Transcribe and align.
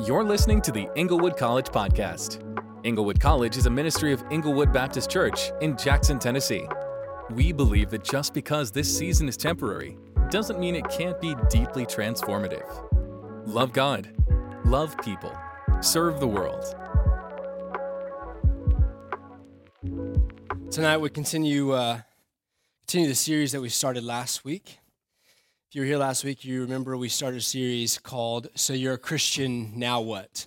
You're 0.00 0.24
listening 0.24 0.62
to 0.62 0.72
the 0.72 0.88
Englewood 0.96 1.36
College 1.36 1.66
Podcast. 1.66 2.40
Englewood 2.84 3.20
College 3.20 3.58
is 3.58 3.66
a 3.66 3.70
ministry 3.70 4.12
of 4.12 4.24
Englewood 4.30 4.72
Baptist 4.72 5.10
Church 5.10 5.52
in 5.60 5.76
Jackson, 5.76 6.18
Tennessee. 6.18 6.66
We 7.30 7.52
believe 7.52 7.90
that 7.90 8.02
just 8.02 8.32
because 8.32 8.70
this 8.70 8.96
season 8.96 9.28
is 9.28 9.36
temporary 9.36 9.98
doesn't 10.30 10.58
mean 10.58 10.74
it 10.74 10.88
can't 10.88 11.20
be 11.20 11.36
deeply 11.50 11.84
transformative. 11.84 12.66
Love 13.46 13.74
God, 13.74 14.10
love 14.64 14.96
people, 15.04 15.36
serve 15.82 16.20
the 16.20 16.26
world. 16.26 16.64
Tonight 20.70 20.96
we 20.96 21.10
continue 21.10 21.72
uh, 21.72 22.00
continue 22.86 23.08
the 23.08 23.14
series 23.14 23.52
that 23.52 23.60
we 23.60 23.68
started 23.68 24.04
last 24.04 24.42
week. 24.42 24.78
If 25.72 25.76
you 25.76 25.80
were 25.80 25.86
here 25.86 25.96
last 25.96 26.22
week, 26.22 26.44
you 26.44 26.60
remember 26.60 26.98
we 26.98 27.08
started 27.08 27.38
a 27.38 27.40
series 27.40 27.96
called 27.98 28.48
"So 28.54 28.74
You're 28.74 28.92
a 28.92 28.98
Christian 28.98 29.72
Now 29.74 30.02
What," 30.02 30.44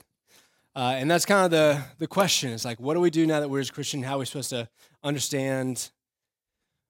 uh, 0.75 0.93
and 0.97 1.10
that's 1.10 1.25
kind 1.25 1.46
of 1.46 1.50
the 1.50 1.83
the 1.97 2.06
question. 2.06 2.52
It's 2.52 2.64
like, 2.64 2.79
what 2.79 2.93
do 2.93 3.00
we 3.00 3.10
do 3.10 3.25
now 3.25 3.39
that 3.39 3.50
we're 3.50 3.61
a 3.61 3.66
Christian? 3.66 4.04
How 4.04 4.18
are 4.18 4.19
we 4.19 4.25
supposed 4.28 4.52
to 4.52 4.69
understand 5.02 5.89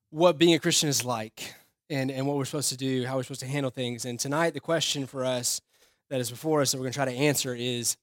what 0.10 0.38
being 0.38 0.54
a 0.54 0.60
Christian 0.60 0.90
is 0.90 1.06
like, 1.06 1.56
and 1.90 2.12
and 2.12 2.28
what 2.28 2.36
we're 2.36 2.44
supposed 2.44 2.68
to 2.68 2.76
do, 2.76 3.06
how 3.06 3.16
we're 3.16 3.24
supposed 3.24 3.40
to 3.40 3.48
handle 3.48 3.72
things? 3.72 4.04
And 4.04 4.20
tonight, 4.20 4.54
the 4.54 4.60
question 4.60 5.08
for 5.08 5.24
us 5.24 5.62
that 6.10 6.20
is 6.20 6.30
before 6.30 6.60
us 6.60 6.74
that 6.74 6.78
we're 6.78 6.84
going 6.84 6.92
to 6.92 6.98
try 6.98 7.06
to 7.06 7.18
answer 7.18 7.56
is, 7.56 7.96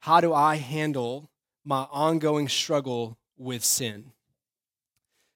how 0.00 0.20
do 0.20 0.34
I 0.34 0.56
handle 0.56 1.30
my 1.64 1.86
ongoing 1.92 2.48
struggle 2.48 3.18
with 3.38 3.64
sin? 3.64 4.10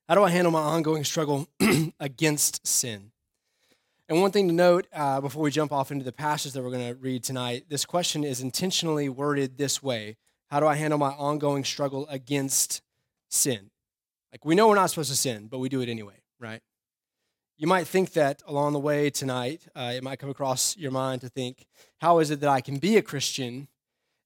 How 0.09 0.17
do 0.17 0.25
I 0.25 0.30
handle 0.30 0.51
my 0.51 0.63
ongoing 0.63 1.05
struggle 1.05 1.47
against 2.01 2.67
sin? 2.67 3.13
And 4.11 4.21
one 4.21 4.33
thing 4.33 4.49
to 4.49 4.55
note 4.55 4.89
uh, 4.93 5.21
before 5.21 5.45
we 5.45 5.53
jump 5.53 5.71
off 5.71 5.93
into 5.93 6.05
the 6.05 6.11
passage 6.11 6.53
that 6.55 6.65
we're 6.65 6.73
going 6.73 6.89
to 6.89 7.01
read 7.01 7.23
tonight 7.23 7.67
this 7.69 7.85
question 7.85 8.25
is 8.25 8.41
intentionally 8.41 9.09
worded 9.09 9.57
this 9.57 9.85
way 9.85 10.17
How 10.49 10.59
do 10.59 10.67
I 10.67 10.75
handle 10.75 10.99
my 10.99 11.11
ongoing 11.11 11.63
struggle 11.63 12.09
against 12.09 12.83
sin? 13.29 13.71
Like, 14.33 14.45
we 14.45 14.57
know 14.57 14.67
we're 14.67 14.75
not 14.75 14.91
supposed 14.91 15.13
to 15.13 15.17
sin, 15.17 15.47
but 15.47 15.61
we 15.61 15.69
do 15.69 15.80
it 15.80 15.89
anyway, 15.89 16.23
right? 16.41 16.61
You 17.57 17.69
might 17.69 17.87
think 17.87 18.15
that 18.15 18.43
along 18.49 18.73
the 18.73 18.80
way 18.80 19.11
tonight, 19.11 19.69
uh, 19.77 19.93
it 19.95 20.02
might 20.02 20.19
come 20.19 20.30
across 20.30 20.77
your 20.77 20.91
mind 20.91 21.21
to 21.21 21.29
think, 21.29 21.65
How 22.01 22.19
is 22.19 22.33
it 22.33 22.41
that 22.41 22.51
I 22.51 22.61
can 22.61 22.79
be 22.79 22.97
a 22.97 23.02
Christian 23.02 23.69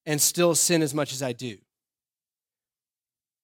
and 0.07 0.19
still 0.19 0.55
sin 0.55 0.81
as 0.81 0.95
much 0.95 1.13
as 1.13 1.23
I 1.23 1.35
do? 1.35 1.59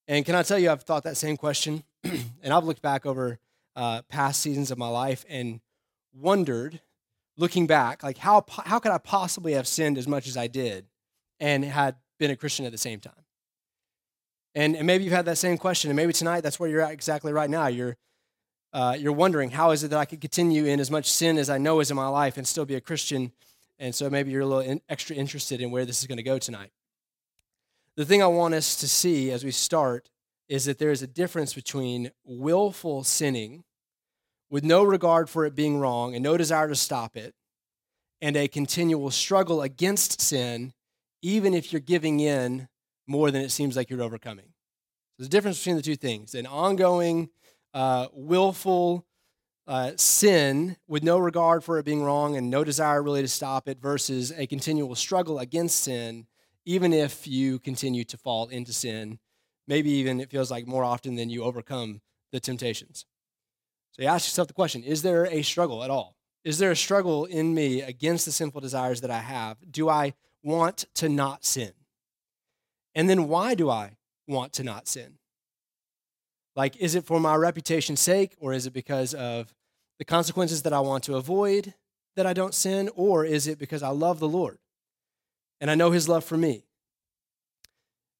And 0.07 0.25
can 0.25 0.33
I 0.33 0.41
tell 0.41 0.57
you, 0.57 0.71
I've 0.71 0.81
thought 0.81 1.03
that 1.03 1.17
same 1.17 1.37
question, 1.37 1.83
and 2.03 2.51
I've 2.51 2.65
looked 2.65 2.81
back 2.81 3.05
over 3.05 3.37
uh, 3.75 4.01
past 4.09 4.41
seasons 4.41 4.71
of 4.71 4.79
my 4.79 4.89
life 4.89 5.23
and 5.29 5.61
wondered, 6.13 6.81
looking 7.37 7.67
back, 7.67 8.03
like 8.03 8.17
how, 8.17 8.45
how 8.65 8.79
could 8.79 8.91
I 8.91 8.97
possibly 8.97 9.53
have 9.53 9.67
sinned 9.67 9.97
as 9.97 10.07
much 10.07 10.27
as 10.27 10.37
I 10.37 10.47
did 10.47 10.85
and 11.39 11.63
had 11.63 11.95
been 12.19 12.31
a 12.31 12.35
Christian 12.35 12.65
at 12.65 12.71
the 12.71 12.77
same 12.77 12.99
time? 12.99 13.13
And, 14.53 14.75
and 14.75 14.85
maybe 14.85 15.03
you've 15.03 15.13
had 15.13 15.25
that 15.25 15.37
same 15.37 15.57
question, 15.57 15.89
and 15.89 15.95
maybe 15.95 16.11
tonight 16.11 16.41
that's 16.41 16.59
where 16.59 16.69
you're 16.69 16.81
at 16.81 16.91
exactly 16.91 17.31
right 17.31 17.49
now. 17.49 17.67
You're, 17.67 17.95
uh, 18.73 18.97
you're 18.99 19.13
wondering, 19.13 19.51
how 19.51 19.71
is 19.71 19.83
it 19.83 19.89
that 19.89 19.99
I 19.99 20.05
could 20.05 20.19
continue 20.19 20.65
in 20.65 20.79
as 20.79 20.91
much 20.91 21.09
sin 21.09 21.37
as 21.37 21.49
I 21.49 21.57
know 21.57 21.79
is 21.79 21.89
in 21.89 21.95
my 21.95 22.07
life 22.07 22.37
and 22.37 22.45
still 22.45 22.65
be 22.65 22.75
a 22.75 22.81
Christian? 22.81 23.31
And 23.79 23.95
so 23.95 24.09
maybe 24.09 24.31
you're 24.31 24.41
a 24.41 24.45
little 24.45 24.59
in, 24.59 24.81
extra 24.89 25.15
interested 25.15 25.61
in 25.61 25.71
where 25.71 25.85
this 25.85 26.01
is 26.01 26.07
going 26.07 26.17
to 26.17 26.23
go 26.23 26.37
tonight. 26.37 26.71
The 27.95 28.05
thing 28.05 28.21
I 28.21 28.27
want 28.27 28.53
us 28.53 28.75
to 28.77 28.87
see 28.87 29.31
as 29.31 29.43
we 29.43 29.51
start 29.51 30.09
is 30.47 30.65
that 30.65 30.79
there 30.79 30.91
is 30.91 31.01
a 31.01 31.07
difference 31.07 31.53
between 31.53 32.11
willful 32.25 33.03
sinning 33.03 33.63
with 34.51 34.63
no 34.63 34.83
regard 34.83 35.29
for 35.29 35.45
it 35.45 35.55
being 35.55 35.79
wrong 35.79 36.13
and 36.13 36.21
no 36.21 36.37
desire 36.37 36.67
to 36.67 36.75
stop 36.75 37.15
it, 37.17 37.33
and 38.21 38.35
a 38.35 38.47
continual 38.47 39.09
struggle 39.09 39.63
against 39.63 40.21
sin, 40.21 40.73
even 41.23 41.55
if 41.55 41.73
you're 41.73 41.79
giving 41.79 42.19
in 42.19 42.67
more 43.07 43.31
than 43.31 43.41
it 43.41 43.49
seems 43.49 43.75
like 43.75 43.89
you're 43.89 44.03
overcoming. 44.03 44.53
There's 45.17 45.27
a 45.27 45.31
difference 45.31 45.57
between 45.59 45.77
the 45.77 45.81
two 45.81 45.95
things 45.95 46.35
an 46.35 46.45
ongoing, 46.45 47.29
uh, 47.73 48.07
willful 48.13 49.05
uh, 49.67 49.91
sin 49.95 50.75
with 50.87 51.01
no 51.01 51.17
regard 51.17 51.63
for 51.63 51.79
it 51.79 51.85
being 51.85 52.03
wrong 52.03 52.35
and 52.35 52.49
no 52.49 52.63
desire 52.63 53.01
really 53.01 53.21
to 53.21 53.27
stop 53.27 53.67
it 53.67 53.79
versus 53.79 54.33
a 54.35 54.47
continual 54.47 54.95
struggle 54.95 55.39
against 55.39 55.83
sin, 55.83 56.27
even 56.65 56.91
if 56.91 57.25
you 57.25 57.57
continue 57.59 58.03
to 58.03 58.17
fall 58.17 58.47
into 58.49 58.73
sin. 58.73 59.17
Maybe 59.67 59.91
even 59.91 60.19
it 60.19 60.29
feels 60.29 60.51
like 60.51 60.67
more 60.67 60.83
often 60.83 61.15
than 61.15 61.29
you 61.29 61.43
overcome 61.43 62.01
the 62.31 62.39
temptations. 62.39 63.05
So 63.91 64.01
you 64.01 64.07
ask 64.07 64.27
yourself 64.27 64.47
the 64.47 64.53
question 64.53 64.83
is 64.83 65.01
there 65.01 65.25
a 65.25 65.41
struggle 65.41 65.83
at 65.83 65.89
all? 65.89 66.15
Is 66.43 66.57
there 66.57 66.71
a 66.71 66.75
struggle 66.75 67.25
in 67.25 67.53
me 67.53 67.81
against 67.81 68.25
the 68.25 68.31
sinful 68.31 68.61
desires 68.61 69.01
that 69.01 69.11
I 69.11 69.19
have? 69.19 69.57
Do 69.69 69.89
I 69.89 70.13
want 70.43 70.85
to 70.95 71.09
not 71.09 71.45
sin? 71.45 71.71
And 72.95 73.09
then 73.09 73.27
why 73.27 73.53
do 73.53 73.69
I 73.69 73.97
want 74.27 74.53
to 74.53 74.63
not 74.63 74.87
sin? 74.87 75.17
Like, 76.55 76.75
is 76.77 76.95
it 76.95 77.05
for 77.05 77.19
my 77.19 77.35
reputation's 77.35 78.01
sake, 78.01 78.35
or 78.39 78.53
is 78.53 78.65
it 78.65 78.73
because 78.73 79.13
of 79.13 79.53
the 79.99 80.05
consequences 80.05 80.63
that 80.63 80.73
I 80.73 80.79
want 80.79 81.03
to 81.05 81.15
avoid 81.15 81.73
that 82.15 82.25
I 82.25 82.33
don't 82.33 82.53
sin, 82.53 82.89
or 82.95 83.23
is 83.23 83.47
it 83.47 83.57
because 83.57 83.83
I 83.83 83.89
love 83.89 84.19
the 84.19 84.27
Lord 84.27 84.57
and 85.61 85.71
I 85.71 85.75
know 85.75 85.91
His 85.91 86.09
love 86.09 86.25
for 86.25 86.37
me? 86.37 86.63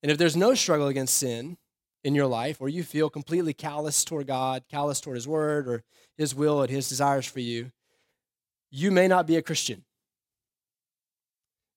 And 0.01 0.11
if 0.11 0.17
there's 0.17 0.37
no 0.37 0.53
struggle 0.53 0.87
against 0.87 1.17
sin, 1.17 1.57
in 2.03 2.15
your 2.15 2.27
life, 2.27 2.57
or 2.59 2.69
you 2.69 2.83
feel 2.83 3.09
completely 3.09 3.53
callous 3.53 4.03
toward 4.03 4.27
God, 4.27 4.63
callous 4.69 4.99
toward 4.99 5.15
His 5.15 5.27
Word 5.27 5.67
or 5.67 5.83
His 6.17 6.33
will 6.33 6.61
and 6.61 6.69
His 6.69 6.89
desires 6.89 7.25
for 7.25 7.39
you, 7.39 7.71
you 8.71 8.89
may 8.91 9.07
not 9.07 9.27
be 9.27 9.35
a 9.35 9.41
Christian. 9.41 9.83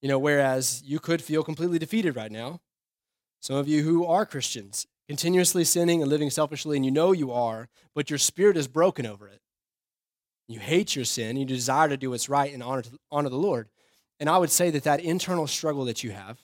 You 0.01 0.09
know, 0.09 0.19
whereas 0.19 0.83
you 0.85 0.99
could 0.99 1.23
feel 1.23 1.43
completely 1.43 1.79
defeated 1.79 2.17
right 2.17 2.31
now. 2.31 2.61
Some 3.41 3.57
of 3.57 3.69
you 3.69 3.83
who 3.83 4.07
are 4.07 4.25
Christians, 4.25 4.87
continuously 5.07 5.65
sinning 5.65 6.01
and 6.01 6.11
living 6.11 6.31
selfishly, 6.31 6.77
and 6.77 6.85
you 6.85 6.91
know 6.91 7.12
you 7.12 7.31
are, 7.33 7.69
but 7.95 8.11
your 8.11 8.19
spirit 8.19 8.56
is 8.56 8.69
broken 8.69 9.06
over 9.06 9.29
it. 9.29 9.41
You 10.47 10.61
hate 10.61 10.95
your 10.95 11.05
sin, 11.06 11.37
you 11.37 11.45
desire 11.45 11.89
to 11.89 11.97
do 11.97 12.11
what's 12.11 12.29
right 12.29 12.53
and 12.53 12.62
honor, 12.62 12.83
honor 13.11 13.31
the 13.31 13.37
Lord. 13.37 13.69
And 14.21 14.29
I 14.29 14.39
would 14.39 14.51
say 14.51 14.71
that 14.71 14.85
that 14.85 15.01
internal 15.01 15.47
struggle 15.47 15.85
that 15.87 16.05
you 16.05 16.12
have 16.12 16.39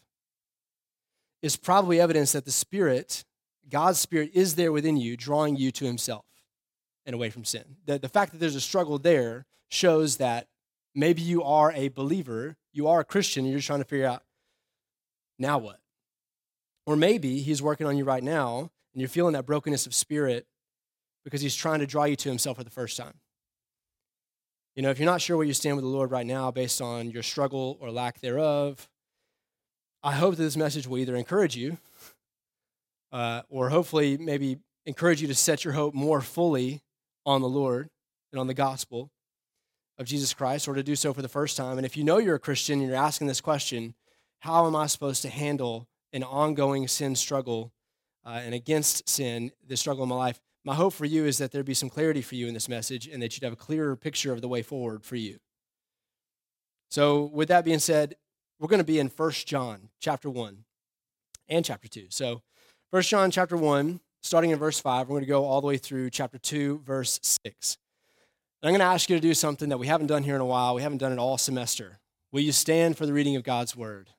is 1.42 1.56
probably 1.56 2.00
evidence 2.00 2.32
that 2.32 2.44
the 2.44 2.50
Spirit 2.50 3.24
God's 3.70 3.98
Spirit 3.98 4.30
is 4.34 4.56
there 4.56 4.72
within 4.72 4.96
you, 4.96 5.16
drawing 5.16 5.56
you 5.56 5.70
to 5.72 5.84
Himself 5.84 6.24
and 7.06 7.14
away 7.14 7.30
from 7.30 7.44
sin. 7.44 7.64
The, 7.86 7.98
the 7.98 8.08
fact 8.08 8.32
that 8.32 8.38
there's 8.38 8.56
a 8.56 8.60
struggle 8.60 8.98
there 8.98 9.46
shows 9.68 10.18
that 10.18 10.48
maybe 10.94 11.22
you 11.22 11.42
are 11.42 11.72
a 11.72 11.88
believer, 11.88 12.56
you 12.72 12.88
are 12.88 13.00
a 13.00 13.04
Christian, 13.04 13.44
and 13.44 13.52
you're 13.52 13.62
trying 13.62 13.80
to 13.80 13.84
figure 13.84 14.06
out 14.06 14.22
now 15.38 15.58
what? 15.58 15.80
Or 16.86 16.96
maybe 16.96 17.40
He's 17.40 17.62
working 17.62 17.86
on 17.86 17.96
you 17.96 18.04
right 18.04 18.22
now, 18.22 18.70
and 18.92 19.00
you're 19.00 19.08
feeling 19.08 19.32
that 19.34 19.46
brokenness 19.46 19.86
of 19.86 19.94
spirit 19.94 20.46
because 21.24 21.40
He's 21.40 21.54
trying 21.56 21.80
to 21.80 21.86
draw 21.86 22.04
you 22.04 22.16
to 22.16 22.28
Himself 22.28 22.58
for 22.58 22.64
the 22.64 22.70
first 22.70 22.96
time. 22.96 23.14
You 24.76 24.82
know, 24.82 24.90
if 24.90 24.98
you're 24.98 25.06
not 25.06 25.20
sure 25.20 25.36
where 25.36 25.46
you 25.46 25.52
stand 25.52 25.76
with 25.76 25.84
the 25.84 25.90
Lord 25.90 26.10
right 26.10 26.26
now 26.26 26.50
based 26.50 26.80
on 26.80 27.10
your 27.10 27.22
struggle 27.22 27.76
or 27.80 27.90
lack 27.90 28.20
thereof, 28.20 28.88
I 30.02 30.12
hope 30.12 30.36
that 30.36 30.42
this 30.42 30.56
message 30.56 30.86
will 30.86 30.98
either 30.98 31.16
encourage 31.16 31.56
you 31.56 31.78
uh, 33.12 33.42
or 33.48 33.70
hopefully 33.70 34.16
maybe 34.16 34.58
encourage 34.86 35.20
you 35.20 35.28
to 35.28 35.34
set 35.34 35.64
your 35.64 35.74
hope 35.74 35.94
more 35.94 36.20
fully 36.20 36.82
on 37.26 37.42
the 37.42 37.48
Lord 37.48 37.90
and 38.32 38.40
on 38.40 38.46
the 38.46 38.54
gospel 38.54 39.10
of 39.98 40.06
Jesus 40.06 40.32
Christ, 40.32 40.66
or 40.66 40.74
to 40.74 40.82
do 40.82 40.96
so 40.96 41.12
for 41.12 41.22
the 41.22 41.28
first 41.28 41.56
time. 41.56 41.76
And 41.76 41.84
if 41.84 41.96
you 41.96 42.04
know 42.04 42.18
you're 42.18 42.36
a 42.36 42.40
Christian 42.40 42.80
and 42.80 42.88
you're 42.88 42.96
asking 42.96 43.26
this 43.26 43.40
question, 43.40 43.94
how 44.40 44.66
am 44.66 44.74
I 44.74 44.86
supposed 44.86 45.22
to 45.22 45.28
handle 45.28 45.86
an 46.12 46.22
ongoing 46.24 46.88
sin 46.88 47.14
struggle 47.14 47.72
uh, 48.24 48.40
and 48.42 48.54
against 48.54 49.08
sin, 49.08 49.52
the 49.66 49.76
struggle 49.76 50.04
in 50.04 50.08
my 50.08 50.16
life? 50.16 50.40
My 50.64 50.74
hope 50.74 50.94
for 50.94 51.04
you 51.04 51.26
is 51.26 51.38
that 51.38 51.52
there'd 51.52 51.66
be 51.66 51.74
some 51.74 51.90
clarity 51.90 52.22
for 52.22 52.34
you 52.34 52.46
in 52.46 52.54
this 52.54 52.68
message 52.68 53.06
and 53.06 53.22
that 53.22 53.34
you'd 53.34 53.44
have 53.44 53.52
a 53.52 53.56
clearer 53.56 53.96
picture 53.96 54.32
of 54.32 54.40
the 54.40 54.48
way 54.48 54.62
forward 54.62 55.04
for 55.04 55.16
you. 55.16 55.38
So, 56.90 57.30
with 57.32 57.48
that 57.48 57.64
being 57.64 57.78
said, 57.78 58.16
we're 58.58 58.68
going 58.68 58.78
to 58.78 58.84
be 58.84 58.98
in 58.98 59.08
First 59.08 59.46
John 59.46 59.90
chapter 60.00 60.28
1 60.28 60.64
and 61.48 61.64
chapter 61.64 61.88
2. 61.88 62.06
So, 62.08 62.42
First 62.90 63.08
John 63.08 63.30
chapter 63.30 63.56
1, 63.56 64.00
starting 64.20 64.50
in 64.50 64.58
verse 64.58 64.80
5, 64.80 65.08
we're 65.08 65.12
going 65.12 65.22
to 65.22 65.28
go 65.28 65.44
all 65.44 65.60
the 65.60 65.66
way 65.68 65.76
through 65.76 66.10
chapter 66.10 66.38
2, 66.38 66.80
verse 66.84 67.20
6. 67.22 67.78
And 68.60 68.68
I'm 68.68 68.72
going 68.72 68.80
to 68.80 68.92
ask 68.92 69.08
you 69.08 69.14
to 69.14 69.20
do 69.20 69.32
something 69.32 69.68
that 69.68 69.78
we 69.78 69.86
haven't 69.86 70.08
done 70.08 70.24
here 70.24 70.34
in 70.34 70.40
a 70.40 70.44
while. 70.44 70.74
We 70.74 70.82
haven't 70.82 70.98
done 70.98 71.12
it 71.12 71.18
all 71.20 71.38
semester. 71.38 72.00
Will 72.32 72.40
you 72.40 72.50
stand 72.50 72.98
for 72.98 73.06
the 73.06 73.12
reading 73.12 73.36
of 73.36 73.44
God's 73.44 73.76
word? 73.76 74.10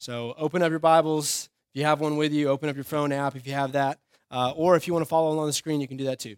So 0.00 0.34
open 0.36 0.64
up 0.64 0.70
your 0.70 0.80
Bibles. 0.80 1.48
If 1.72 1.78
you 1.78 1.84
have 1.84 2.00
one 2.00 2.16
with 2.16 2.32
you, 2.32 2.48
open 2.48 2.68
up 2.68 2.74
your 2.74 2.82
phone 2.82 3.12
app 3.12 3.36
if 3.36 3.46
you 3.46 3.52
have 3.52 3.70
that. 3.70 4.00
Uh, 4.32 4.50
or 4.56 4.74
if 4.74 4.88
you 4.88 4.92
want 4.92 5.04
to 5.04 5.08
follow 5.08 5.30
along 5.30 5.46
the 5.46 5.52
screen, 5.52 5.80
you 5.80 5.86
can 5.86 5.96
do 5.96 6.06
that 6.06 6.18
too. 6.18 6.34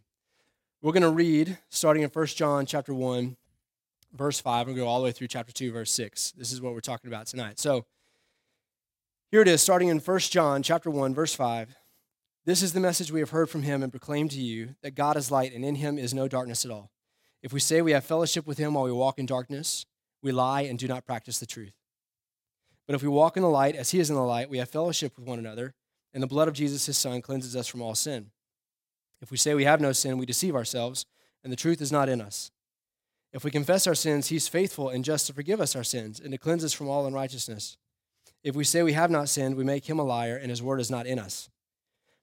We're 0.82 0.92
going 0.92 1.02
to 1.02 1.08
read 1.08 1.56
starting 1.70 2.02
in 2.02 2.10
1 2.10 2.26
John 2.26 2.66
chapter 2.66 2.92
1, 2.92 3.38
verse 4.12 4.38
5, 4.38 4.68
and 4.68 4.76
go 4.76 4.86
all 4.86 4.98
the 4.98 5.04
way 5.04 5.12
through 5.12 5.28
chapter 5.28 5.50
2, 5.54 5.72
verse 5.72 5.92
6. 5.92 6.32
This 6.32 6.52
is 6.52 6.60
what 6.60 6.74
we're 6.74 6.80
talking 6.80 7.08
about 7.08 7.26
tonight. 7.26 7.58
So 7.58 7.86
here 9.34 9.42
it 9.42 9.48
is, 9.48 9.60
starting 9.60 9.88
in 9.88 9.98
1 9.98 10.18
John 10.20 10.62
chapter 10.62 10.88
1, 10.88 11.12
verse 11.12 11.34
5. 11.34 11.74
This 12.44 12.62
is 12.62 12.72
the 12.72 12.78
message 12.78 13.10
we 13.10 13.18
have 13.18 13.30
heard 13.30 13.50
from 13.50 13.64
him 13.64 13.82
and 13.82 13.90
proclaimed 13.90 14.30
to 14.30 14.40
you 14.40 14.76
that 14.84 14.94
God 14.94 15.16
is 15.16 15.28
light 15.28 15.52
and 15.52 15.64
in 15.64 15.74
him 15.74 15.98
is 15.98 16.14
no 16.14 16.28
darkness 16.28 16.64
at 16.64 16.70
all. 16.70 16.92
If 17.42 17.52
we 17.52 17.58
say 17.58 17.82
we 17.82 17.90
have 17.90 18.04
fellowship 18.04 18.46
with 18.46 18.58
him 18.58 18.74
while 18.74 18.84
we 18.84 18.92
walk 18.92 19.18
in 19.18 19.26
darkness, 19.26 19.86
we 20.22 20.30
lie 20.30 20.60
and 20.60 20.78
do 20.78 20.86
not 20.86 21.04
practice 21.04 21.40
the 21.40 21.46
truth. 21.46 21.72
But 22.86 22.94
if 22.94 23.02
we 23.02 23.08
walk 23.08 23.36
in 23.36 23.42
the 23.42 23.48
light 23.48 23.74
as 23.74 23.90
he 23.90 23.98
is 23.98 24.08
in 24.08 24.14
the 24.14 24.22
light, 24.22 24.48
we 24.48 24.58
have 24.58 24.70
fellowship 24.70 25.18
with 25.18 25.26
one 25.26 25.40
another, 25.40 25.74
and 26.12 26.22
the 26.22 26.28
blood 26.28 26.46
of 26.46 26.54
Jesus, 26.54 26.86
his 26.86 26.96
son, 26.96 27.20
cleanses 27.20 27.56
us 27.56 27.66
from 27.66 27.82
all 27.82 27.96
sin. 27.96 28.30
If 29.20 29.32
we 29.32 29.36
say 29.36 29.52
we 29.54 29.64
have 29.64 29.80
no 29.80 29.90
sin, 29.90 30.16
we 30.16 30.26
deceive 30.26 30.54
ourselves, 30.54 31.06
and 31.42 31.52
the 31.52 31.56
truth 31.56 31.82
is 31.82 31.90
not 31.90 32.08
in 32.08 32.20
us. 32.20 32.52
If 33.32 33.42
we 33.42 33.50
confess 33.50 33.88
our 33.88 33.96
sins, 33.96 34.28
he's 34.28 34.46
faithful 34.46 34.90
and 34.90 35.04
just 35.04 35.26
to 35.26 35.32
forgive 35.32 35.60
us 35.60 35.74
our 35.74 35.82
sins 35.82 36.20
and 36.20 36.30
to 36.30 36.38
cleanse 36.38 36.62
us 36.62 36.72
from 36.72 36.88
all 36.88 37.04
unrighteousness. 37.04 37.78
If 38.44 38.54
we 38.54 38.62
say 38.62 38.82
we 38.82 38.92
have 38.92 39.10
not 39.10 39.30
sinned, 39.30 39.56
we 39.56 39.64
make 39.64 39.88
him 39.88 39.98
a 39.98 40.04
liar, 40.04 40.36
and 40.36 40.50
his 40.50 40.62
word 40.62 40.78
is 40.78 40.90
not 40.90 41.06
in 41.06 41.18
us. 41.18 41.48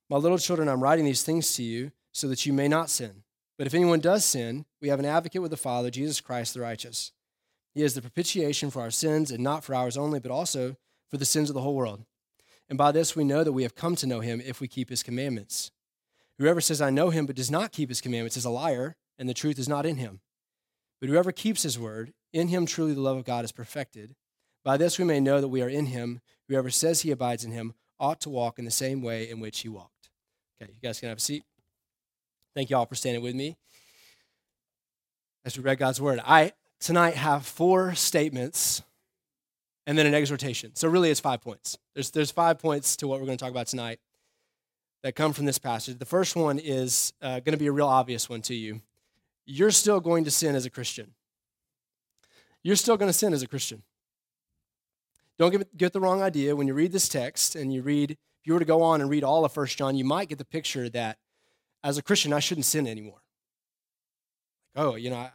My 0.07 0.17
little 0.17 0.37
children, 0.37 0.69
I'm 0.69 0.83
writing 0.83 1.05
these 1.05 1.23
things 1.23 1.55
to 1.55 1.63
you 1.63 1.91
so 2.11 2.27
that 2.27 2.45
you 2.45 2.53
may 2.53 2.67
not 2.67 2.91
sin. 2.91 3.23
But 3.57 3.65
if 3.65 3.73
anyone 3.73 3.99
does 3.99 4.23
sin, 4.23 4.65
we 4.81 4.89
have 4.89 4.99
an 4.99 5.05
advocate 5.05 5.41
with 5.41 5.51
the 5.51 5.57
Father, 5.57 5.89
Jesus 5.89 6.21
Christ 6.21 6.53
the 6.53 6.61
righteous. 6.61 7.11
He 7.73 7.81
is 7.81 7.95
the 7.95 8.01
propitiation 8.01 8.69
for 8.69 8.81
our 8.81 8.91
sins, 8.91 9.31
and 9.31 9.43
not 9.43 9.63
for 9.63 9.73
ours 9.73 9.97
only, 9.97 10.19
but 10.19 10.31
also 10.31 10.75
for 11.09 11.17
the 11.17 11.25
sins 11.25 11.49
of 11.49 11.55
the 11.55 11.61
whole 11.61 11.75
world. 11.75 12.05
And 12.69 12.77
by 12.77 12.91
this 12.91 13.15
we 13.15 13.23
know 13.23 13.43
that 13.43 13.51
we 13.51 13.63
have 13.63 13.75
come 13.75 13.95
to 13.97 14.07
know 14.07 14.19
him 14.19 14.41
if 14.45 14.61
we 14.61 14.67
keep 14.67 14.89
his 14.89 15.03
commandments. 15.03 15.71
Whoever 16.37 16.61
says, 16.61 16.81
I 16.81 16.89
know 16.89 17.09
him, 17.09 17.25
but 17.25 17.35
does 17.35 17.51
not 17.51 17.71
keep 17.71 17.89
his 17.89 18.01
commandments 18.01 18.37
is 18.37 18.45
a 18.45 18.49
liar, 18.49 18.95
and 19.17 19.27
the 19.27 19.33
truth 19.33 19.59
is 19.59 19.69
not 19.69 19.85
in 19.85 19.97
him. 19.97 20.21
But 20.99 21.09
whoever 21.09 21.31
keeps 21.31 21.63
his 21.63 21.79
word, 21.79 22.13
in 22.31 22.47
him 22.47 22.65
truly 22.65 22.93
the 22.93 23.01
love 23.01 23.17
of 23.17 23.25
God 23.25 23.43
is 23.45 23.51
perfected. 23.51 24.15
By 24.63 24.77
this 24.77 24.99
we 24.99 25.05
may 25.05 25.19
know 25.19 25.41
that 25.41 25.47
we 25.47 25.61
are 25.61 25.69
in 25.69 25.87
him. 25.87 26.21
Whoever 26.47 26.69
says 26.69 27.01
he 27.01 27.11
abides 27.11 27.43
in 27.43 27.51
him 27.51 27.73
ought 27.99 28.19
to 28.21 28.29
walk 28.29 28.59
in 28.59 28.65
the 28.65 28.71
same 28.71 29.01
way 29.01 29.29
in 29.29 29.39
which 29.39 29.59
he 29.59 29.69
walked. 29.69 30.09
Okay, 30.61 30.71
you 30.73 30.79
guys 30.81 30.99
can 30.99 31.09
have 31.09 31.17
a 31.17 31.21
seat. 31.21 31.43
Thank 32.53 32.69
you 32.69 32.77
all 32.77 32.85
for 32.85 32.95
standing 32.95 33.23
with 33.23 33.35
me 33.35 33.57
as 35.45 35.57
we 35.57 35.63
read 35.63 35.77
God's 35.77 36.01
word. 36.01 36.19
I 36.25 36.53
tonight 36.79 37.15
have 37.15 37.45
four 37.45 37.95
statements 37.95 38.81
and 39.87 39.97
then 39.97 40.05
an 40.05 40.13
exhortation. 40.13 40.75
So 40.75 40.87
really 40.87 41.09
it's 41.09 41.19
five 41.19 41.41
points. 41.41 41.77
There's, 41.93 42.11
there's 42.11 42.31
five 42.31 42.59
points 42.59 42.95
to 42.97 43.07
what 43.07 43.19
we're 43.19 43.25
going 43.25 43.37
to 43.37 43.43
talk 43.43 43.51
about 43.51 43.67
tonight 43.67 43.99
that 45.03 45.15
come 45.15 45.33
from 45.33 45.45
this 45.45 45.57
passage. 45.57 45.97
The 45.97 46.05
first 46.05 46.35
one 46.35 46.59
is 46.59 47.13
uh, 47.21 47.39
going 47.39 47.53
to 47.53 47.57
be 47.57 47.67
a 47.67 47.71
real 47.71 47.87
obvious 47.87 48.29
one 48.29 48.41
to 48.43 48.53
you. 48.53 48.81
You're 49.45 49.71
still 49.71 49.99
going 49.99 50.23
to 50.25 50.31
sin 50.31 50.55
as 50.55 50.65
a 50.65 50.69
Christian. 50.69 51.13
You're 52.63 52.75
still 52.75 52.97
going 52.97 53.09
to 53.09 53.17
sin 53.17 53.33
as 53.33 53.41
a 53.41 53.47
Christian. 53.47 53.81
Don't 55.41 55.49
get, 55.49 55.75
get 55.75 55.91
the 55.91 55.99
wrong 55.99 56.21
idea. 56.21 56.55
When 56.55 56.67
you 56.67 56.75
read 56.75 56.91
this 56.91 57.09
text 57.09 57.55
and 57.55 57.73
you 57.73 57.81
read, 57.81 58.11
if 58.11 58.17
you 58.45 58.53
were 58.53 58.59
to 58.59 58.65
go 58.65 58.83
on 58.83 59.01
and 59.01 59.09
read 59.09 59.23
all 59.23 59.43
of 59.43 59.51
First 59.51 59.75
John, 59.75 59.95
you 59.95 60.05
might 60.05 60.29
get 60.29 60.37
the 60.37 60.45
picture 60.45 60.87
that 60.89 61.17
as 61.83 61.97
a 61.97 62.03
Christian, 62.03 62.31
I 62.31 62.37
shouldn't 62.37 62.65
sin 62.65 62.85
anymore. 62.85 63.23
Oh, 64.75 64.93
you 64.93 65.09
know, 65.09 65.15
I, 65.15 65.31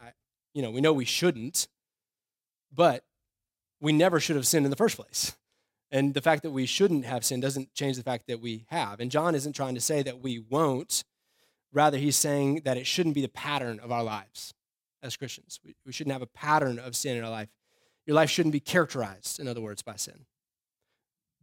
you 0.53 0.61
know, 0.61 0.71
we 0.71 0.79
know 0.79 0.93
we 0.93 1.03
shouldn't, 1.03 1.67
but 2.73 3.03
we 3.81 3.91
never 3.91 4.21
should 4.21 4.37
have 4.37 4.47
sinned 4.47 4.65
in 4.65 4.69
the 4.69 4.77
first 4.77 4.95
place. 4.95 5.35
And 5.91 6.13
the 6.13 6.21
fact 6.21 6.41
that 6.43 6.51
we 6.51 6.65
shouldn't 6.65 7.03
have 7.03 7.25
sinned 7.25 7.41
doesn't 7.41 7.73
change 7.73 7.97
the 7.97 8.03
fact 8.03 8.27
that 8.27 8.39
we 8.39 8.65
have. 8.69 9.01
And 9.01 9.11
John 9.11 9.35
isn't 9.35 9.57
trying 9.57 9.75
to 9.75 9.81
say 9.81 10.03
that 10.03 10.23
we 10.23 10.39
won't. 10.39 11.03
Rather, 11.73 11.97
he's 11.97 12.15
saying 12.15 12.61
that 12.63 12.77
it 12.77 12.87
shouldn't 12.87 13.15
be 13.15 13.23
the 13.23 13.27
pattern 13.27 13.77
of 13.81 13.91
our 13.91 14.05
lives 14.05 14.53
as 15.03 15.17
Christians. 15.17 15.59
We, 15.65 15.75
we 15.85 15.91
shouldn't 15.91 16.13
have 16.13 16.21
a 16.21 16.27
pattern 16.27 16.79
of 16.79 16.95
sin 16.95 17.17
in 17.17 17.25
our 17.25 17.29
life. 17.29 17.49
Your 18.07 18.15
life 18.15 18.29
shouldn't 18.29 18.53
be 18.53 18.61
characterized, 18.61 19.39
in 19.39 19.47
other 19.47 19.61
words, 19.61 19.83
by 19.83 19.97
sin. 19.97 20.25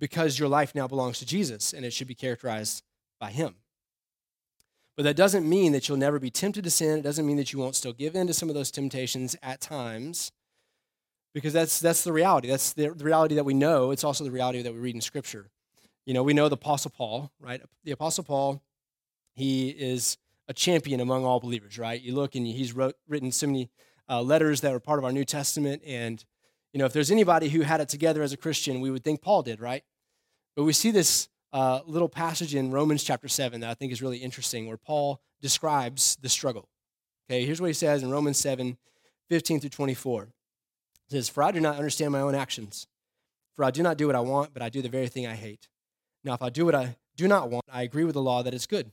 Because 0.00 0.38
your 0.38 0.48
life 0.48 0.74
now 0.74 0.88
belongs 0.88 1.18
to 1.20 1.26
Jesus 1.26 1.72
and 1.72 1.84
it 1.84 1.92
should 1.92 2.08
be 2.08 2.14
characterized 2.14 2.82
by 3.20 3.30
him. 3.30 3.54
But 4.96 5.04
that 5.04 5.16
doesn't 5.16 5.48
mean 5.48 5.72
that 5.72 5.88
you'll 5.88 5.98
never 5.98 6.18
be 6.18 6.30
tempted 6.30 6.64
to 6.64 6.70
sin. 6.70 6.98
It 6.98 7.02
doesn't 7.02 7.26
mean 7.26 7.36
that 7.36 7.52
you 7.52 7.58
won't 7.58 7.76
still 7.76 7.92
give 7.92 8.16
in 8.16 8.26
to 8.28 8.34
some 8.34 8.48
of 8.48 8.54
those 8.54 8.70
temptations 8.70 9.36
at 9.42 9.60
times 9.60 10.32
because 11.34 11.52
that's, 11.52 11.80
that's 11.80 12.02
the 12.02 12.12
reality. 12.12 12.48
That's 12.48 12.72
the, 12.72 12.90
the 12.90 13.04
reality 13.04 13.34
that 13.34 13.44
we 13.44 13.54
know. 13.54 13.90
It's 13.90 14.04
also 14.04 14.24
the 14.24 14.30
reality 14.30 14.62
that 14.62 14.72
we 14.72 14.78
read 14.78 14.94
in 14.94 15.00
Scripture. 15.00 15.50
You 16.06 16.14
know, 16.14 16.22
we 16.22 16.32
know 16.32 16.48
the 16.48 16.54
Apostle 16.54 16.92
Paul, 16.96 17.30
right? 17.40 17.60
The 17.82 17.92
Apostle 17.92 18.24
Paul, 18.24 18.62
he 19.34 19.68
is 19.68 20.16
a 20.48 20.54
champion 20.54 21.00
among 21.00 21.24
all 21.24 21.40
believers, 21.40 21.78
right? 21.78 22.00
You 22.00 22.14
look 22.14 22.34
and 22.34 22.46
he's 22.46 22.72
wrote, 22.72 22.94
written 23.08 23.32
so 23.32 23.48
many 23.48 23.70
uh, 24.08 24.22
letters 24.22 24.60
that 24.60 24.72
are 24.72 24.80
part 24.80 24.98
of 24.98 25.04
our 25.04 25.12
New 25.12 25.24
Testament. 25.24 25.82
And, 25.84 26.24
you 26.74 26.80
know, 26.80 26.86
if 26.86 26.92
there's 26.92 27.12
anybody 27.12 27.48
who 27.48 27.60
had 27.60 27.80
it 27.80 27.88
together 27.88 28.20
as 28.20 28.32
a 28.32 28.36
Christian, 28.36 28.80
we 28.80 28.90
would 28.90 29.04
think 29.04 29.22
Paul 29.22 29.42
did, 29.42 29.60
right? 29.60 29.84
But 30.56 30.64
we 30.64 30.72
see 30.72 30.90
this 30.90 31.28
uh, 31.52 31.80
little 31.86 32.08
passage 32.08 32.52
in 32.52 32.72
Romans 32.72 33.04
chapter 33.04 33.28
7 33.28 33.60
that 33.60 33.70
I 33.70 33.74
think 33.74 33.92
is 33.92 34.02
really 34.02 34.18
interesting 34.18 34.66
where 34.66 34.76
Paul 34.76 35.20
describes 35.40 36.18
the 36.20 36.28
struggle. 36.28 36.68
Okay, 37.30 37.46
here's 37.46 37.60
what 37.60 37.68
he 37.68 37.74
says 37.74 38.02
in 38.02 38.10
Romans 38.10 38.38
7 38.38 38.76
15 39.30 39.60
through 39.60 39.70
24 39.70 40.28
says, 41.08 41.28
For 41.28 41.42
I 41.44 41.52
do 41.52 41.60
not 41.60 41.76
understand 41.76 42.12
my 42.12 42.20
own 42.20 42.34
actions. 42.34 42.88
For 43.54 43.64
I 43.64 43.70
do 43.70 43.82
not 43.82 43.96
do 43.96 44.08
what 44.08 44.16
I 44.16 44.20
want, 44.20 44.52
but 44.52 44.60
I 44.60 44.68
do 44.68 44.82
the 44.82 44.88
very 44.88 45.06
thing 45.06 45.26
I 45.26 45.34
hate. 45.34 45.68
Now, 46.24 46.34
if 46.34 46.42
I 46.42 46.50
do 46.50 46.64
what 46.64 46.74
I 46.74 46.96
do 47.16 47.28
not 47.28 47.50
want, 47.50 47.64
I 47.72 47.82
agree 47.82 48.04
with 48.04 48.14
the 48.14 48.20
law 48.20 48.42
that 48.42 48.52
it's 48.52 48.66
good. 48.66 48.90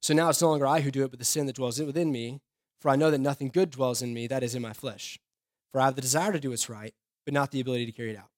So 0.00 0.14
now 0.14 0.28
it's 0.28 0.40
no 0.40 0.50
longer 0.50 0.66
I 0.66 0.80
who 0.80 0.92
do 0.92 1.04
it, 1.04 1.10
but 1.10 1.18
the 1.18 1.24
sin 1.24 1.46
that 1.46 1.56
dwells 1.56 1.80
within 1.80 2.12
me. 2.12 2.40
For 2.80 2.88
I 2.88 2.96
know 2.96 3.10
that 3.10 3.18
nothing 3.18 3.48
good 3.48 3.70
dwells 3.70 4.00
in 4.00 4.14
me, 4.14 4.28
that 4.28 4.44
is 4.44 4.54
in 4.54 4.62
my 4.62 4.72
flesh. 4.72 5.18
For 5.72 5.80
I 5.80 5.86
have 5.86 5.96
the 5.96 6.02
desire 6.02 6.32
to 6.32 6.40
do 6.40 6.50
what's 6.50 6.68
right, 6.68 6.94
but 7.24 7.34
not 7.34 7.50
the 7.50 7.60
ability 7.60 7.86
to 7.86 7.92
carry 7.92 8.10
it 8.10 8.18
out. 8.18 8.30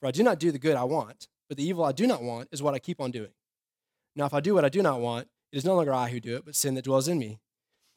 For 0.00 0.06
I 0.06 0.10
do 0.10 0.22
not 0.22 0.38
do 0.38 0.50
the 0.50 0.58
good 0.58 0.76
I 0.76 0.84
want, 0.84 1.28
but 1.48 1.56
the 1.56 1.64
evil 1.64 1.84
I 1.84 1.92
do 1.92 2.06
not 2.06 2.22
want 2.22 2.48
is 2.52 2.62
what 2.62 2.74
I 2.74 2.78
keep 2.78 3.00
on 3.00 3.10
doing. 3.10 3.32
Now, 4.16 4.26
if 4.26 4.34
I 4.34 4.40
do 4.40 4.54
what 4.54 4.64
I 4.64 4.68
do 4.68 4.82
not 4.82 5.00
want, 5.00 5.28
it 5.52 5.56
is 5.56 5.64
no 5.64 5.74
longer 5.74 5.92
I 5.92 6.10
who 6.10 6.20
do 6.20 6.36
it, 6.36 6.44
but 6.44 6.54
sin 6.54 6.74
that 6.74 6.84
dwells 6.84 7.08
in 7.08 7.18
me. 7.18 7.38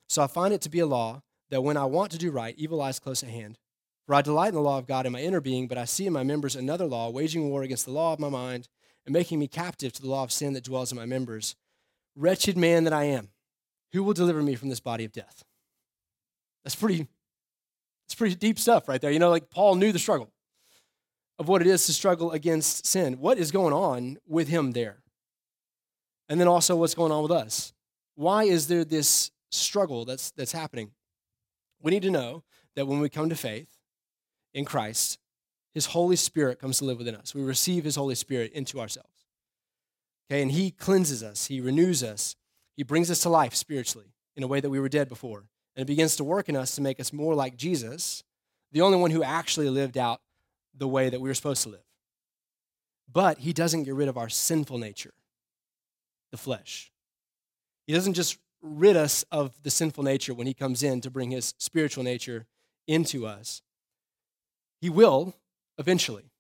So 0.10 0.24
I 0.24 0.28
find 0.28 0.54
it 0.54 0.62
to 0.62 0.70
be 0.70 0.80
a 0.80 0.86
law 0.86 1.22
that 1.50 1.62
when 1.62 1.78
I 1.78 1.86
want 1.86 2.12
to 2.12 2.18
do 2.18 2.32
right, 2.32 2.56
evil 2.58 2.78
lies 2.78 3.00
close 3.00 3.24
at 3.24 3.30
hand. 3.30 3.58
For 4.06 4.16
I 4.16 4.22
delight 4.22 4.50
in 4.50 4.56
the 4.56 4.62
law 4.62 4.78
of 4.78 4.88
God 4.88 5.06
in 5.06 5.12
my 5.12 5.22
inner 5.22 5.42
being, 5.42 5.68
but 5.68 5.78
I 5.78 5.86
see 5.86 6.08
in 6.08 6.14
my 6.14 6.24
members 6.24 6.56
another 6.56 6.86
law, 6.86 7.10
waging 7.10 7.50
war 7.50 7.64
against 7.64 7.86
the 7.86 7.92
law 7.92 8.14
of 8.14 8.20
my 8.20 8.30
mind 8.30 8.70
and 9.06 9.14
making 9.14 9.40
me 9.40 9.48
captive 9.48 9.92
to 9.94 10.02
the 10.02 10.10
law 10.10 10.24
of 10.24 10.32
sin 10.32 10.54
that 10.54 10.64
dwells 10.64 10.92
in 10.92 10.98
my 10.98 11.06
members. 11.06 11.56
Wretched 12.16 12.58
man 12.58 12.84
that 12.86 12.94
I 12.94 13.04
am, 13.04 13.30
who 13.92 14.04
will 14.04 14.14
deliver 14.14 14.42
me 14.42 14.56
from 14.56 14.70
this 14.70 14.80
body 14.80 15.04
of 15.04 15.12
death? 15.12 15.44
That's 16.64 16.76
pretty, 16.76 17.08
that's 18.08 18.16
pretty 18.16 18.36
deep 18.36 18.58
stuff 18.58 18.88
right 18.88 19.02
there. 19.02 19.12
You 19.12 19.20
know, 19.20 19.30
like 19.30 19.50
Paul 19.50 19.76
knew 19.76 19.92
the 19.92 20.00
struggle 20.00 20.32
of 21.40 21.48
what 21.48 21.62
it 21.62 21.68
is 21.68 21.86
to 21.86 21.94
struggle 21.94 22.32
against 22.32 22.86
sin. 22.86 23.20
What 23.20 23.38
is 23.38 23.52
going 23.52 23.74
on 23.74 24.18
with 24.28 24.48
him 24.48 24.72
there? 24.72 24.98
And 26.30 26.40
then 26.40 26.48
also 26.48 26.76
what's 26.76 26.96
going 26.96 27.12
on 27.12 27.24
with 27.24 27.32
us? 27.32 27.74
Why 28.16 28.44
is 28.46 28.68
there 28.68 28.84
this 28.84 29.32
struggle 29.52 30.06
that's, 30.06 30.32
that's 30.32 30.52
happening? 30.52 30.92
We 31.82 31.92
need 31.92 32.02
to 32.04 32.12
know 32.12 32.44
that 32.76 32.88
when 32.88 33.00
we 33.00 33.10
come 33.10 33.30
to 33.30 33.36
faith, 33.36 33.78
in 34.54 34.66
Christ, 34.66 35.20
his 35.74 35.88
Holy 35.88 36.16
Spirit 36.16 36.60
comes 36.60 36.80
to 36.80 36.86
live 36.86 36.98
within 36.98 37.16
us. 37.16 37.36
We 37.36 37.44
receive 37.44 37.84
his 37.84 37.96
Holy 37.96 38.16
Spirit 38.16 38.52
into 38.54 38.80
ourselves. 38.80 39.26
Okay, 40.30 40.42
and 40.42 40.52
he 40.52 40.72
cleanses 40.72 41.24
us, 41.24 41.46
he 41.46 41.62
renews 41.62 42.04
us, 42.04 42.36
he 42.76 42.84
brings 42.84 43.12
us 43.12 43.20
to 43.20 43.30
life 43.30 43.54
spiritually 43.54 44.08
in 44.36 44.44
a 44.44 44.48
way 44.48 44.60
that 44.60 44.70
we 44.70 44.80
were 44.80 44.90
dead 44.90 45.08
before. 45.08 45.46
And 45.78 45.84
it 45.84 45.86
begins 45.86 46.16
to 46.16 46.24
work 46.24 46.50
in 46.50 46.56
us 46.56 46.74
to 46.76 46.82
make 46.82 47.00
us 47.00 47.14
more 47.14 47.36
like 47.36 47.56
Jesus, 47.56 48.24
the 48.72 48.82
only 48.82 48.98
one 48.98 49.12
who 49.12 49.22
actually 49.22 49.70
lived 49.70 49.96
out 49.98 50.22
the 50.76 50.88
way 50.88 51.10
that 51.10 51.22
we 51.22 51.30
were 51.30 51.36
supposed 51.36 51.62
to 51.64 51.70
live. 51.70 51.86
But 53.12 53.38
he 53.38 53.54
doesn't 53.54 53.84
get 53.84 53.94
rid 53.94 54.08
of 54.08 54.18
our 54.18 54.28
sinful 54.28 54.80
nature, 54.80 55.14
the 56.32 56.38
flesh. 56.38 56.92
He 57.86 57.94
doesn't 57.94 58.16
just 58.16 58.40
rid 58.62 58.98
us 58.98 59.24
of 59.32 59.62
the 59.62 59.70
sinful 59.70 60.04
nature 60.04 60.34
when 60.34 60.48
he 60.48 60.54
comes 60.56 60.82
in 60.82 61.00
to 61.02 61.12
bring 61.12 61.30
his 61.30 61.54
spiritual 61.60 62.04
nature 62.04 62.48
into 62.88 63.28
us. 63.28 63.62
He 64.82 64.90
will 64.90 65.36
eventually. 65.78 66.32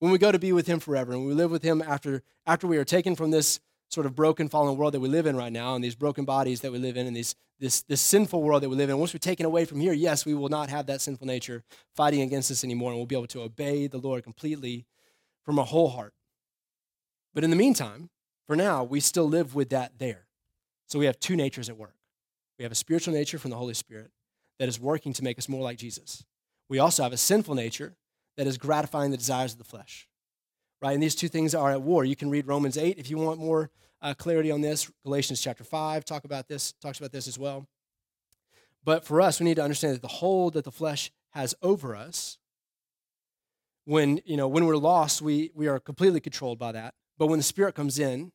When 0.00 0.10
we 0.10 0.18
go 0.18 0.32
to 0.32 0.38
be 0.40 0.52
with 0.52 0.66
him 0.66 0.80
forever 0.80 1.12
and 1.12 1.24
we 1.24 1.34
live 1.34 1.52
with 1.52 1.62
him 1.62 1.80
after, 1.80 2.24
after 2.44 2.66
we 2.66 2.78
are 2.78 2.84
taken 2.84 3.14
from 3.14 3.30
this 3.30 3.60
sort 3.88 4.06
of 4.06 4.16
broken, 4.16 4.48
fallen 4.48 4.76
world 4.76 4.94
that 4.94 5.00
we 5.00 5.08
live 5.08 5.26
in 5.26 5.36
right 5.36 5.52
now 5.52 5.76
and 5.76 5.84
these 5.84 5.94
broken 5.94 6.24
bodies 6.24 6.62
that 6.62 6.72
we 6.72 6.78
live 6.78 6.96
in 6.96 7.06
and 7.06 7.14
these, 7.14 7.36
this, 7.62 7.80
this 7.82 8.02
sinful 8.02 8.42
world 8.42 8.62
that 8.62 8.68
we 8.68 8.76
live 8.76 8.90
in, 8.90 8.98
once 8.98 9.14
we're 9.14 9.18
taken 9.18 9.46
away 9.46 9.64
from 9.64 9.80
here, 9.80 9.94
yes, 9.94 10.26
we 10.26 10.34
will 10.34 10.50
not 10.50 10.68
have 10.68 10.84
that 10.86 11.00
sinful 11.00 11.26
nature 11.26 11.62
fighting 11.96 12.20
against 12.20 12.50
us 12.50 12.62
anymore 12.62 12.90
and 12.90 12.98
we'll 12.98 13.06
be 13.06 13.16
able 13.16 13.26
to 13.28 13.40
obey 13.40 13.86
the 13.86 13.98
Lord 13.98 14.22
completely 14.22 14.84
from 15.44 15.58
a 15.58 15.64
whole 15.64 15.88
heart. 15.88 16.12
But 17.32 17.44
in 17.44 17.50
the 17.50 17.56
meantime, 17.56 18.10
for 18.46 18.56
now, 18.56 18.84
we 18.84 19.00
still 19.00 19.26
live 19.26 19.54
with 19.54 19.70
that 19.70 19.98
there. 19.98 20.26
So 20.88 20.98
we 20.98 21.06
have 21.06 21.18
two 21.18 21.36
natures 21.36 21.70
at 21.70 21.78
work. 21.78 21.94
We 22.58 22.64
have 22.64 22.72
a 22.72 22.76
spiritual 22.76 23.14
nature 23.14 23.38
from 23.38 23.50
the 23.50 23.56
Holy 23.56 23.74
Spirit 23.74 24.10
that 24.58 24.68
is 24.68 24.78
working 24.78 25.14
to 25.14 25.24
make 25.24 25.38
us 25.38 25.48
more 25.48 25.62
like 25.62 25.78
Jesus 25.78 26.24
we 26.72 26.78
also 26.78 27.02
have 27.02 27.12
a 27.12 27.18
sinful 27.18 27.54
nature 27.54 27.96
that 28.38 28.46
is 28.46 28.56
gratifying 28.56 29.10
the 29.10 29.18
desires 29.18 29.52
of 29.52 29.58
the 29.58 29.64
flesh. 29.64 30.08
Right? 30.80 30.94
And 30.94 31.02
these 31.02 31.14
two 31.14 31.28
things 31.28 31.54
are 31.54 31.70
at 31.70 31.82
war. 31.82 32.02
You 32.02 32.16
can 32.16 32.30
read 32.30 32.46
Romans 32.46 32.78
8 32.78 32.96
if 32.96 33.10
you 33.10 33.18
want 33.18 33.38
more 33.38 33.70
uh, 34.02 34.14
clarity 34.14 34.50
on 34.50 34.60
this. 34.60 34.90
Galatians 35.04 35.40
chapter 35.40 35.64
5 35.64 36.04
talk 36.04 36.24
about 36.24 36.48
this, 36.48 36.72
talks 36.82 36.98
about 36.98 37.12
this 37.12 37.28
as 37.28 37.38
well. 37.38 37.66
But 38.84 39.04
for 39.04 39.20
us, 39.20 39.38
we 39.38 39.44
need 39.44 39.56
to 39.56 39.62
understand 39.62 39.94
that 39.94 40.02
the 40.02 40.08
hold 40.08 40.54
that 40.54 40.64
the 40.64 40.72
flesh 40.72 41.12
has 41.30 41.54
over 41.62 41.94
us, 41.94 42.38
when, 43.84 44.20
you 44.24 44.36
know, 44.36 44.48
when 44.48 44.66
we're 44.66 44.76
lost, 44.76 45.22
we, 45.22 45.50
we 45.54 45.68
are 45.68 45.78
completely 45.78 46.20
controlled 46.20 46.58
by 46.58 46.72
that. 46.72 46.94
But 47.18 47.28
when 47.28 47.38
the 47.38 47.44
Spirit 47.44 47.74
comes 47.74 47.98
in, 47.98 48.32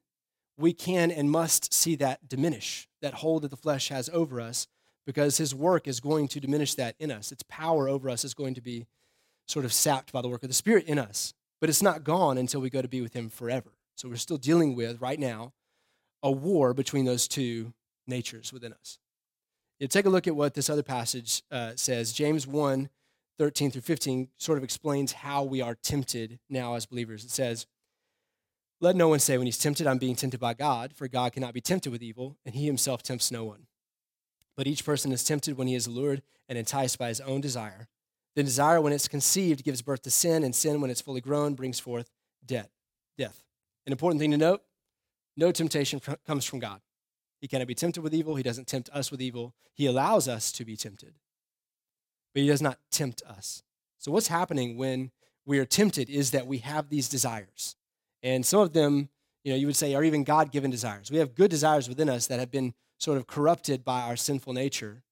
we 0.58 0.74
can 0.74 1.12
and 1.12 1.30
must 1.30 1.74
see 1.74 1.96
that 1.96 2.28
diminish, 2.28 2.88
that 3.02 3.16
hold 3.16 3.44
that 3.44 3.52
the 3.52 3.58
flesh 3.58 3.90
has 3.90 4.10
over 4.10 4.42
us, 4.42 4.68
because 5.06 5.38
his 5.38 5.54
work 5.54 5.88
is 5.88 6.00
going 6.00 6.28
to 6.30 6.40
diminish 6.40 6.74
that 6.76 6.96
in 7.00 7.12
us. 7.12 7.32
Its 7.32 7.44
power 7.44 7.88
over 7.88 8.10
us 8.10 8.26
is 8.26 8.34
going 8.34 8.54
to 8.56 8.62
be 8.62 8.88
sort 9.48 9.66
of 9.66 9.72
sapped 9.72 10.12
by 10.12 10.22
the 10.22 10.28
work 10.28 10.44
of 10.44 10.50
the 10.50 10.56
Spirit 10.56 10.86
in 10.86 11.00
us. 11.00 11.34
but 11.60 11.70
it's 11.70 11.82
not 11.82 12.04
gone 12.04 12.38
until 12.38 12.62
we 12.62 12.70
go 12.70 12.84
to 12.84 12.88
be 12.88 13.02
with 13.02 13.14
him 13.14 13.30
forever. 13.30 13.72
So 13.98 14.08
we're 14.08 14.16
still 14.16 14.38
dealing 14.38 14.76
with, 14.76 15.02
right 15.02 15.20
now, 15.20 15.54
a 16.22 16.32
war 16.32 16.76
between 16.76 17.06
those 17.06 17.28
two 17.28 17.74
natures 18.06 18.54
within 18.54 18.72
us. 18.72 19.00
You 19.80 19.88
take 19.88 20.06
a 20.06 20.10
look 20.10 20.28
at 20.28 20.36
what 20.36 20.54
this 20.54 20.70
other 20.70 20.84
passage 20.84 21.42
uh, 21.52 21.74
says. 21.76 22.14
James 22.14 22.48
1 22.48 22.90
13 23.40 23.70
through 23.70 23.82
15 23.82 24.30
sort 24.38 24.58
of 24.58 24.64
explains 24.64 25.12
how 25.12 25.44
we 25.44 25.62
are 25.62 25.76
tempted 25.76 26.40
now 26.50 26.74
as 26.74 26.88
believers. 26.88 27.24
It 27.24 27.30
says, 27.30 27.68
Let 28.82 28.96
no 28.96 29.10
one 29.10 29.20
say 29.20 29.38
when 29.38 29.46
he's 29.46 29.60
tempted, 29.60 29.86
I'm 29.86 30.00
being 30.00 30.16
tempted 30.16 30.40
by 30.40 30.56
God, 30.56 30.94
for 30.96 31.08
God 31.08 31.34
cannot 31.34 31.54
be 31.54 31.62
tempted 31.62 31.92
with 31.92 32.02
evil, 32.02 32.38
and 32.46 32.56
he 32.56 32.66
himself 32.66 33.04
tempts 33.04 33.32
no 33.32 33.46
one. 33.46 33.68
But 34.56 34.66
each 34.66 34.84
person 34.84 35.12
is 35.12 35.24
tempted 35.24 35.56
when 35.56 35.68
he 35.68 35.76
is 35.76 35.86
allured 35.86 36.24
and 36.50 36.58
enticed 36.58 36.98
by 36.98 37.10
his 37.10 37.22
own 37.22 37.42
desire. 37.42 37.88
The 38.36 38.44
desire, 38.44 38.82
when 38.82 38.94
it's 38.94 39.08
conceived, 39.08 39.64
gives 39.64 39.84
birth 39.84 40.02
to 40.04 40.12
sin, 40.12 40.44
and 40.44 40.56
sin, 40.56 40.82
when 40.82 40.90
it's 40.90 41.02
fully 41.02 41.22
grown, 41.22 41.54
brings 41.54 41.80
forth 41.80 42.10
death. 42.44 42.70
Death. 43.20 43.44
An 43.88 43.94
important 43.94 44.20
thing 44.20 44.32
to 44.32 44.38
note 44.38 44.62
no 45.38 45.52
temptation 45.52 46.02
comes 46.26 46.46
from 46.46 46.60
God. 46.60 46.82
He 47.40 47.48
cannot 47.48 47.68
be 47.68 47.76
tempted 47.76 48.02
with 48.02 48.14
evil. 48.14 48.36
He 48.36 48.44
doesn't 48.44 48.68
tempt 48.68 48.90
us 48.92 49.12
with 49.12 49.22
evil. 49.22 49.54
He 49.74 49.86
allows 49.86 50.28
us 50.28 50.52
to 50.54 50.66
be 50.66 50.76
tempted, 50.76 51.14
but 52.34 52.42
He 52.42 52.48
does 52.48 52.62
not 52.62 52.80
tempt 52.92 53.22
us. 53.24 53.64
So, 53.98 54.12
what's 54.12 54.28
happening 54.28 54.78
when 54.78 55.12
we 55.46 55.60
are 55.60 55.66
tempted 55.66 56.10
is 56.10 56.32
that 56.32 56.48
we 56.48 56.58
have 56.60 56.90
these 56.90 57.08
desires. 57.08 57.76
And 58.22 58.46
some 58.46 58.60
of 58.60 58.74
them, 58.74 59.10
you 59.44 59.54
know, 59.54 59.58
you 59.58 59.68
would 59.68 59.76
say 59.76 59.96
are 59.96 60.04
even 60.04 60.24
God 60.24 60.52
given 60.52 60.70
desires. 60.70 61.10
We 61.10 61.20
have 61.20 61.36
good 61.36 61.50
desires 61.50 61.88
within 61.88 62.10
us 62.10 62.28
that 62.28 62.40
have 62.40 62.52
been 62.52 62.74
sort 62.98 63.18
of 63.18 63.28
corrupted 63.28 63.86
by 63.86 64.02
our 64.02 64.18
sinful 64.18 64.54
nature. 64.54 65.04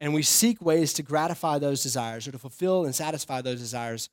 And 0.00 0.14
we 0.14 0.22
seek 0.22 0.60
ways 0.62 0.94
to 0.94 1.02
gratify 1.02 1.58
those 1.58 1.82
desires 1.82 2.26
or 2.26 2.32
to 2.32 2.38
fulfill 2.38 2.86
and 2.86 2.94
satisfy 2.94 3.42
those 3.42 3.60
desires 3.60 4.08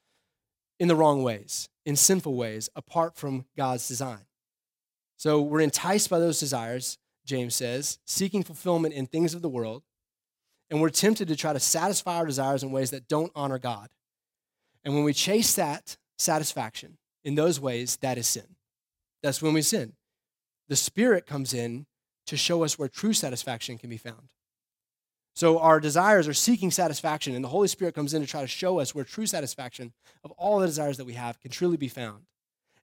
in 0.79 0.87
the 0.87 0.95
wrong 0.95 1.23
ways, 1.23 1.69
in 1.87 1.95
sinful 1.95 2.35
ways, 2.35 2.69
apart 2.75 3.15
from 3.15 3.45
God's 3.55 3.87
design. 3.87 4.25
So 5.15 5.41
we're 5.41 5.61
enticed 5.61 6.09
by 6.09 6.19
those 6.19 6.37
desires, 6.37 6.97
James 7.25 7.55
says, 7.55 7.97
seeking 8.05 8.43
fulfillment 8.43 8.93
in 8.93 9.07
things 9.07 9.33
of 9.33 9.41
the 9.41 9.47
world, 9.47 9.83
and 10.69 10.81
we're 10.81 10.89
tempted 10.89 11.29
to 11.29 11.35
try 11.37 11.53
to 11.53 11.61
satisfy 11.61 12.17
our 12.17 12.25
desires 12.25 12.61
in 12.61 12.73
ways 12.73 12.91
that 12.91 13.07
don't 13.07 13.31
honor 13.33 13.57
God. 13.57 13.87
And 14.83 14.95
when 14.95 15.05
we 15.05 15.13
chase 15.13 15.55
that 15.55 15.95
satisfaction 16.17 16.97
in 17.23 17.35
those 17.35 17.57
ways, 17.57 17.95
that 18.01 18.17
is 18.17 18.27
sin. 18.27 18.57
That's 19.23 19.41
when 19.41 19.53
we 19.53 19.61
sin. 19.61 19.93
The 20.67 20.75
Spirit 20.75 21.25
comes 21.25 21.53
in 21.53 21.85
to 22.25 22.35
show 22.35 22.65
us 22.65 22.77
where 22.77 22.89
true 22.89 23.13
satisfaction 23.13 23.77
can 23.77 23.89
be 23.89 23.95
found. 23.95 24.27
So 25.37 25.59
our 25.59 25.79
desires 25.79 26.27
are 26.27 26.33
seeking 26.33 26.71
satisfaction, 26.71 27.35
and 27.35 27.43
the 27.45 27.49
Holy 27.49 27.67
Spirit 27.67 27.93
comes 27.93 28.15
in 28.15 28.23
to 28.23 28.27
try 28.27 28.41
to 28.41 28.47
show 28.47 28.79
us 28.79 28.95
where 28.95 29.03
true 29.03 29.27
satisfaction 29.27 29.93
of 30.23 30.31
all 30.31 30.57
the 30.57 30.65
desires 30.65 30.97
that 30.97 31.05
we 31.05 31.13
have 31.13 31.39
can 31.39 31.51
truly 31.51 31.77
be 31.77 31.87
found. 31.87 32.23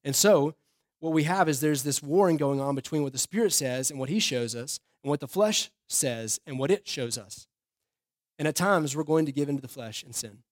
And 0.04 0.14
so 0.14 0.54
what 1.00 1.12
we 1.12 1.24
have 1.24 1.48
is 1.48 1.58
there's 1.58 1.82
this 1.82 2.00
warring 2.00 2.36
going 2.36 2.60
on 2.60 2.76
between 2.76 3.02
what 3.02 3.10
the 3.10 3.18
Spirit 3.18 3.52
says 3.52 3.90
and 3.90 3.98
what 3.98 4.08
He 4.08 4.20
shows 4.20 4.54
us, 4.54 4.78
and 5.02 5.10
what 5.10 5.18
the 5.18 5.26
flesh 5.26 5.72
says 5.88 6.38
and 6.46 6.56
what 6.56 6.70
it 6.70 6.86
shows 6.86 7.18
us. 7.18 7.48
And 8.38 8.46
at 8.46 8.54
times, 8.54 8.96
we're 8.96 9.02
going 9.02 9.26
to 9.26 9.32
give 9.32 9.48
into 9.48 9.60
the 9.60 9.66
flesh 9.66 10.04
and 10.04 10.14
sin. 10.14 10.44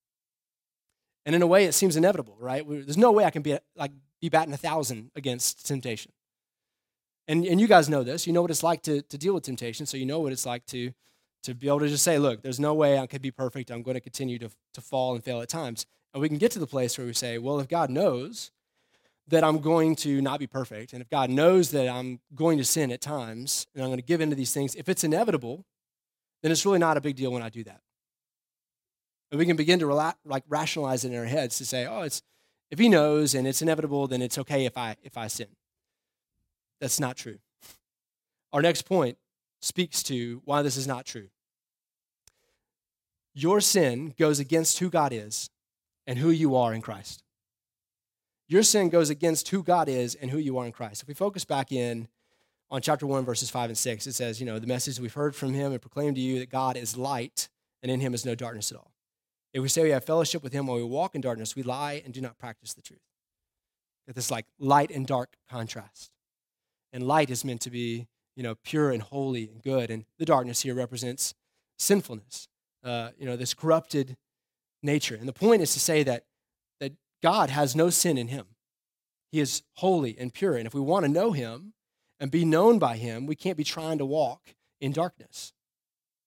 And 1.25 1.37
in 1.37 1.42
a 1.42 1.47
way, 1.47 1.66
it 1.66 1.73
seems 1.73 1.94
inevitable, 1.94 2.37
right? 2.40 2.68
There's 2.68 2.99
no 2.99 3.12
way 3.12 3.25
I 3.25 3.30
can 3.30 3.42
be 3.42 3.56
like 3.76 3.92
be 4.21 4.28
batting 4.28 4.52
a 4.52 4.56
thousand 4.56 5.12
against 5.14 5.68
temptation. 5.68 6.11
And, 7.28 7.44
and 7.44 7.61
you 7.61 7.68
guys 7.68 7.88
know 7.88 8.02
this. 8.02 8.26
You 8.26 8.32
know 8.32 8.42
what 8.42 8.50
it's 8.50 8.64
like 8.64 8.82
to, 8.82 9.02
to 9.02 9.16
deal 9.16 9.35
with 9.35 9.44
temptation, 9.44 9.87
so 9.87 9.97
you 9.97 10.04
know 10.04 10.18
what 10.18 10.32
it's 10.32 10.44
like 10.44 10.66
to, 10.66 10.92
to 11.42 11.54
be 11.54 11.68
able 11.68 11.80
to 11.80 11.88
just 11.88 12.04
say, 12.04 12.18
look, 12.18 12.42
there's 12.42 12.61
no 12.61 12.75
way 12.75 12.99
I 12.99 13.06
could 13.06 13.22
be 13.22 13.30
perfect. 13.30 13.70
I'm 13.70 13.82
going 13.82 13.94
to 13.94 14.00
continue 14.00 14.38
to, 14.38 14.50
to 14.75 14.80
fall 14.80 15.14
and 15.14 15.22
fail 15.22 15.40
at 15.40 15.49
times. 15.49 15.87
And 16.14 16.20
we 16.20 16.28
can 16.28 16.38
get 16.38 16.52
to 16.52 16.58
the 16.58 16.66
place 16.66 16.96
where 16.96 17.06
we 17.06 17.12
say, 17.12 17.38
well, 17.38 17.58
if 17.61 17.68
God 17.68 17.90
knows 17.90 18.50
that 19.28 19.44
I'm 19.44 19.61
going 19.61 19.96
to 19.96 20.20
not 20.20 20.40
be 20.40 20.46
perfect, 20.46 20.92
and 20.92 21.00
if 21.00 21.08
God 21.08 21.30
knows 21.30 21.70
that 21.70 21.88
I'm 21.88 22.20
going 22.34 22.58
to 22.58 22.64
sin 22.64 22.90
at 22.92 23.00
times, 23.00 23.66
and 23.75 23.82
I'm 23.82 23.88
going 23.88 23.99
to 23.99 24.04
give 24.04 24.20
into 24.20 24.37
these 24.37 24.52
things, 24.52 24.75
if 24.75 24.88
it's 24.88 25.04
inevitable, 25.04 25.64
then 26.42 26.52
it's 26.52 26.66
really 26.66 26.78
not 26.78 26.96
a 26.96 27.00
big 27.00 27.16
deal 27.16 27.32
when 27.32 27.42
I 27.42 27.49
do 27.49 27.64
that. 27.64 27.80
And 29.30 29.38
we 29.38 29.46
can 29.46 29.56
begin 29.56 29.78
to 29.78 29.87
rela- 29.87 30.14
like 30.25 30.44
rationalize 30.49 31.04
it 31.04 31.12
in 31.12 31.18
our 31.18 31.25
heads 31.25 31.56
to 31.58 31.64
say, 31.64 31.87
oh, 31.87 32.02
it's 32.02 32.22
if 32.70 32.78
He 32.78 32.88
knows 32.88 33.34
and 33.34 33.46
it's 33.46 33.62
inevitable, 33.62 34.06
then 34.06 34.20
it's 34.20 34.38
okay 34.38 34.66
if 34.66 34.76
I 34.76 34.96
if 35.02 35.16
I 35.16 35.28
sin. 35.28 35.49
That's 36.80 37.00
not 37.00 37.16
true. 37.16 37.38
Our 38.52 38.61
next 38.61 38.82
point 38.82 39.16
speaks 39.62 40.02
to 40.02 40.42
why 40.45 40.61
this 40.61 40.76
is 40.76 40.87
not 40.87 41.07
true. 41.07 41.28
Your 43.35 43.61
sin 43.61 44.12
goes 44.19 44.38
against 44.38 44.78
who 44.81 44.90
God 44.90 45.12
is 45.12 45.49
and 46.07 46.19
who 46.19 46.31
you 46.31 46.54
are 46.57 46.75
in 46.75 46.83
Christ. 46.83 47.23
Your 48.49 48.62
sin 48.62 48.90
goes 48.90 49.09
against 49.09 49.49
who 49.49 49.62
God 49.62 49.88
is 49.88 50.14
and 50.14 50.31
who 50.31 50.38
you 50.38 50.59
are 50.59 50.66
in 50.66 50.73
Christ. 50.73 51.00
If 51.00 51.09
we 51.09 51.14
focus 51.14 51.45
back 51.45 51.73
in 51.73 52.09
on 52.71 52.83
chapter 52.83 53.07
1, 53.07 53.25
verses 53.25 53.49
5 53.49 53.71
and 53.71 53.78
6, 53.78 54.07
it 54.07 54.12
says, 54.12 54.40
you 54.40 54.45
know, 54.47 54.59
the 54.59 54.66
message 54.66 55.00
we've 55.00 55.14
heard 55.14 55.35
from 55.35 55.54
him 55.54 55.73
and 55.73 55.81
proclaimed 55.81 56.16
to 56.16 56.21
you 56.21 56.38
that 56.40 56.50
God 56.50 56.76
is 56.76 56.97
light 56.97 57.49
and 57.83 57.90
in 57.90 58.00
him 58.00 58.12
is 58.12 58.26
no 58.26 58.35
darkness 58.35 58.71
at 58.71 58.76
all. 58.76 58.92
If 59.54 59.62
we 59.62 59.69
say 59.69 59.83
we 59.83 59.90
have 59.90 60.04
fellowship 60.04 60.42
with 60.42 60.52
him 60.52 60.66
while 60.66 60.76
we 60.76 60.83
walk 60.83 61.14
in 61.14 61.21
darkness, 61.21 61.57
we 61.57 61.62
lie 61.62 62.02
and 62.04 62.12
do 62.12 62.21
not 62.21 62.38
practice 62.38 62.75
the 62.75 62.83
truth. 62.83 63.00
Get 64.07 64.16
this 64.16 64.31
like 64.31 64.47
light 64.59 64.90
and 64.90 65.07
dark 65.07 65.37
contrast. 65.49 66.11
And 66.92 67.07
light 67.07 67.31
is 67.31 67.45
meant 67.45 67.62
to 67.62 67.71
be, 67.71 68.07
you 68.36 68.42
know, 68.42 68.54
pure 68.64 68.90
and 68.90 69.02
holy 69.02 69.48
and 69.48 69.62
good. 69.62 69.90
And 69.90 70.04
the 70.18 70.24
darkness 70.24 70.62
here 70.62 70.74
represents 70.74 71.34
sinfulness, 71.78 72.48
uh, 72.84 73.10
you 73.18 73.26
know, 73.26 73.36
this 73.36 73.54
corrupted 73.54 74.16
nature. 74.82 75.14
And 75.14 75.28
the 75.28 75.32
point 75.32 75.62
is 75.62 75.72
to 75.74 75.80
say 75.80 76.02
that 76.02 76.24
that 76.80 76.92
God 77.22 77.50
has 77.50 77.76
no 77.76 77.90
sin 77.90 78.18
in 78.18 78.28
him. 78.28 78.46
He 79.30 79.40
is 79.40 79.62
holy 79.76 80.16
and 80.18 80.32
pure. 80.32 80.56
And 80.56 80.66
if 80.66 80.74
we 80.74 80.80
want 80.80 81.04
to 81.04 81.10
know 81.10 81.32
him 81.32 81.72
and 82.20 82.30
be 82.30 82.44
known 82.44 82.78
by 82.78 82.96
him, 82.96 83.26
we 83.26 83.34
can't 83.34 83.56
be 83.56 83.64
trying 83.64 83.98
to 83.98 84.06
walk 84.06 84.54
in 84.80 84.92
darkness. 84.92 85.52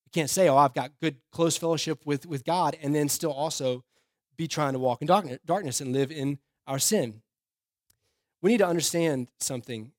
We 0.06 0.20
can't 0.20 0.30
say, 0.30 0.50
oh, 0.50 0.58
I've 0.58 0.74
got 0.74 0.92
good, 1.02 1.18
close 1.32 1.56
fellowship 1.58 2.06
with, 2.06 2.26
with 2.26 2.44
God, 2.44 2.76
and 2.82 2.96
then 2.96 3.10
still 3.10 3.32
also 3.32 3.84
be 4.38 4.48
trying 4.48 4.74
to 4.74 4.80
walk 4.80 5.02
in 5.02 5.08
darkness 5.08 5.82
and 5.82 5.94
live 5.94 6.12
in 6.12 6.40
our 6.68 6.80
sin. 6.80 7.22
We 8.42 8.52
need 8.52 8.58
to 8.58 8.68
understand 8.68 9.28
something. 9.40 9.92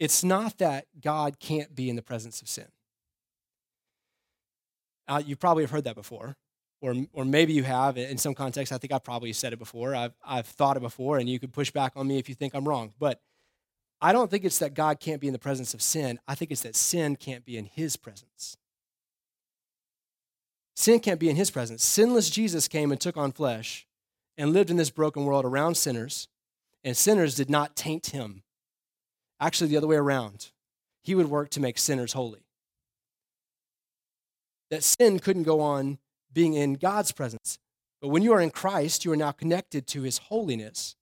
It's 0.00 0.24
not 0.24 0.58
that 0.58 0.86
God 1.00 1.38
can't 1.38 1.74
be 1.76 1.88
in 1.88 1.94
the 1.94 2.02
presence 2.02 2.42
of 2.42 2.48
sin. 2.48 2.66
Uh, 5.06 5.22
you 5.24 5.36
probably 5.36 5.62
have 5.62 5.70
heard 5.70 5.84
that 5.84 5.94
before 5.94 6.36
or, 6.80 6.94
or 7.12 7.24
maybe 7.24 7.52
you 7.52 7.62
have 7.62 7.98
in 7.98 8.18
some 8.18 8.34
context. 8.34 8.72
I 8.72 8.78
think 8.78 8.92
I've 8.92 9.04
probably 9.04 9.32
said 9.32 9.52
it 9.52 9.58
before. 9.58 9.94
I've, 9.94 10.14
I've 10.24 10.46
thought 10.46 10.76
it 10.76 10.80
before, 10.80 11.18
and 11.18 11.28
you 11.28 11.38
could 11.38 11.52
push 11.52 11.70
back 11.70 11.92
on 11.96 12.06
me 12.06 12.18
if 12.18 12.28
you 12.28 12.34
think 12.34 12.54
I'm 12.54 12.66
wrong. 12.66 12.92
But 12.98 13.20
I 14.00 14.12
don't 14.12 14.30
think 14.30 14.44
it's 14.44 14.58
that 14.58 14.74
God 14.74 14.98
can't 14.98 15.20
be 15.20 15.26
in 15.26 15.32
the 15.32 15.38
presence 15.38 15.74
of 15.74 15.82
sin. 15.82 16.18
I 16.26 16.34
think 16.34 16.50
it's 16.50 16.62
that 16.62 16.74
sin 16.74 17.16
can't 17.16 17.44
be 17.44 17.58
in 17.58 17.66
his 17.66 17.96
presence. 17.96 18.56
Sin 20.74 21.00
can't 21.00 21.20
be 21.20 21.28
in 21.28 21.36
his 21.36 21.50
presence. 21.50 21.84
Sinless 21.84 22.30
Jesus 22.30 22.66
came 22.66 22.90
and 22.90 23.00
took 23.00 23.18
on 23.18 23.32
flesh 23.32 23.86
and 24.38 24.54
lived 24.54 24.70
in 24.70 24.78
this 24.78 24.90
broken 24.90 25.24
world 25.24 25.44
around 25.44 25.76
sinners, 25.76 26.28
and 26.82 26.96
sinners 26.96 27.34
did 27.34 27.50
not 27.50 27.76
taint 27.76 28.06
him. 28.06 28.42
Actually, 29.40 29.70
the 29.70 29.76
other 29.76 29.86
way 29.86 29.96
around. 29.96 30.50
He 31.02 31.14
would 31.14 31.30
work 31.30 31.48
to 31.50 31.60
make 31.60 31.78
sinners 31.78 32.12
holy. 32.12 32.44
That 34.70 34.84
sin 34.84 35.18
couldn't 35.18 35.44
go 35.44 35.60
on 35.60 35.98
being 36.32 36.54
in 36.54 36.74
God's 36.74 37.10
presence. 37.10 37.58
But 38.00 38.08
when 38.08 38.22
you 38.22 38.32
are 38.32 38.40
in 38.40 38.50
Christ, 38.50 39.04
you 39.04 39.12
are 39.12 39.16
now 39.16 39.32
connected 39.32 39.86
to 39.88 40.02
his 40.02 40.18
holiness. 40.18 40.94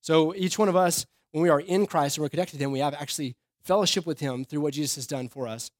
So 0.00 0.34
each 0.34 0.58
one 0.58 0.68
of 0.68 0.76
us, 0.76 1.06
when 1.32 1.42
we 1.42 1.48
are 1.48 1.60
in 1.60 1.86
Christ 1.86 2.16
and 2.16 2.22
we're 2.22 2.28
connected 2.30 2.58
to 2.58 2.64
him, 2.64 2.72
we 2.72 2.80
have 2.80 2.94
actually 2.94 3.36
fellowship 3.62 4.06
with 4.06 4.20
him 4.20 4.44
through 4.44 4.60
what 4.60 4.74
Jesus 4.74 4.96
has 4.96 5.06
done 5.06 5.28
for 5.28 5.46
us. 5.46 5.70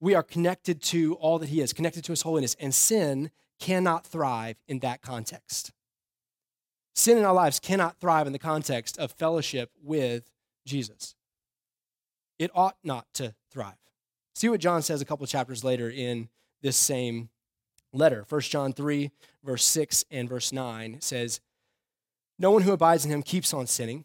We 0.00 0.14
are 0.14 0.22
connected 0.22 0.82
to 0.84 1.14
all 1.14 1.38
that 1.38 1.48
he 1.48 1.60
is, 1.60 1.72
connected 1.72 2.04
to 2.04 2.12
his 2.12 2.22
holiness, 2.22 2.56
and 2.60 2.74
sin 2.74 3.30
cannot 3.58 4.06
thrive 4.06 4.56
in 4.68 4.80
that 4.80 5.00
context. 5.00 5.72
Sin 6.94 7.16
in 7.16 7.24
our 7.24 7.34
lives 7.34 7.60
cannot 7.60 7.98
thrive 7.98 8.26
in 8.26 8.32
the 8.32 8.38
context 8.38 8.98
of 8.98 9.12
fellowship 9.12 9.70
with 9.82 10.30
Jesus. 10.66 11.14
It 12.38 12.50
ought 12.54 12.76
not 12.84 13.06
to 13.14 13.34
thrive. 13.50 13.74
See 14.34 14.48
what 14.48 14.60
John 14.60 14.82
says 14.82 15.00
a 15.00 15.04
couple 15.04 15.26
chapters 15.26 15.64
later 15.64 15.88
in 15.88 16.28
this 16.62 16.76
same 16.76 17.30
letter. 17.92 18.24
1 18.28 18.40
John 18.42 18.72
3, 18.72 19.10
verse 19.42 19.64
6 19.64 20.04
and 20.10 20.28
verse 20.28 20.52
9 20.52 21.00
says, 21.00 21.40
No 22.38 22.50
one 22.50 22.62
who 22.62 22.72
abides 22.72 23.04
in 23.04 23.10
him 23.10 23.22
keeps 23.22 23.54
on 23.54 23.66
sinning. 23.66 24.04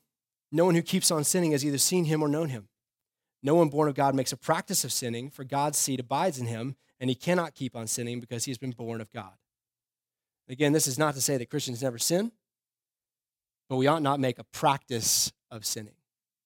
No 0.52 0.66
one 0.66 0.76
who 0.76 0.82
keeps 0.82 1.12
on 1.12 1.24
sinning 1.24 1.52
has 1.52 1.66
either 1.66 1.78
seen 1.78 2.06
him 2.06 2.22
or 2.22 2.28
known 2.28 2.50
him. 2.50 2.70
No 3.44 3.56
one 3.56 3.70
born 3.70 3.90
of 3.90 3.96
God 3.96 4.16
makes 4.16 4.32
a 4.32 4.38
practice 4.38 4.84
of 4.84 4.94
sinning, 4.94 5.30
for 5.30 5.44
God's 5.44 5.78
seed 5.78 6.00
abides 6.00 6.40
in 6.40 6.48
him, 6.48 6.76
and 7.00 7.10
he 7.10 7.16
cannot 7.16 7.56
keep 7.56 7.76
on 7.76 7.88
sinning 7.88 8.20
because 8.20 8.46
he 8.46 8.52
has 8.52 8.58
been 8.58 8.72
born 8.72 9.02
of 9.02 9.12
God. 9.12 9.34
Again, 10.48 10.74
this 10.74 10.88
is 10.88 11.00
not 11.00 11.16
to 11.16 11.22
say 11.22 11.38
that 11.38 11.50
Christians 11.50 11.82
never 11.82 11.98
sin, 11.98 12.32
but 13.70 13.78
we 13.78 13.88
ought 13.88 14.02
not 14.02 14.20
make 14.20 14.38
a 14.38 14.44
practice 14.44 15.32
of 15.50 15.66
sinning. 15.66 15.96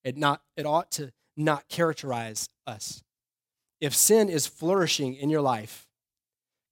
It, 0.04 0.16
not, 0.16 0.42
it 0.56 0.66
ought 0.66 0.92
to 0.92 1.12
not 1.38 1.68
characterize 1.68 2.50
us. 2.66 3.04
If 3.82 3.94
sin 3.96 4.30
is 4.30 4.48
flourishing 4.48 5.16
in 5.16 5.30
your 5.30 5.42
life, 5.42 5.88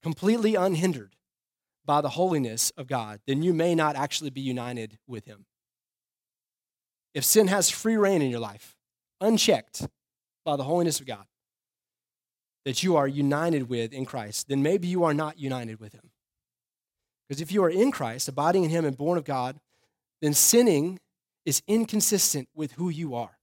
completely 0.01 0.55
unhindered 0.55 1.15
by 1.85 2.01
the 2.01 2.09
holiness 2.09 2.71
of 2.77 2.87
God, 2.87 3.19
then 3.27 3.43
you 3.43 3.53
may 3.53 3.75
not 3.75 3.95
actually 3.95 4.29
be 4.29 4.41
united 4.41 4.97
with 5.07 5.25
Him. 5.25 5.45
If 7.13 7.23
sin 7.23 7.47
has 7.47 7.69
free 7.69 7.97
rein 7.97 8.21
in 8.21 8.31
your 8.31 8.39
life, 8.39 8.75
unchecked 9.21 9.87
by 10.45 10.55
the 10.55 10.63
holiness 10.63 10.99
of 10.99 11.05
God, 11.05 11.25
that 12.65 12.83
you 12.83 12.95
are 12.95 13.07
united 13.07 13.69
with 13.69 13.93
in 13.93 14.05
Christ, 14.05 14.47
then 14.47 14.63
maybe 14.63 14.87
you 14.87 15.03
are 15.03 15.13
not 15.13 15.39
united 15.39 15.79
with 15.79 15.93
Him. 15.93 16.11
Because 17.27 17.41
if 17.41 17.51
you 17.51 17.63
are 17.63 17.69
in 17.69 17.91
Christ, 17.91 18.27
abiding 18.27 18.63
in 18.63 18.69
Him 18.69 18.85
and 18.85 18.97
born 18.97 19.17
of 19.17 19.25
God, 19.25 19.59
then 20.21 20.33
sinning 20.33 20.99
is 21.45 21.61
inconsistent 21.67 22.47
with 22.55 22.73
who 22.73 22.89
you 22.89 23.15
are. 23.15 23.37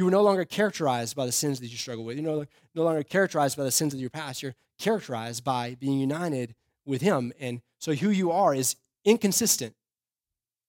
You 0.00 0.08
are 0.08 0.10
no 0.10 0.22
longer 0.22 0.46
characterized 0.46 1.14
by 1.14 1.26
the 1.26 1.32
sins 1.32 1.60
that 1.60 1.66
you 1.66 1.76
struggle 1.76 2.04
with. 2.06 2.16
You're 2.16 2.24
no, 2.24 2.46
no 2.74 2.84
longer 2.84 3.02
characterized 3.02 3.58
by 3.58 3.64
the 3.64 3.70
sins 3.70 3.92
of 3.92 4.00
your 4.00 4.08
past. 4.08 4.42
You're 4.42 4.54
characterized 4.78 5.44
by 5.44 5.76
being 5.78 5.98
united 5.98 6.54
with 6.86 7.02
Him. 7.02 7.34
And 7.38 7.60
so 7.78 7.92
who 7.92 8.08
you 8.08 8.32
are 8.32 8.54
is 8.54 8.76
inconsistent 9.04 9.74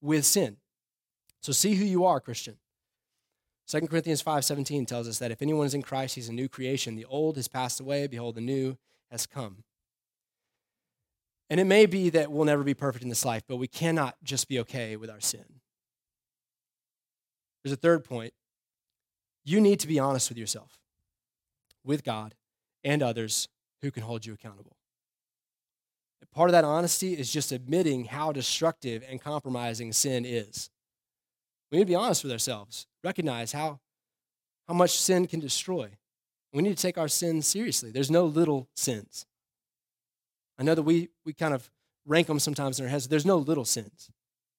with 0.01 0.25
sin. 0.25 0.57
So 1.39 1.53
see 1.53 1.75
who 1.75 1.85
you 1.85 2.03
are, 2.03 2.19
Christian. 2.19 2.57
2 3.69 3.87
Corinthians 3.87 4.21
5:17 4.21 4.85
tells 4.85 5.07
us 5.07 5.19
that 5.19 5.31
if 5.31 5.41
anyone 5.41 5.65
is 5.65 5.73
in 5.73 5.81
Christ, 5.81 6.15
he's 6.15 6.27
a 6.27 6.33
new 6.33 6.49
creation. 6.49 6.97
The 6.97 7.05
old 7.05 7.37
has 7.37 7.47
passed 7.47 7.79
away, 7.79 8.07
behold 8.07 8.35
the 8.35 8.41
new 8.41 8.77
has 9.11 9.25
come. 9.25 9.63
And 11.49 11.57
it 11.57 11.67
may 11.67 11.85
be 11.85 12.09
that 12.09 12.33
we'll 12.33 12.43
never 12.43 12.65
be 12.65 12.73
perfect 12.73 13.03
in 13.03 13.07
this 13.07 13.23
life, 13.23 13.43
but 13.47 13.55
we 13.55 13.69
cannot 13.69 14.17
just 14.23 14.49
be 14.49 14.59
okay 14.59 14.97
with 14.97 15.09
our 15.09 15.21
sin. 15.21 15.45
There's 17.63 17.71
a 17.71 17.77
third 17.77 18.03
point. 18.03 18.33
You 19.43 19.59
need 19.59 19.79
to 19.79 19.87
be 19.87 19.99
honest 19.99 20.29
with 20.29 20.37
yourself, 20.37 20.79
with 21.83 22.03
God, 22.03 22.35
and 22.83 23.01
others 23.01 23.47
who 23.81 23.91
can 23.91 24.03
hold 24.03 24.25
you 24.25 24.33
accountable. 24.33 24.75
Part 26.33 26.49
of 26.49 26.53
that 26.53 26.63
honesty 26.63 27.13
is 27.13 27.31
just 27.31 27.51
admitting 27.51 28.05
how 28.05 28.31
destructive 28.31 29.03
and 29.07 29.19
compromising 29.19 29.91
sin 29.91 30.23
is. 30.25 30.69
We 31.71 31.77
need 31.77 31.85
to 31.85 31.89
be 31.89 31.95
honest 31.95 32.23
with 32.23 32.31
ourselves, 32.31 32.87
recognize 33.03 33.51
how, 33.51 33.79
how 34.67 34.73
much 34.73 34.91
sin 34.91 35.27
can 35.27 35.41
destroy. 35.41 35.89
We 36.53 36.61
need 36.61 36.77
to 36.77 36.81
take 36.81 36.97
our 36.97 37.07
sins 37.09 37.47
seriously. 37.47 37.91
There's 37.91 38.11
no 38.11 38.25
little 38.25 38.69
sins. 38.75 39.25
I 40.57 40.63
know 40.63 40.75
that 40.75 40.83
we, 40.83 41.09
we 41.25 41.33
kind 41.33 41.53
of 41.53 41.69
rank 42.05 42.27
them 42.27 42.39
sometimes 42.39 42.79
in 42.79 42.85
our 42.85 42.91
heads. 42.91 43.07
There's 43.07 43.25
no 43.25 43.37
little 43.37 43.65
sins. 43.65 44.09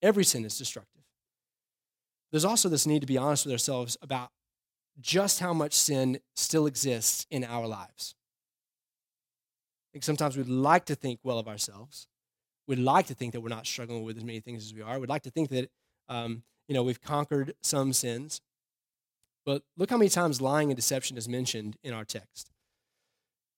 Every 0.03 0.25
sin 0.25 0.45
is 0.45 0.59
destructive. 0.59 1.03
There's 2.31 2.45
also 2.45 2.69
this 2.69 2.87
need 2.87 3.01
to 3.01 3.07
be 3.07 3.19
honest 3.19 3.47
with 3.47 3.53
ourselves 3.53 3.97
about 4.03 4.31
just 5.00 5.40
how 5.40 5.52
much 5.52 5.75
sin 5.75 6.18
still 6.37 6.66
exists 6.66 7.26
in 7.30 7.44
our 7.44 7.66
lives. 7.66 8.14
I 9.90 9.94
think 9.94 10.04
sometimes 10.04 10.37
we'd 10.37 10.49
like 10.49 10.87
to 10.87 10.94
think 10.94 11.20
well 11.22 11.38
of 11.38 11.49
ourselves. 11.49 12.06
We'd 12.66 12.78
like 12.78 13.06
to 13.06 13.14
think 13.14 13.32
that 13.32 13.40
we're 13.40 13.49
not 13.49 13.66
struggling 13.66 14.04
with 14.04 14.16
as 14.16 14.25
many 14.25 14.40
things 14.40 14.64
as 14.64 14.75
we 14.75 14.82
are. 14.82 14.99
We'd 14.99 15.08
like 15.08 15.22
to 15.22 15.30
think 15.30 15.50
that 15.50 15.70
um, 16.08 16.44
you 16.68 16.75
know 16.75 16.82
we've 16.82 17.00
conquered 17.00 17.54
some 17.62 17.92
sins. 17.92 18.40
But 19.44 19.62
look 19.76 19.90
how 19.90 19.96
many 19.96 20.08
times 20.08 20.40
lying 20.40 20.70
and 20.70 20.76
deception 20.76 21.16
is 21.16 21.28
mentioned 21.28 21.76
in 21.82 21.92
our 21.92 22.04
text. 22.04 22.50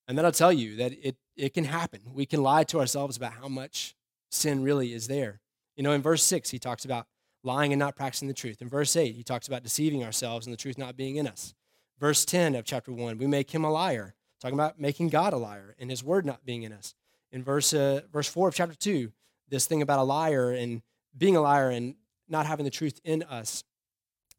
And 0.09 0.17
that'll 0.17 0.33
tell 0.33 0.53
you 0.53 0.77
that 0.77 0.93
it, 0.93 1.17
it 1.37 1.55
can 1.55 1.65
happen. 1.65 2.01
We 2.13 2.27
can 2.27 2.43
lie 2.43 2.65
to 2.65 2.81
ourselves 2.81 3.17
about 3.17 3.35
how 3.35 3.49
much 3.49 3.95
sin 4.31 4.63
really 4.63 4.93
is 4.93 5.09
there. 5.09 5.41
You 5.77 5.83
know, 5.83 5.93
in 5.93 6.03
verse 6.03 6.23
6, 6.23 6.51
he 6.51 6.59
talks 6.59 6.85
about 6.85 7.07
lying 7.45 7.73
and 7.73 7.79
not 7.79 7.95
practicing 7.95 8.29
the 8.29 8.35
truth. 8.35 8.61
In 8.61 8.69
verse 8.69 8.97
8, 8.97 9.15
he 9.15 9.23
talks 9.23 9.47
about 9.47 9.63
deceiving 9.63 10.03
ourselves 10.03 10.47
and 10.47 10.53
the 10.53 10.57
truth 10.57 10.79
not 10.79 10.97
being 10.97 11.17
in 11.17 11.27
us. 11.27 11.55
Verse 12.01 12.25
10 12.25 12.55
of 12.55 12.65
chapter 12.65 12.93
1, 12.93 13.19
we 13.19 13.27
make 13.27 13.51
him 13.51 13.65
a 13.65 13.71
liar, 13.71 14.15
talking 14.41 14.57
about 14.57 14.81
making 14.81 15.11
God 15.11 15.33
a 15.33 15.37
liar 15.37 15.77
and 15.79 15.91
his 15.91 16.03
word 16.03 16.27
not 16.27 16.45
being 16.45 16.63
in 16.63 16.73
us. 16.73 16.95
In 17.31 17.45
verse, 17.45 17.73
uh, 17.73 18.01
verse 18.13 18.29
4 18.29 18.49
of 18.49 18.55
chapter 18.55 18.75
2, 18.75 19.13
this 19.49 19.67
thing 19.67 19.83
about 19.83 19.99
a 19.99 20.03
liar 20.03 20.51
and 20.51 20.83
being 21.17 21.37
a 21.37 21.41
liar 21.41 21.71
and 21.71 21.95
not 22.29 22.47
having 22.47 22.65
the 22.65 22.71
truth 22.71 23.01
in 23.05 23.23
us. 23.25 23.63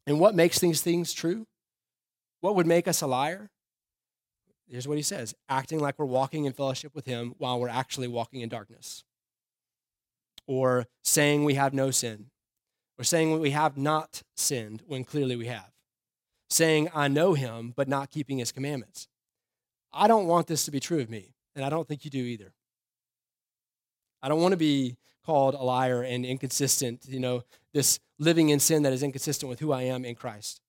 And 0.06 0.20
what 0.20 0.34
makes 0.34 0.58
these 0.58 0.82
things 0.82 1.12
true? 1.12 1.46
What 2.40 2.56
would 2.56 2.66
make 2.66 2.86
us 2.86 3.02
a 3.02 3.06
liar? 3.06 3.50
Here's 4.68 4.88
what 4.88 4.96
he 4.96 5.02
says 5.02 5.34
acting 5.48 5.80
like 5.80 5.98
we're 5.98 6.06
walking 6.06 6.44
in 6.44 6.52
fellowship 6.52 6.94
with 6.94 7.06
him 7.06 7.34
while 7.38 7.60
we're 7.60 7.68
actually 7.68 8.08
walking 8.08 8.40
in 8.40 8.48
darkness. 8.48 9.04
Or 10.46 10.86
saying 11.02 11.44
we 11.44 11.54
have 11.54 11.72
no 11.72 11.90
sin. 11.90 12.26
Or 12.98 13.04
saying 13.04 13.38
we 13.38 13.50
have 13.50 13.76
not 13.76 14.22
sinned 14.36 14.82
when 14.86 15.04
clearly 15.04 15.36
we 15.36 15.46
have. 15.46 15.70
Saying, 16.48 16.88
I 16.94 17.08
know 17.08 17.34
him, 17.34 17.72
but 17.76 17.88
not 17.88 18.10
keeping 18.10 18.38
his 18.38 18.52
commandments. 18.52 19.08
I 19.92 20.08
don't 20.08 20.26
want 20.26 20.46
this 20.46 20.64
to 20.64 20.70
be 20.70 20.80
true 20.80 21.00
of 21.00 21.10
me, 21.10 21.34
and 21.54 21.64
I 21.64 21.68
don't 21.68 21.86
think 21.86 22.04
you 22.04 22.10
do 22.10 22.22
either. 22.22 22.52
I 24.22 24.28
don't 24.28 24.40
want 24.40 24.52
to 24.52 24.58
be 24.58 24.96
called 25.24 25.54
a 25.54 25.62
liar 25.62 26.02
and 26.02 26.24
inconsistent, 26.24 27.04
you 27.08 27.20
know, 27.20 27.42
this 27.74 27.98
living 28.18 28.48
in 28.48 28.60
sin 28.60 28.82
that 28.84 28.92
is 28.92 29.02
inconsistent 29.02 29.50
with 29.50 29.60
who 29.60 29.72
I 29.72 29.82
am 29.82 30.04
in 30.04 30.14
Christ. 30.14 30.60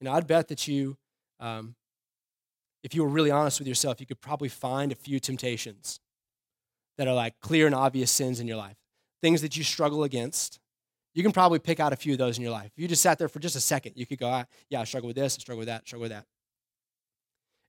You 0.00 0.06
know, 0.06 0.12
I'd 0.12 0.26
bet 0.26 0.48
that 0.48 0.66
you 0.66 0.96
um, 1.40 1.74
if 2.86 2.94
you 2.94 3.02
were 3.02 3.08
really 3.08 3.32
honest 3.32 3.58
with 3.58 3.66
yourself, 3.66 4.00
you 4.00 4.06
could 4.06 4.20
probably 4.20 4.48
find 4.48 4.92
a 4.92 4.94
few 4.94 5.18
temptations 5.18 5.98
that 6.98 7.08
are 7.08 7.14
like 7.14 7.34
clear 7.40 7.66
and 7.66 7.74
obvious 7.74 8.12
sins 8.12 8.38
in 8.38 8.46
your 8.46 8.56
life, 8.56 8.76
things 9.20 9.42
that 9.42 9.56
you 9.56 9.64
struggle 9.64 10.04
against. 10.04 10.60
You 11.16 11.22
can 11.22 11.32
probably 11.32 11.58
pick 11.58 11.80
out 11.80 11.92
a 11.92 11.96
few 11.96 12.12
of 12.12 12.18
those 12.18 12.36
in 12.36 12.42
your 12.42 12.52
life. 12.52 12.70
If 12.76 12.82
you 12.82 12.86
just 12.86 13.02
sat 13.02 13.18
there 13.18 13.28
for 13.28 13.38
just 13.38 13.56
a 13.56 13.60
second, 13.60 13.94
you 13.96 14.06
could 14.06 14.18
go, 14.18 14.28
ah, 14.28 14.44
yeah, 14.68 14.82
I 14.82 14.84
struggle 14.84 15.08
with 15.08 15.16
this, 15.16 15.36
I 15.36 15.40
struggle 15.40 15.60
with 15.60 15.68
that, 15.68 15.82
I 15.82 15.86
struggle 15.86 16.02
with 16.02 16.12
that. 16.12 16.26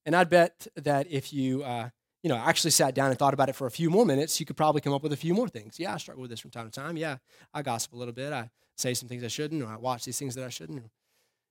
And 0.05 0.15
I'd 0.15 0.29
bet 0.29 0.67
that 0.75 1.07
if 1.09 1.33
you, 1.33 1.63
uh, 1.63 1.89
you 2.23 2.29
know, 2.29 2.35
actually 2.35 2.71
sat 2.71 2.93
down 2.93 3.09
and 3.09 3.17
thought 3.17 3.33
about 3.33 3.47
it 3.47 3.55
for 3.55 3.65
a 3.65 3.71
few 3.71 3.89
more 3.89 4.05
minutes, 4.05 4.39
you 4.39 4.45
could 4.45 4.57
probably 4.57 4.81
come 4.81 4.93
up 4.93 5.01
with 5.01 5.13
a 5.13 5.17
few 5.17 5.33
more 5.33 5.47
things. 5.47 5.79
Yeah, 5.79 5.93
I 5.93 5.97
struggle 5.97 6.21
with 6.21 6.29
this 6.29 6.39
from 6.39 6.51
time 6.51 6.69
to 6.69 6.71
time. 6.71 6.97
Yeah, 6.97 7.17
I 7.53 7.61
gossip 7.61 7.93
a 7.93 7.95
little 7.95 8.13
bit. 8.13 8.33
I 8.33 8.49
say 8.75 8.93
some 8.93 9.09
things 9.09 9.23
I 9.23 9.29
shouldn't, 9.29 9.63
or 9.63 9.67
I 9.67 9.77
watch 9.77 10.03
these 10.03 10.19
things 10.19 10.35
that 10.35 10.43
I 10.43 10.49
shouldn't 10.49 10.83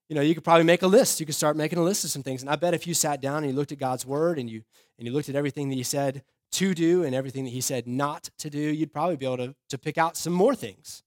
you 0.09 0.15
know, 0.15 0.23
you 0.23 0.35
could 0.35 0.45
probably 0.45 0.65
make 0.65 0.83
a 0.83 0.87
list. 0.87 1.19
You 1.19 1.27
could 1.27 1.35
start 1.35 1.57
making 1.57 1.79
a 1.79 1.83
list 1.83 2.05
of 2.05 2.11
some 2.11 2.23
things. 2.23 2.43
And 2.43 2.51
I 2.51 2.57
bet 2.57 2.75
if 2.75 2.87
you 2.87 2.95
sat 2.95 3.21
down 3.21 3.39
and 3.39 3.47
you 3.47 3.53
looked 3.53 3.73
at 3.73 3.79
God's 3.79 4.07
word 4.07 4.39
and 4.39 4.49
you 4.49 4.63
and 4.99 5.07
you 5.07 5.13
looked 5.13 5.29
at 5.29 5.35
everything 5.35 5.69
that 5.69 5.75
he 5.75 5.83
said 5.83 6.23
to 6.53 6.75
do 6.75 7.03
and 7.03 7.15
everything 7.15 7.45
that 7.45 7.51
he 7.51 7.61
said 7.61 7.89
not 7.89 8.31
to 8.39 8.49
do, 8.49 8.59
you'd 8.61 8.93
probably 8.93 9.17
be 9.17 9.27
able 9.27 9.39
to, 9.39 9.55
to 9.69 9.79
pick 9.79 9.99
out 9.99 10.17
some 10.17 10.33
more 10.33 10.55
things. 10.55 11.03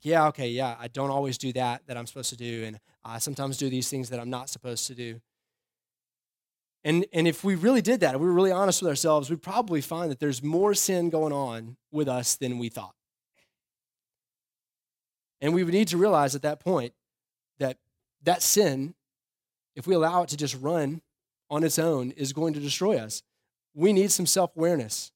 Like, 0.00 0.10
yeah, 0.10 0.26
okay, 0.28 0.48
yeah, 0.48 0.76
I 0.80 0.88
don't 0.88 1.10
always 1.10 1.36
do 1.36 1.52
that 1.52 1.82
that 1.86 1.98
I'm 1.98 2.06
supposed 2.06 2.30
to 2.30 2.36
do, 2.36 2.64
and 2.64 2.80
I 3.04 3.18
sometimes 3.18 3.58
do 3.58 3.68
these 3.68 3.90
things 3.90 4.08
that 4.08 4.18
I'm 4.18 4.30
not 4.30 4.48
supposed 4.48 4.86
to 4.86 4.94
do. 4.94 5.20
And, 6.84 7.04
and 7.12 7.28
if 7.28 7.44
we 7.44 7.54
really 7.54 7.82
did 7.82 8.00
that, 8.00 8.14
if 8.14 8.20
we 8.20 8.26
were 8.26 8.32
really 8.32 8.50
honest 8.50 8.80
with 8.80 8.88
ourselves, 8.88 9.28
we'd 9.28 9.42
probably 9.42 9.82
find 9.82 10.10
that 10.10 10.18
there's 10.18 10.42
more 10.42 10.72
sin 10.72 11.10
going 11.10 11.34
on 11.34 11.76
with 11.92 12.08
us 12.08 12.36
than 12.36 12.58
we 12.58 12.70
thought. 12.70 12.94
And 15.42 15.52
we 15.52 15.64
would 15.64 15.74
need 15.74 15.88
to 15.88 15.98
realize 15.98 16.34
at 16.34 16.42
that 16.42 16.60
point 16.60 16.94
that 17.58 17.76
that 18.22 18.40
sin, 18.40 18.94
if 19.76 19.86
we 19.86 19.94
allow 19.94 20.22
it 20.22 20.30
to 20.30 20.36
just 20.38 20.56
run 20.58 21.02
on 21.50 21.62
its 21.62 21.78
own, 21.78 22.12
is 22.12 22.32
going 22.32 22.54
to 22.54 22.60
destroy 22.60 22.96
us. 22.96 23.22
We 23.74 23.92
need 23.92 24.10
some 24.10 24.26
self 24.26 24.56
awareness. 24.56 25.12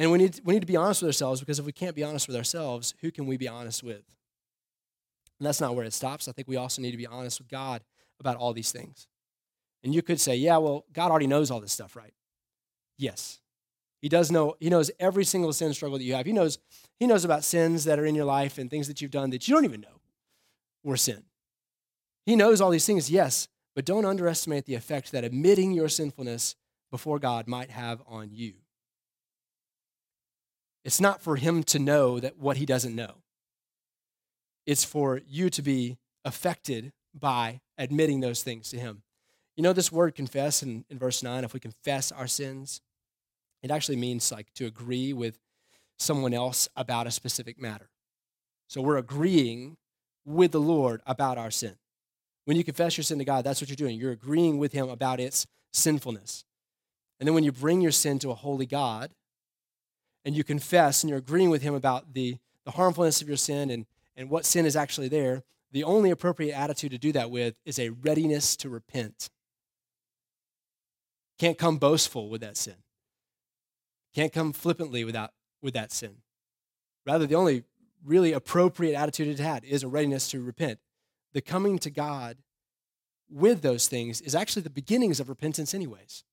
And 0.00 0.10
we 0.10 0.16
need, 0.16 0.40
we 0.44 0.54
need 0.54 0.60
to 0.60 0.66
be 0.66 0.78
honest 0.78 1.02
with 1.02 1.10
ourselves 1.10 1.40
because 1.40 1.58
if 1.58 1.66
we 1.66 1.72
can't 1.72 1.94
be 1.94 2.02
honest 2.02 2.26
with 2.26 2.34
ourselves, 2.34 2.94
who 3.02 3.10
can 3.10 3.26
we 3.26 3.36
be 3.36 3.46
honest 3.46 3.82
with? 3.82 4.02
And 5.38 5.46
that's 5.46 5.60
not 5.60 5.76
where 5.76 5.84
it 5.84 5.92
stops. 5.92 6.26
I 6.26 6.32
think 6.32 6.48
we 6.48 6.56
also 6.56 6.80
need 6.80 6.92
to 6.92 6.96
be 6.96 7.06
honest 7.06 7.38
with 7.38 7.50
God 7.50 7.82
about 8.18 8.38
all 8.38 8.54
these 8.54 8.72
things. 8.72 9.08
And 9.84 9.94
you 9.94 10.00
could 10.00 10.18
say, 10.18 10.36
yeah, 10.36 10.56
well, 10.56 10.86
God 10.90 11.10
already 11.10 11.26
knows 11.26 11.50
all 11.50 11.60
this 11.60 11.72
stuff, 11.72 11.96
right? 11.96 12.14
Yes. 12.96 13.40
He 14.00 14.08
does 14.08 14.30
know, 14.30 14.56
he 14.58 14.70
knows 14.70 14.90
every 14.98 15.22
single 15.22 15.52
sin 15.52 15.74
struggle 15.74 15.98
that 15.98 16.04
you 16.04 16.14
have. 16.14 16.24
He 16.24 16.32
knows, 16.32 16.58
he 16.98 17.06
knows 17.06 17.26
about 17.26 17.44
sins 17.44 17.84
that 17.84 17.98
are 17.98 18.06
in 18.06 18.14
your 18.14 18.24
life 18.24 18.56
and 18.56 18.70
things 18.70 18.88
that 18.88 19.02
you've 19.02 19.10
done 19.10 19.28
that 19.30 19.48
you 19.48 19.54
don't 19.54 19.66
even 19.66 19.82
know 19.82 20.00
were 20.82 20.96
sin. 20.96 21.24
He 22.24 22.36
knows 22.36 22.62
all 22.62 22.70
these 22.70 22.86
things, 22.86 23.10
yes, 23.10 23.48
but 23.74 23.84
don't 23.84 24.06
underestimate 24.06 24.64
the 24.64 24.76
effect 24.76 25.12
that 25.12 25.24
admitting 25.24 25.72
your 25.72 25.90
sinfulness 25.90 26.56
before 26.90 27.18
God 27.18 27.46
might 27.46 27.68
have 27.68 28.00
on 28.06 28.30
you. 28.32 28.54
It's 30.84 31.00
not 31.00 31.20
for 31.22 31.36
him 31.36 31.62
to 31.64 31.78
know 31.78 32.20
that 32.20 32.38
what 32.38 32.56
he 32.56 32.66
doesn't 32.66 32.94
know. 32.94 33.16
It's 34.66 34.84
for 34.84 35.20
you 35.26 35.50
to 35.50 35.62
be 35.62 35.98
affected 36.24 36.92
by 37.14 37.60
admitting 37.76 38.20
those 38.20 38.42
things 38.42 38.70
to 38.70 38.78
him. 38.78 39.02
You 39.56 39.62
know 39.62 39.72
this 39.72 39.92
word 39.92 40.14
confess 40.14 40.62
in, 40.62 40.84
in 40.88 40.98
verse 40.98 41.22
9, 41.22 41.44
if 41.44 41.52
we 41.52 41.60
confess 41.60 42.12
our 42.12 42.26
sins, 42.26 42.80
it 43.62 43.70
actually 43.70 43.96
means 43.96 44.32
like 44.32 44.52
to 44.54 44.66
agree 44.66 45.12
with 45.12 45.38
someone 45.98 46.32
else 46.32 46.68
about 46.76 47.06
a 47.06 47.10
specific 47.10 47.60
matter. 47.60 47.90
So 48.68 48.80
we're 48.80 48.96
agreeing 48.96 49.76
with 50.24 50.52
the 50.52 50.60
Lord 50.60 51.02
about 51.06 51.36
our 51.36 51.50
sin. 51.50 51.76
When 52.44 52.56
you 52.56 52.64
confess 52.64 52.96
your 52.96 53.04
sin 53.04 53.18
to 53.18 53.24
God, 53.24 53.44
that's 53.44 53.60
what 53.60 53.68
you're 53.68 53.76
doing. 53.76 53.98
You're 53.98 54.12
agreeing 54.12 54.58
with 54.58 54.72
Him 54.72 54.88
about 54.88 55.20
its 55.20 55.46
sinfulness. 55.72 56.44
And 57.18 57.26
then 57.26 57.34
when 57.34 57.44
you 57.44 57.52
bring 57.52 57.80
your 57.80 57.90
sin 57.90 58.18
to 58.20 58.30
a 58.30 58.34
holy 58.34 58.66
God 58.66 59.10
and 60.24 60.36
you 60.36 60.44
confess 60.44 61.02
and 61.02 61.10
you're 61.10 61.18
agreeing 61.18 61.50
with 61.50 61.62
Him 61.62 61.74
about 61.74 62.14
the, 62.14 62.38
the 62.64 62.72
harmfulness 62.72 63.22
of 63.22 63.28
your 63.28 63.36
sin 63.36 63.70
and, 63.70 63.86
and 64.16 64.30
what 64.30 64.44
sin 64.44 64.66
is 64.66 64.76
actually 64.76 65.08
there, 65.08 65.42
the 65.72 65.84
only 65.84 66.10
appropriate 66.10 66.54
attitude 66.54 66.90
to 66.90 66.98
do 66.98 67.12
that 67.12 67.30
with 67.30 67.54
is 67.64 67.78
a 67.78 67.90
readiness 67.90 68.56
to 68.56 68.68
repent. 68.68 69.30
Can't 71.38 71.58
come 71.58 71.78
boastful 71.78 72.28
with 72.28 72.40
that 72.42 72.56
sin. 72.56 72.74
Can't 74.14 74.32
come 74.32 74.52
flippantly 74.52 75.04
without 75.04 75.30
with 75.62 75.74
that 75.74 75.92
sin. 75.92 76.16
Rather, 77.06 77.26
the 77.26 77.34
only 77.34 77.64
really 78.04 78.32
appropriate 78.32 78.94
attitude 78.94 79.28
it 79.28 79.38
had 79.38 79.64
is 79.64 79.82
a 79.82 79.88
readiness 79.88 80.30
to 80.30 80.42
repent. 80.42 80.78
The 81.32 81.40
coming 81.40 81.78
to 81.78 81.90
God 81.90 82.38
with 83.30 83.62
those 83.62 83.88
things 83.88 84.20
is 84.20 84.34
actually 84.34 84.62
the 84.62 84.70
beginnings 84.70 85.20
of 85.20 85.28
repentance, 85.28 85.72
anyways. 85.72 86.24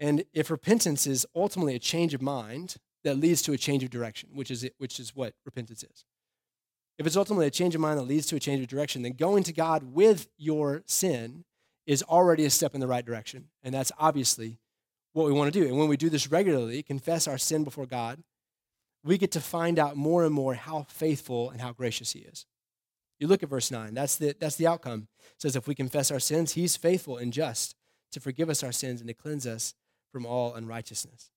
And 0.00 0.24
if 0.32 0.50
repentance 0.50 1.06
is 1.06 1.26
ultimately 1.36 1.76
a 1.76 1.78
change 1.78 2.14
of 2.14 2.22
mind 2.22 2.76
that 3.04 3.18
leads 3.18 3.42
to 3.42 3.52
a 3.52 3.58
change 3.58 3.84
of 3.84 3.90
direction, 3.90 4.30
which 4.32 4.50
is, 4.50 4.64
it, 4.64 4.74
which 4.78 4.98
is 4.98 5.14
what 5.14 5.34
repentance 5.44 5.82
is. 5.84 6.04
If 6.98 7.06
it's 7.06 7.16
ultimately 7.16 7.46
a 7.46 7.50
change 7.50 7.74
of 7.74 7.80
mind 7.80 7.98
that 7.98 8.04
leads 8.04 8.26
to 8.26 8.36
a 8.36 8.40
change 8.40 8.60
of 8.60 8.68
direction, 8.68 9.02
then 9.02 9.12
going 9.12 9.42
to 9.44 9.52
God 9.52 9.94
with 9.94 10.28
your 10.36 10.82
sin 10.86 11.44
is 11.86 12.02
already 12.02 12.44
a 12.44 12.50
step 12.50 12.74
in 12.74 12.80
the 12.80 12.86
right 12.86 13.04
direction. 13.04 13.48
And 13.62 13.74
that's 13.74 13.92
obviously 13.98 14.58
what 15.12 15.26
we 15.26 15.32
want 15.32 15.52
to 15.52 15.60
do. 15.60 15.66
And 15.66 15.78
when 15.78 15.88
we 15.88 15.96
do 15.96 16.10
this 16.10 16.30
regularly, 16.30 16.82
confess 16.82 17.26
our 17.26 17.38
sin 17.38 17.64
before 17.64 17.86
God, 17.86 18.22
we 19.02 19.18
get 19.18 19.32
to 19.32 19.40
find 19.40 19.78
out 19.78 19.96
more 19.96 20.24
and 20.24 20.34
more 20.34 20.54
how 20.54 20.86
faithful 20.88 21.50
and 21.50 21.60
how 21.60 21.72
gracious 21.72 22.12
He 22.12 22.20
is. 22.20 22.46
You 23.18 23.26
look 23.26 23.42
at 23.42 23.48
verse 23.48 23.70
9, 23.70 23.94
that's 23.94 24.16
the, 24.16 24.34
that's 24.38 24.56
the 24.56 24.66
outcome. 24.66 25.08
It 25.18 25.42
says, 25.42 25.56
If 25.56 25.66
we 25.66 25.74
confess 25.74 26.10
our 26.10 26.20
sins, 26.20 26.52
He's 26.52 26.76
faithful 26.76 27.16
and 27.16 27.32
just 27.32 27.74
to 28.12 28.20
forgive 28.20 28.50
us 28.50 28.62
our 28.62 28.72
sins 28.72 29.00
and 29.00 29.08
to 29.08 29.14
cleanse 29.14 29.46
us 29.46 29.74
from 30.12 30.26
all 30.26 30.54
unrighteousness. 30.54 31.30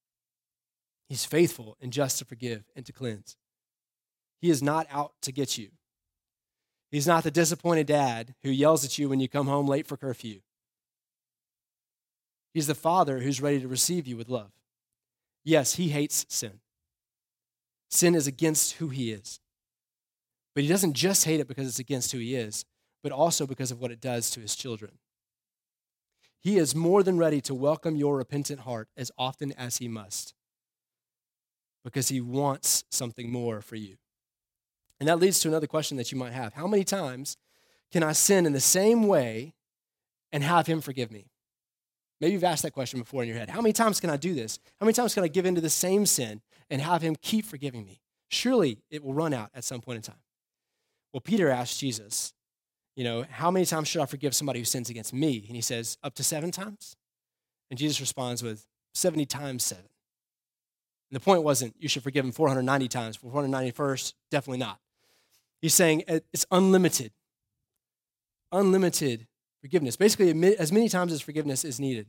He's 1.10 1.26
faithful 1.26 1.78
and 1.82 1.92
just 1.92 2.20
to 2.20 2.26
forgive 2.26 2.64
and 2.76 2.86
to 2.86 2.94
cleanse. 2.94 3.36
He 4.42 4.50
is 4.50 4.64
not 4.64 4.88
out 4.90 5.14
to 5.22 5.32
get 5.32 5.58
you. 5.58 5.70
He's 6.92 7.08
not 7.08 7.24
the 7.24 7.32
disappointed 7.32 7.88
dad 7.88 8.36
who 8.44 8.50
yells 8.50 8.86
at 8.86 8.98
you 8.98 9.10
when 9.10 9.20
you 9.20 9.28
come 9.28 9.48
home 9.48 9.68
late 9.68 9.88
for 9.88 9.98
curfew. 9.98 10.42
He's 12.54 12.68
the 12.68 12.76
father 12.76 13.20
who's 13.20 13.42
ready 13.42 13.60
to 13.62 13.68
receive 13.68 14.06
you 14.06 14.16
with 14.16 14.30
love. 14.30 14.52
Yes, 15.44 15.76
he 15.76 15.90
hates 15.90 16.26
sin. 16.30 16.60
Sin 17.90 18.16
is 18.16 18.28
against 18.28 18.74
who 18.74 18.90
he 18.90 19.12
is. 19.12 19.40
But 20.54 20.64
he 20.64 20.70
doesn't 20.70 20.94
just 20.94 21.26
hate 21.26 21.40
it 21.40 21.48
because 21.48 21.68
it's 21.68 21.80
against 21.80 22.12
who 22.12 22.20
he 22.20 22.36
is, 22.36 22.66
but 23.02 23.12
also 23.12 23.48
because 23.48 23.72
of 23.72 23.80
what 23.80 23.92
it 23.92 24.00
does 24.00 24.30
to 24.32 24.40
his 24.40 24.56
children. 24.56 24.92
He 26.44 26.58
is 26.58 26.76
more 26.76 27.04
than 27.04 27.18
ready 27.18 27.40
to 27.42 27.54
welcome 27.54 27.96
your 27.96 28.18
repentant 28.18 28.62
heart 28.62 28.90
as 28.98 29.12
often 29.18 29.54
as 29.54 29.78
he 29.78 29.88
must 29.88 30.34
because 31.86 32.10
he 32.10 32.20
wants 32.20 32.84
something 32.92 33.32
more 33.32 33.62
for 33.62 33.78
you. 33.78 33.96
And 35.00 35.08
that 35.08 35.20
leads 35.20 35.40
to 35.42 35.48
another 35.48 35.68
question 35.68 35.98
that 35.98 36.12
you 36.12 36.18
might 36.18 36.34
have 36.34 36.54
How 36.54 36.68
many 36.68 36.84
times 36.84 37.38
can 37.92 38.04
I 38.04 38.12
sin 38.12 38.46
in 38.46 38.54
the 38.54 38.60
same 38.60 39.08
way 39.08 39.54
and 40.32 40.44
have 40.44 40.68
him 40.68 40.82
forgive 40.82 41.12
me? 41.12 41.28
Maybe 42.20 42.34
you've 42.34 42.44
asked 42.44 42.64
that 42.64 42.72
question 42.72 43.00
before 43.00 43.22
in 43.24 43.30
your 43.30 43.38
head. 43.38 43.50
How 43.50 43.62
many 43.62 43.74
times 43.74 44.00
can 44.00 44.10
I 44.10 44.18
do 44.18 44.34
this? 44.34 44.60
How 44.80 44.86
many 44.86 44.94
times 44.94 45.14
can 45.14 45.24
I 45.24 45.28
give 45.28 45.46
into 45.46 45.62
the 45.62 45.70
same 45.70 46.06
sin 46.06 46.42
and 46.70 46.82
have 46.82 47.02
him 47.02 47.16
keep 47.22 47.46
forgiving 47.46 47.86
me? 47.86 48.02
Surely 48.30 48.80
it 48.90 49.04
will 49.04 49.14
run 49.14 49.34
out 49.34 49.50
at 49.54 49.64
some 49.64 49.82
point 49.82 49.98
in 49.98 50.02
time. 50.04 50.22
Well, 51.14 51.22
Peter 51.22 51.50
asked 51.50 51.80
Jesus, 51.80 52.34
you 52.96 53.04
know, 53.04 53.26
how 53.30 53.50
many 53.50 53.66
times 53.66 53.88
should 53.88 54.02
I 54.02 54.06
forgive 54.06 54.36
somebody 54.36 54.60
who 54.60 54.66
sins 54.66 54.90
against 54.90 55.14
me? 55.14 55.44
And 55.48 55.56
he 55.56 55.62
says, 55.62 55.98
up 56.04 56.14
to 56.16 56.24
seven 56.24 56.52
times. 56.52 56.96
And 57.70 57.78
Jesus 57.78 58.00
responds 58.00 58.44
with 58.44 58.66
70 58.94 59.26
times 59.26 59.64
seven. 59.64 59.86
And 61.10 61.20
the 61.20 61.24
point 61.24 61.44
wasn't 61.44 61.76
you 61.80 61.90
should 61.90 62.04
forgive 62.04 62.26
him 62.26 62.32
490 62.32 62.88
times. 62.88 63.18
491st, 63.18 64.14
definitely 64.30 64.60
not. 64.60 64.80
He's 65.62 65.74
saying 65.74 66.04
uh, 66.08 66.20
it's 66.32 66.46
unlimited. 66.52 67.12
Unlimited 68.52 69.28
forgiveness. 69.62 69.96
Basically, 69.96 70.56
as 70.58 70.72
many 70.72 70.90
times 70.90 71.14
as 71.14 71.22
forgiveness 71.22 71.64
is 71.64 71.80
needed. 71.80 72.08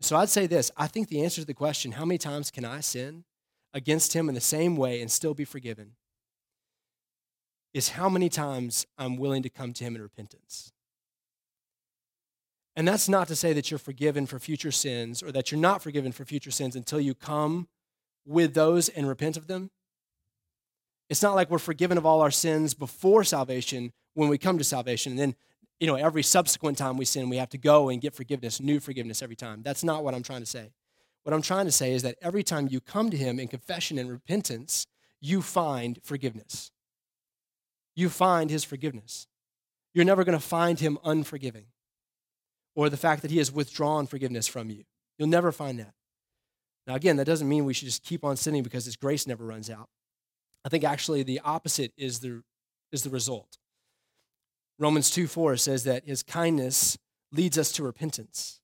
So 0.00 0.16
I'd 0.16 0.28
say 0.28 0.46
this 0.46 0.70
I 0.76 0.86
think 0.86 1.08
the 1.08 1.22
answer 1.22 1.40
to 1.40 1.46
the 1.46 1.54
question, 1.54 1.92
how 1.92 2.04
many 2.04 2.18
times 2.18 2.50
can 2.50 2.64
I 2.64 2.80
sin 2.80 3.24
against 3.72 4.14
him 4.14 4.28
in 4.28 4.34
the 4.34 4.40
same 4.40 4.76
way 4.76 5.00
and 5.00 5.10
still 5.10 5.34
be 5.34 5.44
forgiven, 5.44 5.92
is 7.72 7.90
how 7.90 8.08
many 8.08 8.28
times 8.28 8.86
I'm 8.98 9.16
willing 9.16 9.42
to 9.42 9.50
come 9.50 9.72
to 9.74 9.84
him 9.84 9.94
in 9.94 10.02
repentance. 10.02 10.72
And 12.76 12.86
that's 12.86 13.08
not 13.08 13.28
to 13.28 13.36
say 13.36 13.52
that 13.52 13.70
you're 13.70 13.78
forgiven 13.78 14.26
for 14.26 14.38
future 14.38 14.72
sins 14.72 15.22
or 15.22 15.32
that 15.32 15.50
you're 15.50 15.60
not 15.60 15.82
forgiven 15.82 16.12
for 16.12 16.24
future 16.24 16.50
sins 16.50 16.76
until 16.76 17.00
you 17.00 17.14
come 17.14 17.68
with 18.24 18.54
those 18.54 18.88
and 18.88 19.08
repent 19.08 19.36
of 19.36 19.46
them. 19.46 19.70
It's 21.08 21.22
not 21.22 21.34
like 21.34 21.50
we're 21.50 21.58
forgiven 21.58 21.98
of 21.98 22.06
all 22.06 22.20
our 22.20 22.30
sins 22.30 22.74
before 22.74 23.24
salvation 23.24 23.92
when 24.14 24.28
we 24.28 24.38
come 24.38 24.58
to 24.58 24.64
salvation. 24.64 25.12
And 25.12 25.18
then 25.18 25.34
you 25.80 25.86
know, 25.86 25.94
every 25.94 26.22
subsequent 26.22 26.76
time 26.76 26.98
we 26.98 27.06
sin, 27.06 27.30
we 27.30 27.38
have 27.38 27.48
to 27.48 27.58
go 27.58 27.88
and 27.88 28.00
get 28.02 28.14
forgiveness, 28.14 28.60
new 28.60 28.78
forgiveness 28.78 29.22
every 29.22 29.34
time. 29.34 29.62
That's 29.62 29.82
not 29.82 30.04
what 30.04 30.14
I'm 30.14 30.22
trying 30.22 30.40
to 30.40 30.46
say. 30.46 30.72
What 31.22 31.32
I'm 31.32 31.42
trying 31.42 31.64
to 31.64 31.72
say 31.72 31.92
is 31.92 32.02
that 32.02 32.16
every 32.20 32.42
time 32.42 32.68
you 32.70 32.80
come 32.80 33.10
to 33.10 33.16
Him 33.16 33.40
in 33.40 33.48
confession 33.48 33.98
and 33.98 34.10
repentance, 34.10 34.86
you 35.20 35.40
find 35.40 35.98
forgiveness. 36.02 36.70
You 37.94 38.08
find 38.08 38.50
His 38.50 38.64
forgiveness. 38.64 39.26
You're 39.92 40.04
never 40.04 40.24
going 40.24 40.38
to 40.38 40.44
find 40.44 40.78
Him 40.78 40.98
unforgiving 41.04 41.66
or 42.74 42.88
the 42.88 42.96
fact 42.96 43.22
that 43.22 43.30
He 43.30 43.38
has 43.38 43.52
withdrawn 43.52 44.06
forgiveness 44.06 44.46
from 44.46 44.70
you. 44.70 44.84
You'll 45.18 45.28
never 45.28 45.52
find 45.52 45.78
that. 45.78 45.94
Now, 46.86 46.94
again, 46.94 47.16
that 47.16 47.26
doesn't 47.26 47.48
mean 47.48 47.64
we 47.64 47.74
should 47.74 47.88
just 47.88 48.02
keep 48.02 48.24
on 48.24 48.36
sinning 48.36 48.62
because 48.62 48.84
His 48.84 48.96
grace 48.96 49.26
never 49.26 49.44
runs 49.44 49.68
out. 49.70 49.88
I 50.64 50.68
think 50.68 50.84
actually 50.84 51.22
the 51.22 51.40
opposite 51.44 51.92
is 51.96 52.20
the, 52.20 52.42
is 52.92 53.02
the 53.02 53.10
result. 53.10 53.58
Romans 54.78 55.10
2 55.10 55.26
4 55.26 55.56
says 55.56 55.84
that 55.84 56.06
his 56.06 56.22
kindness 56.22 56.98
leads 57.32 57.58
us 57.58 57.70
to 57.72 57.82
repentance. 57.82 58.60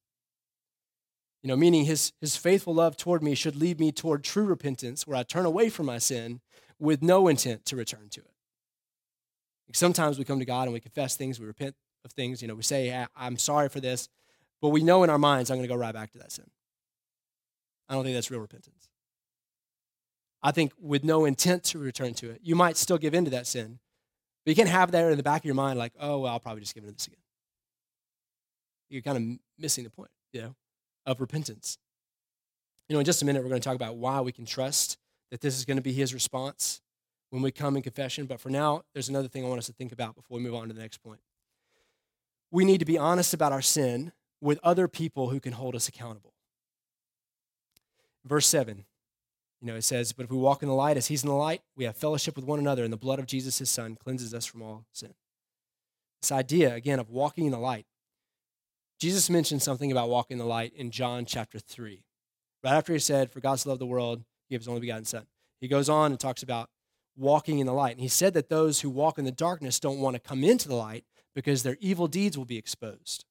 You 1.42 1.48
know, 1.48 1.56
meaning 1.56 1.84
his, 1.84 2.12
his 2.20 2.36
faithful 2.36 2.74
love 2.74 2.96
toward 2.96 3.22
me 3.22 3.34
should 3.34 3.54
lead 3.54 3.78
me 3.78 3.92
toward 3.92 4.24
true 4.24 4.46
repentance, 4.46 5.06
where 5.06 5.16
I 5.16 5.22
turn 5.22 5.44
away 5.44 5.68
from 5.68 5.86
my 5.86 5.98
sin 5.98 6.40
with 6.78 7.02
no 7.02 7.28
intent 7.28 7.64
to 7.66 7.76
return 7.76 8.08
to 8.10 8.20
it. 8.20 8.35
Sometimes 9.72 10.18
we 10.18 10.24
come 10.24 10.38
to 10.38 10.44
God 10.44 10.64
and 10.64 10.72
we 10.72 10.80
confess 10.80 11.16
things, 11.16 11.40
we 11.40 11.46
repent 11.46 11.74
of 12.04 12.12
things, 12.12 12.40
you 12.40 12.48
know, 12.48 12.54
we 12.54 12.62
say, 12.62 13.06
I'm 13.16 13.36
sorry 13.36 13.68
for 13.68 13.80
this, 13.80 14.08
but 14.62 14.68
we 14.68 14.82
know 14.82 15.02
in 15.02 15.10
our 15.10 15.18
minds, 15.18 15.50
I'm 15.50 15.56
going 15.56 15.68
to 15.68 15.74
go 15.74 15.78
right 15.78 15.92
back 15.92 16.12
to 16.12 16.18
that 16.18 16.32
sin. 16.32 16.46
I 17.88 17.94
don't 17.94 18.04
think 18.04 18.14
that's 18.16 18.30
real 18.30 18.40
repentance. 18.40 18.88
I 20.42 20.52
think 20.52 20.72
with 20.80 21.04
no 21.04 21.24
intent 21.24 21.64
to 21.64 21.78
return 21.78 22.14
to 22.14 22.30
it, 22.30 22.40
you 22.42 22.54
might 22.54 22.76
still 22.76 22.98
give 22.98 23.14
in 23.14 23.24
to 23.24 23.30
that 23.32 23.46
sin, 23.46 23.80
but 24.44 24.50
you 24.50 24.56
can't 24.56 24.68
have 24.68 24.92
that 24.92 25.10
in 25.10 25.16
the 25.16 25.22
back 25.22 25.40
of 25.40 25.44
your 25.44 25.54
mind, 25.54 25.78
like, 25.78 25.92
oh, 25.98 26.20
well, 26.20 26.32
I'll 26.32 26.40
probably 26.40 26.60
just 26.60 26.74
give 26.74 26.84
into 26.84 26.94
this 26.94 27.08
again. 27.08 27.18
You're 28.88 29.02
kind 29.02 29.16
of 29.16 29.38
missing 29.58 29.82
the 29.82 29.90
point, 29.90 30.10
you 30.32 30.42
know, 30.42 30.54
of 31.04 31.20
repentance. 31.20 31.78
You 32.88 32.94
know, 32.94 33.00
in 33.00 33.04
just 33.04 33.22
a 33.22 33.24
minute, 33.24 33.42
we're 33.42 33.48
going 33.48 33.60
to 33.60 33.64
talk 33.64 33.74
about 33.74 33.96
why 33.96 34.20
we 34.20 34.30
can 34.30 34.46
trust 34.46 34.96
that 35.32 35.40
this 35.40 35.58
is 35.58 35.64
going 35.64 35.76
to 35.76 35.82
be 35.82 35.92
his 35.92 36.14
response 36.14 36.80
when 37.36 37.42
we 37.42 37.52
come 37.52 37.76
in 37.76 37.82
confession. 37.82 38.24
But 38.24 38.40
for 38.40 38.48
now, 38.48 38.82
there's 38.94 39.10
another 39.10 39.28
thing 39.28 39.44
I 39.44 39.48
want 39.48 39.58
us 39.58 39.66
to 39.66 39.74
think 39.74 39.92
about 39.92 40.16
before 40.16 40.38
we 40.38 40.42
move 40.42 40.54
on 40.54 40.68
to 40.68 40.74
the 40.74 40.80
next 40.80 41.02
point. 41.02 41.20
We 42.50 42.64
need 42.64 42.78
to 42.78 42.86
be 42.86 42.96
honest 42.96 43.34
about 43.34 43.52
our 43.52 43.60
sin 43.60 44.12
with 44.40 44.58
other 44.62 44.88
people 44.88 45.28
who 45.28 45.38
can 45.38 45.52
hold 45.52 45.74
us 45.74 45.86
accountable. 45.86 46.32
Verse 48.24 48.46
7 48.46 48.86
you 49.60 49.66
know, 49.68 49.76
it 49.76 49.84
says, 49.84 50.12
But 50.12 50.24
if 50.24 50.30
we 50.30 50.36
walk 50.36 50.62
in 50.62 50.68
the 50.68 50.74
light 50.74 50.96
as 50.96 51.06
he's 51.06 51.22
in 51.22 51.28
the 51.28 51.34
light, 51.34 51.60
we 51.76 51.84
have 51.84 51.96
fellowship 51.96 52.36
with 52.36 52.44
one 52.44 52.58
another, 52.58 52.84
and 52.84 52.92
the 52.92 52.98
blood 52.98 53.18
of 53.18 53.26
Jesus, 53.26 53.58
his 53.58 53.70
son, 53.70 53.96
cleanses 53.96 54.34
us 54.34 54.44
from 54.44 54.62
all 54.62 54.84
sin. 54.92 55.14
This 56.20 56.32
idea, 56.32 56.74
again, 56.74 56.98
of 56.98 57.10
walking 57.10 57.46
in 57.46 57.52
the 57.52 57.58
light. 57.58 57.86
Jesus 58.98 59.28
mentioned 59.28 59.62
something 59.62 59.90
about 59.90 60.08
walking 60.08 60.36
in 60.36 60.38
the 60.38 60.44
light 60.44 60.72
in 60.74 60.90
John 60.90 61.24
chapter 61.24 61.58
3. 61.58 62.02
Right 62.64 62.72
after 62.72 62.92
he 62.92 62.98
said, 62.98 63.30
For 63.30 63.40
God 63.40 63.58
so 63.58 63.70
loved 63.70 63.80
the 63.80 63.86
world, 63.86 64.24
he 64.48 64.54
gave 64.54 64.60
his 64.60 64.68
only 64.68 64.80
begotten 64.80 65.04
son. 65.04 65.26
He 65.60 65.68
goes 65.68 65.88
on 65.88 66.10
and 66.10 66.20
talks 66.20 66.42
about 66.42 66.68
walking 67.16 67.58
in 67.58 67.66
the 67.66 67.72
light. 67.72 67.92
And 67.92 68.00
he 68.00 68.08
said 68.08 68.34
that 68.34 68.48
those 68.48 68.80
who 68.80 68.90
walk 68.90 69.18
in 69.18 69.24
the 69.24 69.32
darkness 69.32 69.80
don't 69.80 69.98
want 69.98 70.14
to 70.14 70.20
come 70.20 70.44
into 70.44 70.68
the 70.68 70.74
light 70.74 71.04
because 71.34 71.62
their 71.62 71.76
evil 71.80 72.08
deeds 72.08 72.36
will 72.36 72.44
be 72.44 72.56
exposed. 72.56 73.24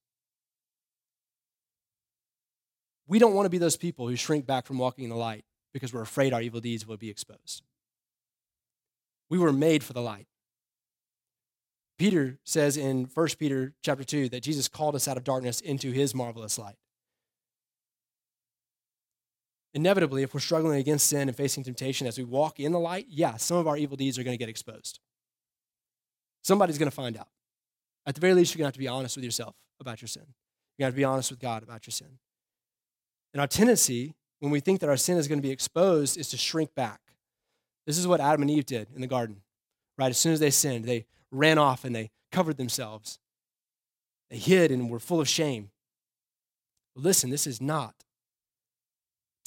We 3.08 3.18
don't 3.18 3.34
want 3.34 3.46
to 3.46 3.50
be 3.50 3.58
those 3.58 3.76
people 3.76 4.08
who 4.08 4.16
shrink 4.16 4.46
back 4.46 4.66
from 4.66 4.78
walking 4.78 5.04
in 5.04 5.10
the 5.10 5.16
light 5.16 5.44
because 5.72 5.92
we're 5.92 6.02
afraid 6.02 6.32
our 6.32 6.42
evil 6.42 6.60
deeds 6.60 6.86
will 6.86 6.96
be 6.96 7.10
exposed. 7.10 7.62
We 9.28 9.38
were 9.38 9.52
made 9.52 9.84
for 9.84 9.92
the 9.92 10.00
light. 10.00 10.26
Peter 11.98 12.38
says 12.44 12.76
in 12.76 13.08
1 13.12 13.28
Peter 13.38 13.74
chapter 13.82 14.04
2 14.04 14.28
that 14.30 14.42
Jesus 14.42 14.68
called 14.68 14.94
us 14.94 15.08
out 15.08 15.16
of 15.16 15.24
darkness 15.24 15.60
into 15.60 15.92
his 15.92 16.14
marvelous 16.14 16.58
light. 16.58 16.76
Inevitably, 19.76 20.22
if 20.22 20.32
we're 20.32 20.40
struggling 20.40 20.80
against 20.80 21.06
sin 21.06 21.28
and 21.28 21.36
facing 21.36 21.62
temptation 21.62 22.06
as 22.06 22.16
we 22.16 22.24
walk 22.24 22.58
in 22.58 22.72
the 22.72 22.80
light, 22.80 23.04
yeah, 23.10 23.36
some 23.36 23.58
of 23.58 23.68
our 23.68 23.76
evil 23.76 23.94
deeds 23.94 24.18
are 24.18 24.22
going 24.22 24.32
to 24.32 24.38
get 24.38 24.48
exposed. 24.48 25.00
Somebody's 26.42 26.78
going 26.78 26.90
to 26.90 26.96
find 26.96 27.14
out. 27.14 27.28
At 28.06 28.14
the 28.14 28.22
very 28.22 28.32
least, 28.32 28.54
you're 28.54 28.58
going 28.60 28.64
to 28.64 28.68
have 28.68 28.72
to 28.72 28.78
be 28.78 28.88
honest 28.88 29.16
with 29.16 29.24
yourself 29.26 29.54
about 29.78 30.00
your 30.00 30.08
sin. 30.08 30.22
You're 30.78 30.84
going 30.84 30.92
to 30.92 30.94
have 30.94 30.94
to 30.94 30.96
be 30.96 31.04
honest 31.04 31.30
with 31.30 31.40
God 31.40 31.62
about 31.62 31.86
your 31.86 31.92
sin. 31.92 32.08
And 33.34 33.42
our 33.42 33.46
tendency 33.46 34.14
when 34.40 34.50
we 34.50 34.60
think 34.60 34.80
that 34.80 34.88
our 34.88 34.96
sin 34.96 35.18
is 35.18 35.28
going 35.28 35.40
to 35.40 35.46
be 35.46 35.52
exposed 35.52 36.16
is 36.16 36.30
to 36.30 36.38
shrink 36.38 36.74
back. 36.74 37.00
This 37.86 37.98
is 37.98 38.06
what 38.06 38.22
Adam 38.22 38.40
and 38.40 38.50
Eve 38.50 38.64
did 38.64 38.88
in 38.94 39.02
the 39.02 39.06
garden, 39.06 39.42
right? 39.98 40.08
As 40.08 40.16
soon 40.16 40.32
as 40.32 40.40
they 40.40 40.50
sinned, 40.50 40.86
they 40.86 41.04
ran 41.30 41.58
off 41.58 41.84
and 41.84 41.94
they 41.94 42.12
covered 42.32 42.56
themselves. 42.56 43.18
They 44.30 44.38
hid 44.38 44.70
and 44.70 44.88
were 44.88 45.00
full 45.00 45.20
of 45.20 45.28
shame. 45.28 45.68
Listen, 46.94 47.28
this 47.28 47.46
is 47.46 47.60
not 47.60 48.05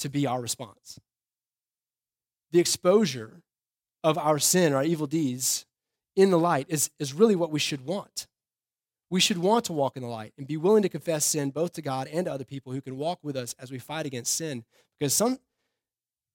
to 0.00 0.08
be 0.08 0.26
our 0.26 0.40
response. 0.40 0.98
The 2.52 2.60
exposure 2.60 3.42
of 4.02 4.18
our 4.18 4.38
sin, 4.38 4.72
our 4.72 4.84
evil 4.84 5.06
deeds 5.06 5.66
in 6.16 6.30
the 6.30 6.38
light 6.38 6.66
is, 6.68 6.90
is 6.98 7.14
really 7.14 7.36
what 7.36 7.50
we 7.50 7.58
should 7.58 7.86
want. 7.86 8.26
We 9.08 9.20
should 9.20 9.38
want 9.38 9.64
to 9.66 9.72
walk 9.72 9.96
in 9.96 10.02
the 10.02 10.08
light 10.08 10.32
and 10.38 10.46
be 10.46 10.56
willing 10.56 10.82
to 10.82 10.88
confess 10.88 11.24
sin 11.24 11.50
both 11.50 11.72
to 11.74 11.82
God 11.82 12.08
and 12.08 12.26
to 12.26 12.32
other 12.32 12.44
people 12.44 12.72
who 12.72 12.80
can 12.80 12.96
walk 12.96 13.18
with 13.22 13.36
us 13.36 13.54
as 13.58 13.70
we 13.70 13.78
fight 13.78 14.06
against 14.06 14.34
sin. 14.34 14.64
Because 14.98 15.14
some, 15.14 15.38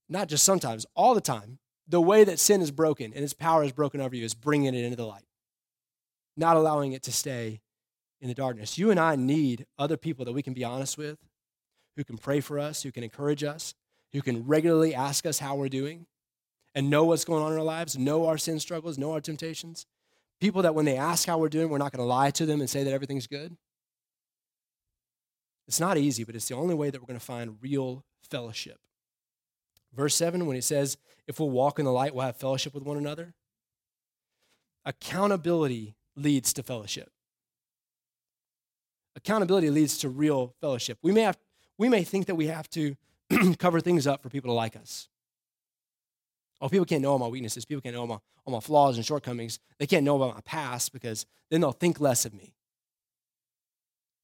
not 0.08 0.28
just 0.28 0.44
sometimes, 0.44 0.86
all 0.94 1.14
the 1.14 1.20
time, 1.20 1.58
the 1.88 2.00
way 2.00 2.24
that 2.24 2.38
sin 2.38 2.60
is 2.60 2.70
broken 2.70 3.12
and 3.14 3.22
its 3.22 3.32
power 3.32 3.64
is 3.64 3.72
broken 3.72 4.00
over 4.00 4.14
you 4.14 4.24
is 4.24 4.34
bringing 4.34 4.74
it 4.74 4.84
into 4.84 4.96
the 4.96 5.06
light, 5.06 5.24
not 6.36 6.56
allowing 6.56 6.92
it 6.92 7.02
to 7.04 7.12
stay 7.12 7.60
in 8.20 8.28
the 8.28 8.34
darkness. 8.34 8.76
You 8.76 8.90
and 8.90 9.00
I 9.00 9.16
need 9.16 9.66
other 9.78 9.96
people 9.96 10.24
that 10.24 10.32
we 10.32 10.42
can 10.42 10.52
be 10.52 10.64
honest 10.64 10.98
with, 10.98 11.18
who 11.96 12.04
can 12.04 12.18
pray 12.18 12.40
for 12.40 12.58
us, 12.58 12.82
who 12.82 12.92
can 12.92 13.02
encourage 13.02 13.42
us, 13.42 13.74
who 14.12 14.22
can 14.22 14.46
regularly 14.46 14.94
ask 14.94 15.26
us 15.26 15.38
how 15.38 15.56
we're 15.56 15.68
doing 15.68 16.06
and 16.74 16.90
know 16.90 17.04
what's 17.04 17.24
going 17.24 17.42
on 17.42 17.52
in 17.52 17.58
our 17.58 17.64
lives, 17.64 17.96
know 17.96 18.26
our 18.26 18.38
sin 18.38 18.60
struggles, 18.60 18.98
know 18.98 19.12
our 19.12 19.20
temptations. 19.20 19.86
People 20.40 20.62
that 20.62 20.74
when 20.74 20.84
they 20.84 20.96
ask 20.96 21.26
how 21.26 21.38
we're 21.38 21.48
doing, 21.48 21.70
we're 21.70 21.78
not 21.78 21.92
going 21.92 22.04
to 22.04 22.08
lie 22.08 22.30
to 22.32 22.44
them 22.44 22.60
and 22.60 22.68
say 22.68 22.84
that 22.84 22.92
everything's 22.92 23.26
good. 23.26 23.56
It's 25.66 25.80
not 25.80 25.96
easy, 25.96 26.22
but 26.24 26.34
it's 26.34 26.48
the 26.48 26.54
only 26.54 26.74
way 26.74 26.90
that 26.90 27.00
we're 27.00 27.06
going 27.06 27.18
to 27.18 27.24
find 27.24 27.56
real 27.60 28.04
fellowship. 28.30 28.78
Verse 29.94 30.14
7, 30.14 30.46
when 30.46 30.56
it 30.56 30.64
says, 30.64 30.98
if 31.26 31.40
we'll 31.40 31.50
walk 31.50 31.78
in 31.78 31.84
the 31.84 31.92
light, 31.92 32.14
we'll 32.14 32.26
have 32.26 32.36
fellowship 32.36 32.74
with 32.74 32.84
one 32.84 32.98
another. 32.98 33.34
Accountability 34.84 35.96
leads 36.14 36.52
to 36.52 36.62
fellowship. 36.62 37.10
Accountability 39.16 39.70
leads 39.70 39.98
to 39.98 40.08
real 40.08 40.54
fellowship. 40.60 40.98
We 41.02 41.10
may, 41.10 41.22
have, 41.22 41.38
we 41.78 41.88
may 41.88 42.04
think 42.04 42.26
that 42.26 42.34
we 42.34 42.46
have 42.46 42.68
to 42.70 42.96
cover 43.58 43.80
things 43.80 44.06
up 44.06 44.22
for 44.22 44.28
people 44.28 44.50
to 44.50 44.54
like 44.54 44.76
us. 44.76 45.08
Oh, 46.60 46.68
people 46.68 46.86
can't 46.86 47.02
know 47.02 47.12
all 47.12 47.18
my 47.18 47.28
weaknesses. 47.28 47.64
People 47.64 47.82
can't 47.82 47.94
know 47.94 48.02
all 48.02 48.06
my, 48.06 48.18
all 48.44 48.52
my 48.52 48.60
flaws 48.60 48.96
and 48.96 49.04
shortcomings. 49.04 49.58
They 49.78 49.86
can't 49.86 50.04
know 50.04 50.16
about 50.16 50.34
my 50.34 50.40
past 50.40 50.92
because 50.92 51.26
then 51.50 51.60
they'll 51.60 51.72
think 51.72 52.00
less 52.00 52.24
of 52.24 52.32
me. 52.32 52.54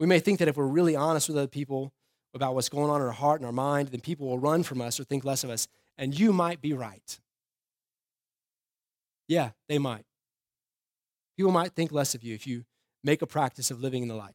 We 0.01 0.07
may 0.07 0.19
think 0.19 0.39
that 0.39 0.49
if 0.49 0.57
we're 0.57 0.67
really 0.67 0.97
honest 0.97 1.29
with 1.29 1.37
other 1.37 1.47
people 1.47 1.93
about 2.35 2.55
what's 2.55 2.69
going 2.69 2.91
on 2.91 3.01
in 3.01 3.07
our 3.07 3.13
heart 3.13 3.41
and 3.41 3.47
our 3.47 3.53
mind, 3.53 3.89
then 3.89 4.01
people 4.01 4.27
will 4.27 4.39
run 4.39 4.63
from 4.63 4.81
us 4.81 4.99
or 4.99 5.05
think 5.05 5.25
less 5.25 5.45
of 5.45 5.51
us. 5.51 5.69
And 5.99 6.19
you 6.19 6.33
might 6.33 6.63
be 6.63 6.73
right. 6.73 7.21
Yeah, 9.29 9.51
they 9.69 9.79
might. 9.79 10.05
People 11.37 11.53
might 11.53 11.73
think 11.73 11.93
less 11.93 12.15
of 12.15 12.23
you 12.23 12.35
if 12.35 12.47
you 12.47 12.65
make 13.05 13.23
a 13.23 13.27
practice 13.27 13.71
of 13.71 13.81
living 13.81 14.03
in 14.03 14.09
the 14.09 14.15
light. 14.15 14.35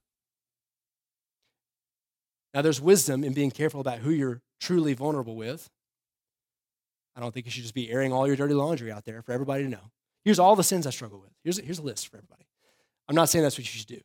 Now, 2.58 2.64
there's 2.64 2.82
wisdom 2.82 3.24
in 3.24 3.34
being 3.34 3.52
careful 3.52 3.80
about 3.82 4.00
who 4.00 4.10
you're 4.10 4.42
truly 4.60 4.96
vulnerable 4.96 5.36
with. 5.36 5.70
I 7.16 7.20
don't 7.20 7.32
think 7.32 7.46
you 7.46 7.52
should 7.52 7.62
just 7.62 7.76
be 7.76 7.92
airing 7.92 8.12
all 8.12 8.26
your 8.26 8.36
dirty 8.36 8.56
laundry 8.56 8.92
out 8.92 9.06
there 9.06 9.22
for 9.22 9.32
everybody 9.32 9.62
to 9.62 9.70
know. 9.70 9.92
Here's 10.26 10.40
all 10.40 10.56
the 10.56 10.64
sins 10.64 10.88
I 10.88 10.90
struggle 10.90 11.20
with. 11.20 11.30
Here's 11.44 11.60
a, 11.60 11.62
here's 11.62 11.78
a 11.78 11.84
list 11.84 12.08
for 12.08 12.18
everybody. 12.18 12.48
I'm 13.08 13.14
not 13.14 13.30
saying 13.30 13.44
that's 13.44 13.60
what 13.60 13.72
you 13.72 13.80
should 13.80 13.86
do. 13.86 14.02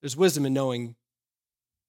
There's 0.00 0.16
wisdom 0.16 0.46
in 0.46 0.54
knowing 0.54 0.94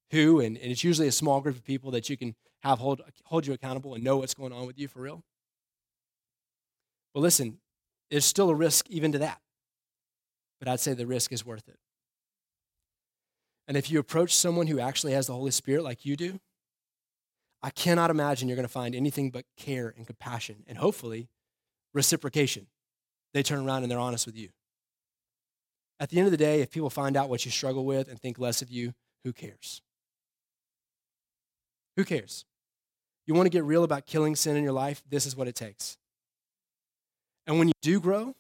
who, 0.10 0.40
and, 0.40 0.58
and 0.58 0.72
it's 0.72 0.84
usually 0.84 1.08
a 1.08 1.12
small 1.12 1.42
group 1.42 1.58
of 1.58 1.64
people 1.64 1.92
that 1.92 2.10
you 2.10 2.18
can 2.18 2.34
have 2.64 2.80
hold, 2.80 3.04
hold 3.26 3.46
you 3.46 3.54
accountable 3.54 3.94
and 3.94 4.04
know 4.04 4.18
what's 4.18 4.34
going 4.34 4.52
on 4.52 4.66
with 4.66 4.80
you 4.80 4.88
for 4.88 5.00
real. 5.00 5.24
But 7.14 7.20
listen, 7.20 7.60
there's 8.10 8.26
still 8.26 8.50
a 8.50 8.56
risk 8.56 8.90
even 8.90 9.12
to 9.12 9.20
that. 9.20 9.40
But 10.58 10.70
I'd 10.70 10.80
say 10.80 10.96
the 10.96 11.06
risk 11.06 11.32
is 11.32 11.46
worth 11.46 11.68
it. 11.68 11.78
And 13.68 13.78
if 13.78 13.90
you 13.90 14.00
approach 14.00 14.36
someone 14.36 14.68
who 14.68 14.80
actually 14.80 15.14
has 15.14 15.28
the 15.28 15.34
Holy 15.34 15.52
Spirit 15.52 15.84
like 15.84 16.06
you 16.06 16.16
do, 16.16 16.40
I 17.62 17.70
cannot 17.70 18.10
imagine 18.10 18.50
you're 18.50 18.58
going 18.58 18.68
to 18.68 18.72
find 18.72 18.94
anything 18.94 19.30
but 19.30 19.46
care 19.56 19.94
and 19.96 20.06
compassion 20.06 20.64
and 20.68 20.78
hopefully 20.78 21.30
reciprocation. 21.94 22.68
They 23.34 23.42
turn 23.42 23.66
around 23.66 23.84
and 23.84 23.92
they're 23.92 24.00
honest 24.00 24.26
with 24.26 24.38
you. 24.38 24.50
At 26.00 26.10
the 26.10 26.18
end 26.18 26.26
of 26.26 26.32
the 26.32 26.38
day, 26.38 26.62
if 26.62 26.72
people 26.72 26.90
find 26.90 27.16
out 27.16 27.30
what 27.30 27.46
you 27.46 27.52
struggle 27.52 27.86
with 27.86 28.10
and 28.10 28.20
think 28.20 28.38
less 28.38 28.62
of 28.62 28.70
you, 28.70 28.94
who 29.24 29.32
cares? 29.32 29.82
Who 31.96 32.04
cares? 32.04 32.44
You 33.26 33.34
want 33.34 33.46
to 33.46 33.52
get 33.52 33.64
real 33.64 33.86
about 33.86 34.06
killing 34.06 34.36
sin 34.36 34.58
in 34.58 34.64
your 34.64 34.74
life? 34.74 35.02
This 35.10 35.26
is 35.26 35.36
what 35.36 35.48
it 35.48 35.56
takes. 35.56 35.98
And 37.48 37.60
when 37.60 37.70
you 37.70 37.74
do 37.82 38.02
grow 38.02 38.36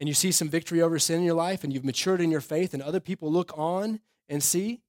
and 0.00 0.08
you 0.08 0.14
see 0.14 0.32
some 0.32 0.48
victory 0.48 0.82
over 0.82 0.98
sin 0.98 1.20
in 1.20 1.24
your 1.24 1.34
life 1.34 1.62
and 1.62 1.72
you've 1.72 1.84
matured 1.84 2.20
in 2.20 2.30
your 2.30 2.40
faith 2.40 2.74
and 2.74 2.82
other 2.82 3.00
people 3.00 3.30
look 3.30 3.56
on 3.56 4.00
and 4.28 4.42
see, 4.42 4.80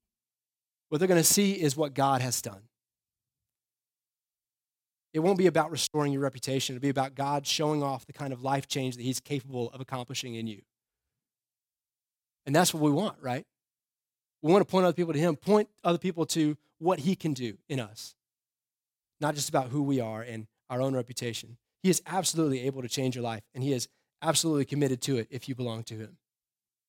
what 0.88 0.98
they're 0.98 1.08
going 1.08 1.20
to 1.20 1.24
see 1.24 1.52
is 1.52 1.76
what 1.76 1.94
God 1.94 2.20
has 2.20 2.40
done. 2.40 2.62
It 5.12 5.20
won't 5.20 5.38
be 5.38 5.46
about 5.46 5.70
restoring 5.70 6.12
your 6.12 6.22
reputation. 6.22 6.76
It'll 6.76 6.82
be 6.82 6.90
about 6.90 7.14
God 7.14 7.46
showing 7.46 7.82
off 7.82 8.06
the 8.06 8.12
kind 8.12 8.32
of 8.32 8.42
life 8.42 8.68
change 8.68 8.96
that 8.96 9.02
He's 9.02 9.20
capable 9.20 9.70
of 9.70 9.80
accomplishing 9.80 10.34
in 10.34 10.46
you. 10.46 10.62
And 12.46 12.54
that's 12.54 12.72
what 12.72 12.82
we 12.82 12.90
want, 12.90 13.16
right? 13.20 13.44
We 14.42 14.52
want 14.52 14.66
to 14.66 14.70
point 14.70 14.84
other 14.84 14.94
people 14.94 15.12
to 15.12 15.18
Him, 15.18 15.36
point 15.36 15.68
other 15.82 15.98
people 15.98 16.26
to 16.26 16.56
what 16.78 17.00
He 17.00 17.16
can 17.16 17.32
do 17.32 17.58
in 17.68 17.80
us, 17.80 18.14
not 19.20 19.34
just 19.34 19.48
about 19.48 19.68
who 19.68 19.82
we 19.82 20.00
are 20.00 20.22
and 20.22 20.46
our 20.70 20.80
own 20.80 20.94
reputation. 20.94 21.56
He 21.82 21.90
is 21.90 22.02
absolutely 22.06 22.60
able 22.60 22.82
to 22.82 22.88
change 22.88 23.16
your 23.16 23.24
life, 23.24 23.42
and 23.54 23.64
He 23.64 23.72
is 23.72 23.88
absolutely 24.22 24.64
committed 24.66 25.00
to 25.02 25.16
it 25.16 25.28
if 25.30 25.48
you 25.48 25.54
belong 25.54 25.84
to 25.84 25.94
Him. 25.94 26.18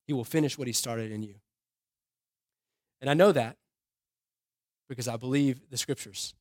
He 0.08 0.14
will 0.14 0.24
finish 0.24 0.58
what 0.58 0.68
He 0.68 0.74
started 0.74 1.12
in 1.12 1.24
you. 1.24 1.36
And 3.02 3.10
I 3.10 3.14
know 3.14 3.32
that 3.32 3.58
because 4.88 5.08
I 5.08 5.18
believe 5.18 5.62
the 5.70 5.78
scriptures. 5.78 6.34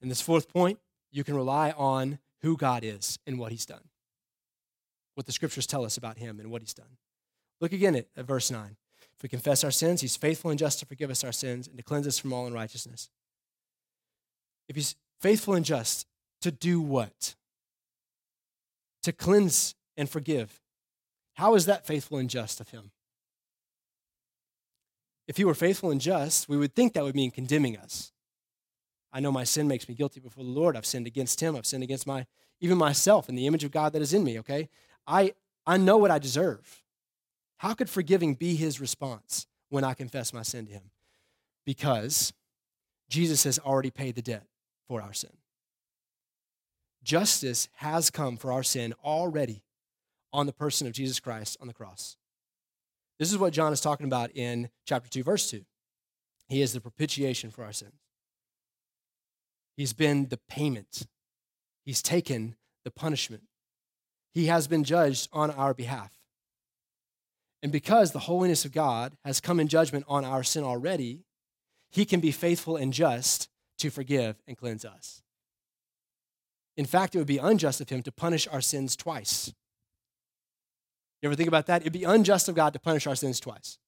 In 0.00 0.08
this 0.08 0.20
fourth 0.20 0.48
point, 0.48 0.78
you 1.10 1.24
can 1.24 1.34
rely 1.34 1.72
on 1.72 2.18
who 2.42 2.56
God 2.56 2.84
is 2.84 3.18
and 3.26 3.38
what 3.38 3.52
he's 3.52 3.66
done. 3.66 3.88
What 5.14 5.26
the 5.26 5.32
scriptures 5.32 5.66
tell 5.66 5.84
us 5.84 5.96
about 5.96 6.18
him 6.18 6.40
and 6.40 6.50
what 6.50 6.62
he's 6.62 6.72
done. 6.72 6.96
Look 7.60 7.72
again 7.72 7.94
at, 7.96 8.06
at 8.16 8.24
verse 8.24 8.50
9. 8.50 8.76
If 9.16 9.22
we 9.22 9.28
confess 9.28 9.64
our 9.64 9.70
sins, 9.70 10.00
he's 10.00 10.16
faithful 10.16 10.50
and 10.50 10.58
just 10.58 10.78
to 10.78 10.86
forgive 10.86 11.10
us 11.10 11.24
our 11.24 11.32
sins 11.32 11.68
and 11.68 11.76
to 11.76 11.82
cleanse 11.82 12.06
us 12.06 12.18
from 12.18 12.32
all 12.32 12.46
unrighteousness. 12.46 13.10
If 14.68 14.76
he's 14.76 14.96
faithful 15.20 15.54
and 15.54 15.64
just 15.64 16.06
to 16.40 16.50
do 16.50 16.80
what? 16.80 17.34
To 19.02 19.12
cleanse 19.12 19.74
and 19.96 20.08
forgive. 20.08 20.62
How 21.34 21.54
is 21.54 21.66
that 21.66 21.86
faithful 21.86 22.18
and 22.18 22.30
just 22.30 22.60
of 22.60 22.70
him? 22.70 22.92
If 25.30 25.36
he 25.36 25.44
were 25.44 25.54
faithful 25.54 25.92
and 25.92 26.00
just, 26.00 26.48
we 26.48 26.56
would 26.56 26.74
think 26.74 26.92
that 26.94 27.04
would 27.04 27.14
mean 27.14 27.30
condemning 27.30 27.76
us. 27.76 28.10
I 29.12 29.20
know 29.20 29.30
my 29.30 29.44
sin 29.44 29.68
makes 29.68 29.88
me 29.88 29.94
guilty 29.94 30.18
before 30.18 30.42
the 30.42 30.50
Lord. 30.50 30.76
I've 30.76 30.84
sinned 30.84 31.06
against 31.06 31.40
him. 31.40 31.54
I've 31.54 31.66
sinned 31.66 31.84
against 31.84 32.04
my 32.04 32.26
even 32.60 32.76
myself 32.76 33.28
and 33.28 33.38
the 33.38 33.46
image 33.46 33.62
of 33.62 33.70
God 33.70 33.92
that 33.92 34.02
is 34.02 34.12
in 34.12 34.24
me, 34.24 34.40
okay? 34.40 34.68
I 35.06 35.34
I 35.64 35.76
know 35.76 35.98
what 35.98 36.10
I 36.10 36.18
deserve. 36.18 36.82
How 37.58 37.74
could 37.74 37.88
forgiving 37.88 38.34
be 38.34 38.56
his 38.56 38.80
response 38.80 39.46
when 39.68 39.84
I 39.84 39.94
confess 39.94 40.32
my 40.32 40.42
sin 40.42 40.66
to 40.66 40.72
him? 40.72 40.90
Because 41.64 42.32
Jesus 43.08 43.44
has 43.44 43.60
already 43.60 43.92
paid 43.92 44.16
the 44.16 44.22
debt 44.22 44.48
for 44.88 45.00
our 45.00 45.12
sin. 45.12 45.36
Justice 47.04 47.68
has 47.76 48.10
come 48.10 48.36
for 48.36 48.50
our 48.50 48.64
sin 48.64 48.94
already 49.04 49.62
on 50.32 50.46
the 50.46 50.52
person 50.52 50.88
of 50.88 50.92
Jesus 50.92 51.20
Christ 51.20 51.56
on 51.60 51.68
the 51.68 51.72
cross. 51.72 52.16
This 53.20 53.30
is 53.30 53.36
what 53.36 53.52
John 53.52 53.70
is 53.70 53.82
talking 53.82 54.06
about 54.06 54.34
in 54.34 54.70
chapter 54.86 55.10
2, 55.10 55.22
verse 55.22 55.50
2. 55.50 55.62
He 56.48 56.62
is 56.62 56.72
the 56.72 56.80
propitiation 56.80 57.50
for 57.50 57.62
our 57.62 57.72
sins. 57.72 58.00
He's 59.76 59.92
been 59.92 60.28
the 60.28 60.40
payment, 60.48 61.06
He's 61.84 62.02
taken 62.02 62.56
the 62.82 62.90
punishment. 62.90 63.42
He 64.32 64.46
has 64.46 64.66
been 64.66 64.84
judged 64.84 65.28
on 65.32 65.50
our 65.50 65.74
behalf. 65.74 66.12
And 67.62 67.70
because 67.70 68.12
the 68.12 68.20
holiness 68.20 68.64
of 68.64 68.72
God 68.72 69.16
has 69.24 69.40
come 69.40 69.60
in 69.60 69.68
judgment 69.68 70.04
on 70.08 70.24
our 70.24 70.42
sin 70.42 70.64
already, 70.64 71.24
He 71.90 72.06
can 72.06 72.20
be 72.20 72.30
faithful 72.30 72.76
and 72.76 72.92
just 72.92 73.48
to 73.78 73.90
forgive 73.90 74.36
and 74.46 74.56
cleanse 74.56 74.84
us. 74.84 75.22
In 76.76 76.86
fact, 76.86 77.14
it 77.14 77.18
would 77.18 77.26
be 77.26 77.38
unjust 77.38 77.82
of 77.82 77.90
Him 77.90 78.02
to 78.04 78.12
punish 78.12 78.48
our 78.48 78.62
sins 78.62 78.96
twice. 78.96 79.52
You 81.22 81.28
ever 81.28 81.36
think 81.36 81.48
about 81.48 81.66
that? 81.66 81.82
It'd 81.82 81.92
be 81.92 82.04
unjust 82.04 82.48
of 82.48 82.54
God 82.54 82.72
to 82.72 82.78
punish 82.78 83.06
our 83.06 83.14
sins 83.14 83.40
twice. 83.40 83.78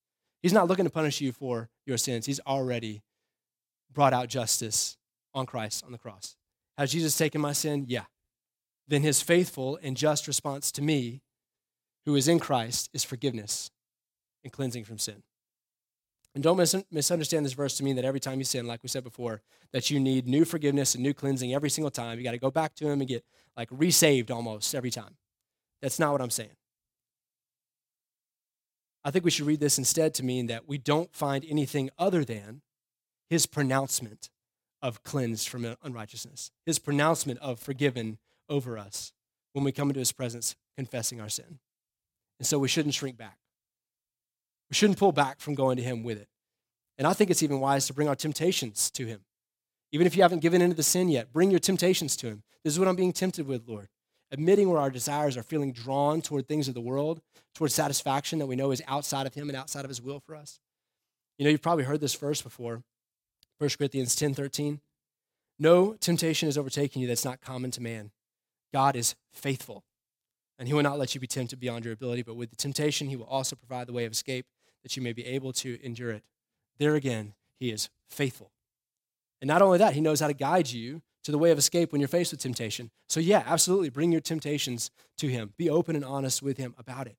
He's 0.42 0.52
not 0.52 0.68
looking 0.68 0.84
to 0.84 0.90
punish 0.90 1.20
you 1.20 1.32
for 1.32 1.70
your 1.86 1.96
sins. 1.96 2.26
He's 2.26 2.40
already 2.40 3.02
brought 3.92 4.12
out 4.12 4.28
justice 4.28 4.96
on 5.34 5.46
Christ 5.46 5.84
on 5.84 5.92
the 5.92 5.98
cross. 5.98 6.36
Has 6.76 6.92
Jesus 6.92 7.16
taken 7.16 7.40
my 7.40 7.52
sin? 7.52 7.86
Yeah. 7.88 8.04
Then 8.88 9.02
his 9.02 9.22
faithful 9.22 9.78
and 9.82 9.96
just 9.96 10.26
response 10.26 10.72
to 10.72 10.82
me, 10.82 11.22
who 12.04 12.16
is 12.16 12.28
in 12.28 12.38
Christ, 12.38 12.90
is 12.92 13.04
forgiveness 13.04 13.70
and 14.42 14.52
cleansing 14.52 14.84
from 14.84 14.98
sin. 14.98 15.22
And 16.34 16.42
don't 16.42 16.56
mis- 16.56 16.74
misunderstand 16.90 17.44
this 17.44 17.52
verse 17.52 17.76
to 17.76 17.84
mean 17.84 17.96
that 17.96 18.04
every 18.04 18.20
time 18.20 18.38
you 18.38 18.44
sin, 18.44 18.66
like 18.66 18.82
we 18.82 18.88
said 18.88 19.04
before, 19.04 19.42
that 19.72 19.90
you 19.90 20.00
need 20.00 20.26
new 20.26 20.44
forgiveness 20.44 20.94
and 20.94 21.02
new 21.02 21.14
cleansing 21.14 21.54
every 21.54 21.70
single 21.70 21.90
time. 21.90 22.18
You 22.18 22.24
got 22.24 22.32
to 22.32 22.38
go 22.38 22.50
back 22.50 22.74
to 22.76 22.88
him 22.88 23.00
and 23.00 23.08
get 23.08 23.24
like 23.56 23.68
resaved 23.70 24.30
almost 24.30 24.74
every 24.74 24.90
time. 24.90 25.16
That's 25.82 25.98
not 25.98 26.12
what 26.12 26.22
I'm 26.22 26.30
saying. 26.30 26.56
I 29.04 29.10
think 29.10 29.24
we 29.24 29.30
should 29.30 29.46
read 29.46 29.60
this 29.60 29.78
instead 29.78 30.14
to 30.14 30.24
mean 30.24 30.46
that 30.46 30.68
we 30.68 30.78
don't 30.78 31.12
find 31.14 31.44
anything 31.48 31.90
other 31.98 32.24
than 32.24 32.62
his 33.28 33.46
pronouncement 33.46 34.30
of 34.80 35.02
cleansed 35.02 35.48
from 35.48 35.76
unrighteousness, 35.82 36.50
his 36.66 36.78
pronouncement 36.78 37.38
of 37.40 37.58
forgiven 37.58 38.18
over 38.48 38.76
us 38.78 39.12
when 39.52 39.64
we 39.64 39.72
come 39.72 39.88
into 39.88 40.00
his 40.00 40.12
presence 40.12 40.56
confessing 40.76 41.20
our 41.20 41.28
sin. 41.28 41.58
And 42.38 42.46
so 42.46 42.58
we 42.58 42.68
shouldn't 42.68 42.94
shrink 42.94 43.16
back. 43.16 43.38
We 44.70 44.74
shouldn't 44.74 44.98
pull 44.98 45.12
back 45.12 45.40
from 45.40 45.54
going 45.54 45.76
to 45.76 45.82
him 45.82 46.02
with 46.02 46.18
it. 46.18 46.28
And 46.98 47.06
I 47.06 47.12
think 47.12 47.30
it's 47.30 47.42
even 47.42 47.60
wise 47.60 47.86
to 47.86 47.94
bring 47.94 48.08
our 48.08 48.16
temptations 48.16 48.90
to 48.92 49.06
him. 49.06 49.20
Even 49.92 50.06
if 50.06 50.16
you 50.16 50.22
haven't 50.22 50.40
given 50.40 50.62
into 50.62 50.76
the 50.76 50.82
sin 50.82 51.08
yet, 51.08 51.32
bring 51.32 51.50
your 51.50 51.60
temptations 51.60 52.16
to 52.16 52.28
him. 52.28 52.42
This 52.64 52.72
is 52.72 52.78
what 52.78 52.88
I'm 52.88 52.96
being 52.96 53.12
tempted 53.12 53.46
with, 53.46 53.68
Lord. 53.68 53.88
Admitting 54.32 54.68
where 54.70 54.80
our 54.80 54.90
desires 54.90 55.36
are 55.36 55.42
feeling 55.42 55.72
drawn 55.72 56.22
toward 56.22 56.48
things 56.48 56.66
of 56.66 56.74
the 56.74 56.80
world, 56.80 57.20
toward 57.54 57.70
satisfaction 57.70 58.38
that 58.38 58.46
we 58.46 58.56
know 58.56 58.70
is 58.70 58.82
outside 58.88 59.26
of 59.26 59.34
him 59.34 59.48
and 59.48 59.56
outside 59.56 59.84
of 59.84 59.90
his 59.90 60.00
will 60.00 60.20
for 60.20 60.34
us. 60.34 60.58
You 61.38 61.44
know, 61.44 61.50
you've 61.50 61.62
probably 61.62 61.84
heard 61.84 62.00
this 62.00 62.14
verse 62.14 62.40
before. 62.42 62.82
1 63.58 63.70
Corinthians 63.78 64.16
10 64.16 64.34
13. 64.34 64.80
No 65.58 65.92
temptation 65.94 66.48
is 66.48 66.58
overtaking 66.58 67.02
you 67.02 67.08
that's 67.08 67.24
not 67.24 67.40
common 67.40 67.70
to 67.72 67.82
man. 67.82 68.10
God 68.72 68.96
is 68.96 69.14
faithful, 69.32 69.84
and 70.58 70.66
he 70.66 70.74
will 70.74 70.82
not 70.82 70.98
let 70.98 71.14
you 71.14 71.20
be 71.20 71.26
tempted 71.26 71.60
beyond 71.60 71.84
your 71.84 71.92
ability, 71.92 72.22
but 72.22 72.34
with 72.34 72.50
the 72.50 72.56
temptation, 72.56 73.08
he 73.08 73.16
will 73.16 73.26
also 73.26 73.54
provide 73.54 73.86
the 73.86 73.92
way 73.92 74.06
of 74.06 74.12
escape 74.12 74.46
that 74.82 74.96
you 74.96 75.02
may 75.02 75.12
be 75.12 75.26
able 75.26 75.52
to 75.52 75.78
endure 75.84 76.10
it. 76.10 76.24
There 76.78 76.94
again, 76.94 77.34
he 77.60 77.70
is 77.70 77.90
faithful. 78.08 78.50
And 79.40 79.48
not 79.48 79.62
only 79.62 79.78
that, 79.78 79.94
he 79.94 80.00
knows 80.00 80.20
how 80.20 80.28
to 80.28 80.34
guide 80.34 80.70
you 80.70 81.02
to 81.24 81.30
the 81.30 81.38
way 81.38 81.50
of 81.50 81.58
escape 81.58 81.92
when 81.92 82.00
you're 82.00 82.08
faced 82.08 82.32
with 82.32 82.40
temptation. 82.40 82.90
So, 83.08 83.20
yeah, 83.20 83.42
absolutely, 83.46 83.90
bring 83.90 84.12
your 84.12 84.20
temptations 84.20 84.90
to 85.18 85.28
him. 85.28 85.52
Be 85.56 85.70
open 85.70 85.96
and 85.96 86.04
honest 86.04 86.42
with 86.42 86.58
him 86.58 86.74
about 86.78 87.06
it. 87.06 87.16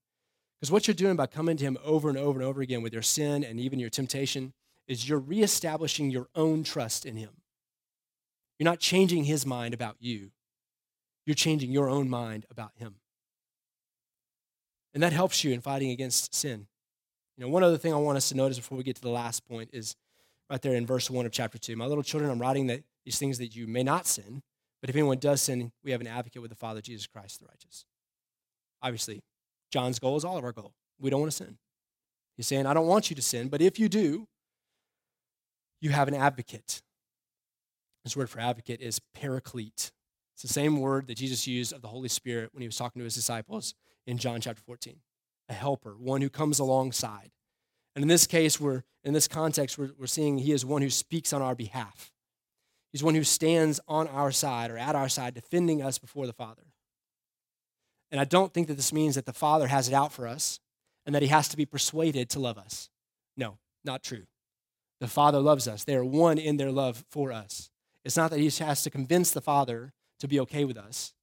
Because 0.60 0.72
what 0.72 0.88
you're 0.88 0.96
doing 0.96 1.16
by 1.16 1.28
coming 1.28 1.58
to 1.58 1.64
him 1.64 1.78
over 1.84 2.10
and 2.10 2.18
over 2.18 2.40
and 2.40 2.48
over 2.48 2.62
again 2.62 2.82
with 2.82 2.94
your 2.94 3.02
sin 3.02 3.44
and 3.44 3.60
even 3.60 3.80
your 3.80 3.90
temptation 3.90 4.54
is 4.88 5.08
you're 5.08 5.20
reestablishing 5.20 6.10
your 6.10 6.28
own 6.36 6.64
trust 6.64 7.06
in 7.06 7.16
him. 7.16 7.30
You're 8.60 8.66
not 8.66 8.80
changing 8.80 9.26
his 9.26 9.46
mind 9.46 9.74
about 9.74 9.98
you, 10.00 10.32
you're 11.26 11.36
changing 11.36 11.72
your 11.72 11.90
own 11.90 12.10
mind 12.10 12.46
about 12.50 12.72
him. 12.76 12.96
And 14.94 15.02
that 15.02 15.12
helps 15.12 15.44
you 15.44 15.52
in 15.52 15.62
fighting 15.62 15.90
against 15.90 16.36
sin. 16.36 16.68
You 17.36 17.44
know, 17.46 17.50
one 17.50 17.64
other 17.64 17.78
thing 17.78 17.94
I 17.94 17.98
want 17.98 18.18
us 18.18 18.30
to 18.30 18.38
notice 18.38 18.58
before 18.58 18.78
we 18.78 18.84
get 18.84 18.96
to 18.98 19.02
the 19.02 19.10
last 19.10 19.48
point 19.48 19.72
is 19.74 19.96
right 20.50 20.62
there 20.62 20.76
in 20.76 20.86
verse 20.86 21.10
1 21.10 21.26
of 21.26 21.32
chapter 21.32 21.58
2. 21.58 21.76
My 21.76 21.86
little 21.88 22.04
children, 22.04 22.30
I'm 22.30 22.40
writing 22.40 22.68
that 22.68 22.84
these 23.06 23.20
things 23.20 23.38
that 23.38 23.56
you 23.56 23.68
may 23.68 23.84
not 23.84 24.08
sin, 24.08 24.42
but 24.82 24.90
if 24.90 24.96
anyone 24.96 25.18
does 25.18 25.42
sin, 25.42 25.72
we 25.84 25.92
have 25.92 26.02
an 26.02 26.08
advocate 26.08 26.42
with 26.42 26.52
the 26.52 26.58
Father, 26.58 26.82
Jesus 26.82 27.08
Christ 27.08 27.40
the 27.40 27.46
righteous. 27.46 27.86
Obviously, 28.82 29.22
John's 29.72 30.00
goal 30.00 30.18
is 30.18 30.26
all 30.26 30.38
of 30.38 30.44
our 30.44 30.52
goal. 30.52 30.74
We 31.00 31.10
don't 31.10 31.22
want 31.22 31.32
to 31.32 31.38
sin. 31.38 31.58
He's 32.36 32.48
saying, 32.48 32.66
I 32.66 32.74
don't 32.74 32.88
want 32.88 33.10
you 33.10 33.16
to 33.16 33.22
sin, 33.22 33.48
but 33.48 33.62
if 33.62 33.80
you 33.80 33.88
do, 33.88 34.28
you 35.80 35.92
have 35.92 36.08
an 36.08 36.16
advocate. 36.16 36.82
This 38.04 38.18
word 38.18 38.30
for 38.30 38.40
advocate 38.40 38.82
is 38.82 39.00
paraclete. 39.14 39.92
It's 40.34 40.42
the 40.42 40.48
same 40.48 40.80
word 40.80 41.08
that 41.08 41.18
Jesus 41.18 41.48
used 41.48 41.74
of 41.74 41.82
the 41.82 41.88
Holy 41.88 42.10
Spirit 42.10 42.50
when 42.54 42.62
he 42.62 42.68
was 42.68 42.78
talking 42.78 43.00
to 43.00 43.04
his 43.04 43.16
disciples 43.16 43.76
in 44.06 44.18
John 44.18 44.42
chapter 44.42 44.62
14. 44.66 44.98
A 45.50 45.54
helper, 45.54 45.96
one 45.98 46.22
who 46.22 46.30
comes 46.30 46.60
alongside. 46.60 47.32
And 47.96 48.02
in 48.02 48.10
this 48.10 48.26
case, 48.26 48.60
we're 48.60 48.84
in 49.04 49.14
this 49.14 49.28
context, 49.28 49.78
we're, 49.78 49.92
we're 49.98 50.08
seeing 50.08 50.38
he 50.38 50.52
is 50.52 50.66
one 50.66 50.82
who 50.82 50.90
speaks 50.90 51.34
on 51.34 51.42
our 51.42 51.56
behalf. 51.56 52.12
He's 52.94 53.04
one 53.04 53.16
who 53.16 53.24
stands 53.24 53.80
on 53.88 54.08
our 54.08 54.32
side 54.32 54.72
or 54.72 54.78
at 54.78 54.96
our 54.96 55.10
side, 55.10 55.34
defending 55.34 55.82
us 55.82 55.98
before 55.98 56.28
the 56.28 56.34
Father. 56.34 56.64
And 58.12 58.22
I 58.22 58.26
don't 58.26 58.54
think 58.54 58.68
that 58.68 58.76
this 58.76 58.94
means 58.94 59.16
that 59.16 59.26
the 59.26 59.34
Father 59.34 59.68
has 59.68 59.90
it 59.90 59.94
out 59.96 60.14
for 60.14 60.28
us 60.28 60.60
and 61.06 61.16
that 61.16 61.24
he 61.24 61.28
has 61.30 61.48
to 61.50 61.58
be 61.58 61.66
persuaded 61.66 62.30
to 62.30 62.40
love 62.40 62.60
us. 62.60 62.90
No, 63.36 63.58
not 63.84 64.04
true. 64.04 64.24
The 65.02 65.08
Father 65.08 65.40
loves 65.40 65.68
us. 65.68 65.84
They 65.84 65.96
are 65.96 66.06
one 66.06 66.38
in 66.38 66.58
their 66.58 66.72
love 66.72 67.04
for 67.10 67.32
us. 67.32 67.72
It's 68.06 68.16
not 68.16 68.30
that 68.30 68.40
he 68.40 68.50
has 68.64 68.84
to 68.84 68.92
convince 68.92 69.32
the 69.32 69.42
Father 69.42 69.92
to 70.20 70.28
be 70.28 70.40
okay 70.42 70.64
with 70.64 70.78
us, 70.78 71.14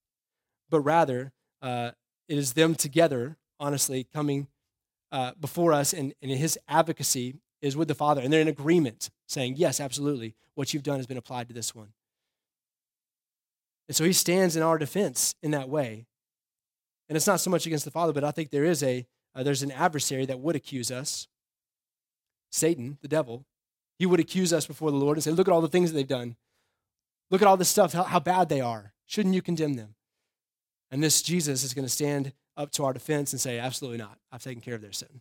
but 0.69 0.81
rather 0.81 1.33
uh, 1.63 1.93
it 2.29 2.37
is 2.37 2.55
them 2.55 2.75
together, 2.75 3.37
honestly, 3.61 4.05
coming 4.13 4.49
uh, 5.13 5.33
before 5.41 5.73
us, 5.73 5.93
and, 5.93 6.15
and 6.21 6.31
his 6.33 6.59
advocacy 6.69 7.37
is 7.63 7.77
with 7.77 7.89
the 7.89 7.95
Father. 7.95 8.21
And 8.21 8.33
they're 8.33 8.41
in 8.41 8.49
agreement, 8.49 9.11
saying, 9.27 9.55
Yes, 9.57 9.81
absolutely, 9.81 10.35
what 10.55 10.73
you've 10.73 10.83
done 10.83 10.99
has 10.99 11.07
been 11.07 11.17
applied 11.17 11.49
to 11.49 11.55
this 11.55 11.75
one. 11.75 11.93
And 13.89 13.97
so 13.97 14.05
he 14.05 14.13
stands 14.13 14.57
in 14.57 14.63
our 14.63 14.79
defense 14.79 15.35
in 15.43 15.51
that 15.51 15.69
way. 15.69 16.07
And 17.09 17.17
it's 17.17 17.27
not 17.27 17.41
so 17.41 17.51
much 17.51 17.67
against 17.67 17.85
the 17.85 17.91
Father, 17.91 18.13
but 18.13 18.23
I 18.23 18.31
think 18.31 18.51
there 18.51 18.65
is 18.65 18.83
a 18.83 19.07
uh, 19.35 19.43
there's 19.43 19.63
an 19.63 19.71
adversary 19.71 20.27
that 20.27 20.41
would 20.41 20.57
accuse 20.57 20.91
us. 20.91 21.29
Satan, 22.51 22.99
the 23.01 23.09
devil, 23.09 23.47
he 23.99 24.07
would 24.07 24.21
accuse 24.21 24.53
us 24.53 24.67
before 24.67 24.91
the 24.91 24.97
Lord 24.97 25.17
and 25.17 25.25
say, 25.25 25.31
Look 25.31 25.49
at 25.49 25.53
all 25.53 25.61
the 25.61 25.69
things 25.69 25.91
that 25.91 25.97
they've 25.97 26.07
done. 26.07 26.37
Look 27.31 27.43
at 27.43 27.49
all 27.49 27.57
this 27.57 27.69
stuff, 27.69 27.93
how, 27.93 28.03
how 28.03 28.21
bad 28.21 28.49
they 28.49 28.61
are. 28.61 28.93
Shouldn't 29.07 29.35
you 29.35 29.43
condemn 29.43 29.75
them? 29.75 29.95
And 30.91 31.03
this 31.03 31.23
Jesus 31.23 31.63
is 31.63 31.75
going 31.75 31.85
to 31.85 31.93
stand 31.93 32.33
up 32.57 32.73
to 32.73 32.85
our 32.85 32.93
defense 32.93 33.33
and 33.33 33.41
say, 33.41 33.59
Absolutely 33.59 33.99
not. 33.99 34.19
I've 34.33 34.43
taken 34.43 34.61
care 34.61 34.75
of 34.75 34.83
their 34.83 34.93
sin. 34.93 35.21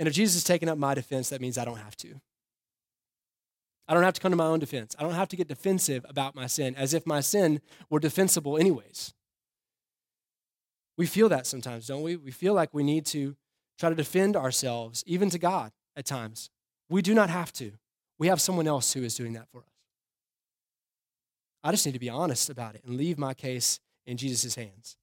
And 0.00 0.08
if 0.08 0.14
Jesus 0.14 0.36
is 0.36 0.44
taking 0.44 0.70
up 0.70 0.78
my 0.78 0.94
defense, 0.94 1.28
that 1.28 1.42
means 1.42 1.58
I 1.58 1.66
don't 1.66 1.76
have 1.76 1.94
to. 1.98 2.18
I 3.86 3.92
don't 3.92 4.02
have 4.02 4.14
to 4.14 4.20
come 4.20 4.32
to 4.32 4.36
my 4.36 4.46
own 4.46 4.58
defense. 4.58 4.96
I 4.98 5.02
don't 5.02 5.12
have 5.12 5.28
to 5.28 5.36
get 5.36 5.46
defensive 5.46 6.06
about 6.08 6.34
my 6.34 6.46
sin 6.46 6.74
as 6.74 6.94
if 6.94 7.06
my 7.06 7.20
sin 7.20 7.60
were 7.90 8.00
defensible, 8.00 8.56
anyways. 8.56 9.12
We 10.96 11.04
feel 11.04 11.28
that 11.28 11.46
sometimes, 11.46 11.86
don't 11.86 12.02
we? 12.02 12.16
We 12.16 12.30
feel 12.30 12.54
like 12.54 12.72
we 12.72 12.82
need 12.82 13.04
to 13.06 13.36
try 13.78 13.90
to 13.90 13.94
defend 13.94 14.36
ourselves, 14.36 15.04
even 15.06 15.28
to 15.30 15.38
God 15.38 15.70
at 15.94 16.06
times. 16.06 16.48
We 16.88 17.02
do 17.02 17.12
not 17.12 17.28
have 17.28 17.52
to. 17.54 17.72
We 18.18 18.28
have 18.28 18.40
someone 18.40 18.66
else 18.66 18.94
who 18.94 19.02
is 19.02 19.14
doing 19.14 19.34
that 19.34 19.48
for 19.52 19.58
us. 19.58 19.64
I 21.62 21.72
just 21.72 21.84
need 21.84 21.92
to 21.92 21.98
be 21.98 22.08
honest 22.08 22.48
about 22.48 22.74
it 22.74 22.82
and 22.86 22.96
leave 22.96 23.18
my 23.18 23.34
case 23.34 23.80
in 24.06 24.16
Jesus' 24.16 24.54
hands. 24.54 24.96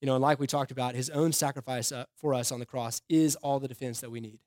You 0.00 0.06
know, 0.06 0.14
and 0.14 0.22
like 0.22 0.40
we 0.40 0.46
talked 0.46 0.70
about, 0.70 0.94
his 0.94 1.10
own 1.10 1.32
sacrifice 1.32 1.92
uh, 1.92 2.04
for 2.16 2.32
us 2.32 2.50
on 2.50 2.60
the 2.60 2.66
cross 2.66 3.02
is 3.08 3.36
all 3.36 3.60
the 3.60 3.68
defense 3.68 4.00
that 4.00 4.10
we 4.10 4.20
need. 4.20 4.38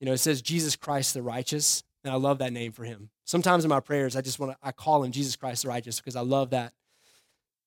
You 0.00 0.06
know, 0.06 0.12
it 0.12 0.18
says 0.18 0.42
Jesus 0.42 0.76
Christ 0.76 1.14
the 1.14 1.22
righteous, 1.22 1.82
and 2.04 2.12
I 2.12 2.16
love 2.16 2.38
that 2.38 2.52
name 2.52 2.72
for 2.72 2.84
him. 2.84 3.10
Sometimes 3.24 3.64
in 3.64 3.68
my 3.68 3.80
prayers, 3.80 4.16
I 4.16 4.20
just 4.20 4.38
want 4.38 4.52
to, 4.52 4.58
I 4.62 4.70
call 4.72 5.02
him 5.02 5.12
Jesus 5.12 5.34
Christ 5.34 5.62
the 5.62 5.68
righteous 5.68 5.98
because 5.98 6.16
I 6.16 6.20
love 6.20 6.50
that 6.50 6.72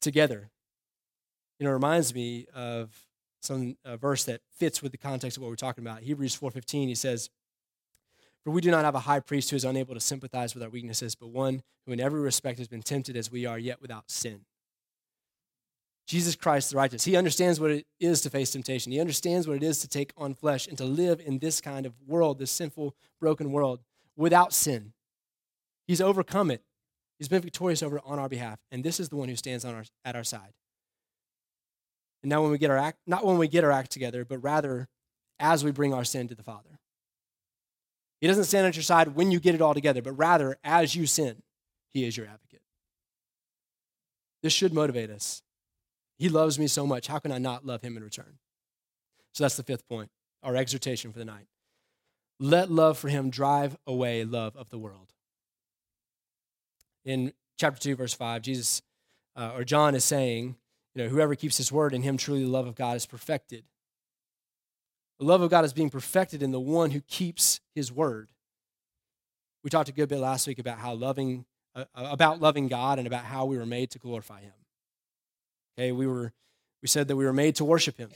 together. 0.02 0.50
You 1.60 1.65
know, 1.65 1.71
it 1.71 1.73
reminds 1.73 2.13
me 2.13 2.45
of 2.54 2.89
some 3.41 3.78
verse 4.00 4.26
that 4.26 4.41
fits 4.52 4.82
with 4.82 4.91
the 4.91 4.97
context 4.97 5.38
of 5.38 5.43
what 5.43 5.50
we're 5.50 5.56
talking 5.56 5.84
about. 5.84 6.02
Hebrews 6.02 6.38
4.15, 6.38 6.88
he 6.88 6.95
says, 6.95 7.30
For 8.43 8.52
we 8.52 8.62
do 8.62 8.71
not 8.71 8.86
have 8.86 8.95
a 8.95 9.00
high 9.00 9.19
priest 9.19 9.50
who 9.50 9.56
is 9.56 9.65
unable 9.65 9.93
to 9.93 10.00
sympathize 10.00 10.54
with 10.54 10.63
our 10.63 10.69
weaknesses, 10.69 11.15
but 11.15 11.30
one 11.30 11.63
who 11.86 11.93
in 11.93 12.00
every 12.00 12.19
respect 12.19 12.60
has 12.60 12.67
been 12.67 12.84
tempted 12.84 13.17
as 13.17 13.32
we 13.32 13.45
are, 13.45 13.58
yet 13.58 13.82
without 13.82 14.12
sin. 14.12 14.41
Jesus 16.07 16.35
Christ 16.35 16.71
the 16.71 16.77
righteous. 16.77 17.03
He 17.03 17.17
understands 17.17 17.59
what 17.59 17.69
it 17.69 17.85
is 17.99 18.21
to 18.21 18.29
face 18.29 18.51
temptation. 18.51 18.93
He 18.93 19.01
understands 19.01 19.45
what 19.45 19.57
it 19.57 19.63
is 19.63 19.79
to 19.79 19.89
take 19.89 20.13
on 20.15 20.33
flesh 20.33 20.65
and 20.65 20.77
to 20.77 20.85
live 20.85 21.19
in 21.19 21.39
this 21.39 21.59
kind 21.59 21.85
of 21.85 21.93
world, 22.07 22.39
this 22.39 22.49
sinful, 22.49 22.95
broken 23.19 23.51
world, 23.51 23.81
without 24.15 24.53
sin. 24.53 24.93
He's 25.85 25.99
overcome 25.99 26.49
it. 26.49 26.63
He's 27.19 27.27
been 27.27 27.41
victorious 27.41 27.83
over 27.83 27.97
it 27.97 28.03
on 28.05 28.19
our 28.19 28.29
behalf. 28.29 28.59
And 28.71 28.83
this 28.83 29.01
is 29.01 29.09
the 29.09 29.17
one 29.17 29.27
who 29.27 29.35
stands 29.35 29.65
on 29.65 29.75
our, 29.75 29.83
at 30.05 30.15
our 30.15 30.23
side. 30.23 30.53
And 32.23 32.29
now 32.29 32.41
when 32.41 32.51
we 32.51 32.57
get 32.57 32.71
our 32.71 32.77
act, 32.77 32.99
not 33.05 33.25
when 33.25 33.37
we 33.37 33.49
get 33.49 33.65
our 33.65 33.71
act 33.71 33.91
together, 33.91 34.23
but 34.23 34.37
rather 34.37 34.87
as 35.39 35.63
we 35.63 35.71
bring 35.71 35.93
our 35.93 36.05
sin 36.05 36.29
to 36.29 36.35
the 36.35 36.43
Father. 36.43 36.79
He 38.21 38.27
doesn't 38.27 38.45
stand 38.45 38.65
at 38.65 38.75
your 38.75 38.83
side 38.83 39.09
when 39.09 39.29
you 39.29 39.39
get 39.39 39.55
it 39.55 39.61
all 39.61 39.73
together, 39.73 40.01
but 40.01 40.13
rather 40.13 40.57
as 40.63 40.95
you 40.95 41.05
sin, 41.05 41.43
he 41.89 42.05
is 42.05 42.15
your 42.15 42.27
advocate. 42.27 42.61
This 44.41 44.53
should 44.53 44.73
motivate 44.73 45.09
us 45.09 45.43
he 46.17 46.30
loves 46.30 46.58
me 46.58 46.67
so 46.67 46.86
much. 46.88 47.08
How 47.08 47.19
can 47.19 47.32
I 47.32 47.38
not 47.38 47.65
love 47.65 47.82
him 47.82 47.95
in 47.95 48.03
return? 48.03 48.38
So 49.34 49.43
that's 49.43 49.58
the 49.58 49.63
fifth 49.63 49.88
point, 49.88 50.10
our 50.41 50.56
exhortation 50.56 51.12
for 51.12 51.19
the 51.19 51.25
night. 51.25 51.47
Let 52.39 52.71
love 52.71 52.97
for 52.97 53.08
him 53.08 53.30
drive 53.30 53.77
away 53.85 54.23
love 54.23 54.56
of 54.56 54.69
the 54.69 54.77
world. 54.77 55.13
In 57.06 57.33
chapter 57.58 57.79
2, 57.79 57.96
verse 57.96 58.13
5, 58.13 58.41
Jesus 58.41 58.81
uh, 59.35 59.52
or 59.56 59.63
John 59.63 59.96
is 59.96 60.04
saying, 60.04 60.56
you 60.94 61.04
know, 61.04 61.10
whoever 61.10 61.35
keeps 61.35 61.58
his 61.58 61.71
word 61.71 61.94
in 61.94 62.02
him, 62.02 62.17
truly 62.17 62.44
the 62.44 62.50
love 62.50 62.67
of 62.67 62.75
God 62.75 62.98
is 62.98 63.06
perfected. 63.06 63.63
The 65.19 65.25
love 65.25 65.41
of 65.41 65.50
God 65.50 65.65
is 65.65 65.73
being 65.73 65.89
perfected 65.89 66.44
in 66.44 66.52
the 66.52 66.60
one 66.60 66.91
who 66.91 67.02
keeps 67.02 67.60
his 67.75 67.91
word. 67.91 68.29
We 69.63 69.69
talked 69.69 69.89
a 69.89 69.94
good 69.94 70.10
bit 70.10 70.19
last 70.19 70.48
week 70.48 70.60
about 70.60 70.79
how 70.79 70.94
loving, 70.94 71.46
uh, 71.75 71.85
about 71.96 72.41
loving 72.41 72.67
God 72.67 72.98
and 72.98 73.08
about 73.08 73.25
how 73.25 73.46
we 73.46 73.58
were 73.58 73.65
made 73.65 73.91
to 73.91 74.00
glorify 74.00 74.41
him. 74.41 74.54
Okay, 75.78 75.92
we 75.92 76.08
were 76.08 76.34
we 76.82 76.88
said 76.88 77.08
that 77.08 77.15
we 77.15 77.25
were 77.25 77.34
made 77.34 77.56
to 77.56 77.65
worship 77.65 77.98
him. 77.98 78.10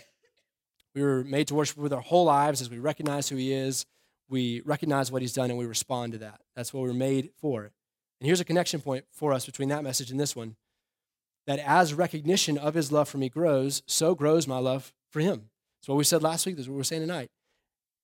We 0.96 1.02
were 1.02 1.24
made 1.24 1.48
to 1.48 1.56
worship 1.56 1.78
with 1.78 1.94
our 1.94 2.02
whole 2.02 2.26
lives 2.26 2.62
as 2.62 2.70
we 2.70 2.80
recognize 2.80 3.30
who 3.30 3.36
he 3.36 3.54
is, 3.54 3.86
we 4.30 4.62
recognize 4.62 5.12
what 5.12 5.22
he's 5.22 5.34
done, 5.34 5.50
and 5.50 5.60
we 5.60 5.66
respond 5.66 6.14
to 6.14 6.20
that. 6.20 6.42
That's 6.56 6.74
what 6.74 6.82
we 6.82 6.88
were 6.88 6.94
made 6.94 7.32
for. 7.40 7.64
And 8.20 8.28
here's 8.28 8.40
a 8.40 8.46
connection 8.46 8.80
point 8.80 9.06
for 9.12 9.34
us 9.34 9.46
between 9.46 9.70
that 9.70 9.84
message 9.84 10.10
and 10.10 10.20
this 10.20 10.36
one 10.36 10.56
that 11.48 11.60
as 11.60 11.94
recognition 11.94 12.58
of 12.58 12.76
his 12.76 12.92
love 12.92 13.10
for 13.10 13.18
me 13.18 13.28
grows, 13.28 13.82
so 13.88 14.14
grows 14.14 14.48
my 14.48 14.60
love 14.60 14.94
for 15.10 15.20
him. 15.20 15.50
That's 15.80 15.90
what 15.90 15.98
we 15.98 16.04
said 16.04 16.22
last 16.22 16.46
week. 16.46 16.56
That's 16.56 16.68
what 16.68 16.78
we're 16.78 16.84
saying 16.84 17.02
tonight. 17.02 17.30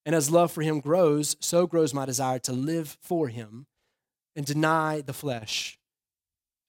And 0.06 0.16
as 0.16 0.32
love 0.32 0.52
for 0.52 0.64
him 0.64 0.80
grows, 0.80 1.38
so 1.40 1.68
grows 1.68 1.94
my 1.94 2.06
desire 2.06 2.40
to 2.40 2.52
live 2.52 2.98
for 3.00 3.28
him, 3.28 3.68
and 4.36 4.46
deny 4.46 5.02
the 5.02 5.14
flesh 5.14 5.78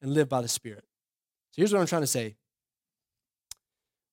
and 0.01 0.13
live 0.13 0.29
by 0.29 0.41
the 0.41 0.49
Spirit. 0.49 0.85
So 1.53 1.63
here's 1.63 1.73
what 1.73 1.81
I'm 1.81 1.87
trying 1.87 2.03
to 2.03 2.07
say. 2.07 2.37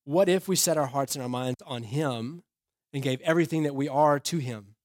What 0.06 0.30
if 0.30 0.48
we 0.48 0.56
set 0.56 0.78
our 0.78 0.86
hearts 0.86 1.16
and 1.16 1.24
our 1.24 1.30
minds 1.30 1.62
on 1.66 1.84
Him 1.84 2.44
and 2.94 3.04
gave 3.04 3.20
everything 3.22 3.64
that 3.64 3.76
we 3.76 3.90
are 3.90 4.20
to 4.20 4.38
Him? 4.38 4.76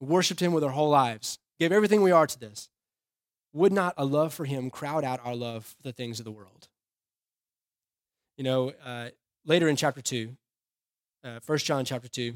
Worshipped 0.00 0.40
Him 0.40 0.52
with 0.52 0.64
our 0.64 0.70
whole 0.70 0.90
lives, 0.90 1.38
gave 1.58 1.72
everything 1.72 2.02
we 2.02 2.10
are 2.10 2.26
to 2.26 2.38
this. 2.38 2.68
Would 3.52 3.72
not 3.72 3.94
a 3.96 4.04
love 4.04 4.34
for 4.34 4.44
Him 4.44 4.70
crowd 4.70 5.04
out 5.04 5.20
our 5.24 5.36
love 5.36 5.64
for 5.64 5.82
the 5.84 5.92
things 5.92 6.18
of 6.18 6.24
the 6.24 6.32
world? 6.32 6.68
You 8.36 8.42
know, 8.42 8.72
uh, 8.84 9.10
later 9.46 9.68
in 9.68 9.76
chapter 9.76 10.02
2, 10.02 10.36
uh, 11.22 11.38
1 11.46 11.58
John 11.58 11.84
chapter 11.84 12.08
2, 12.08 12.34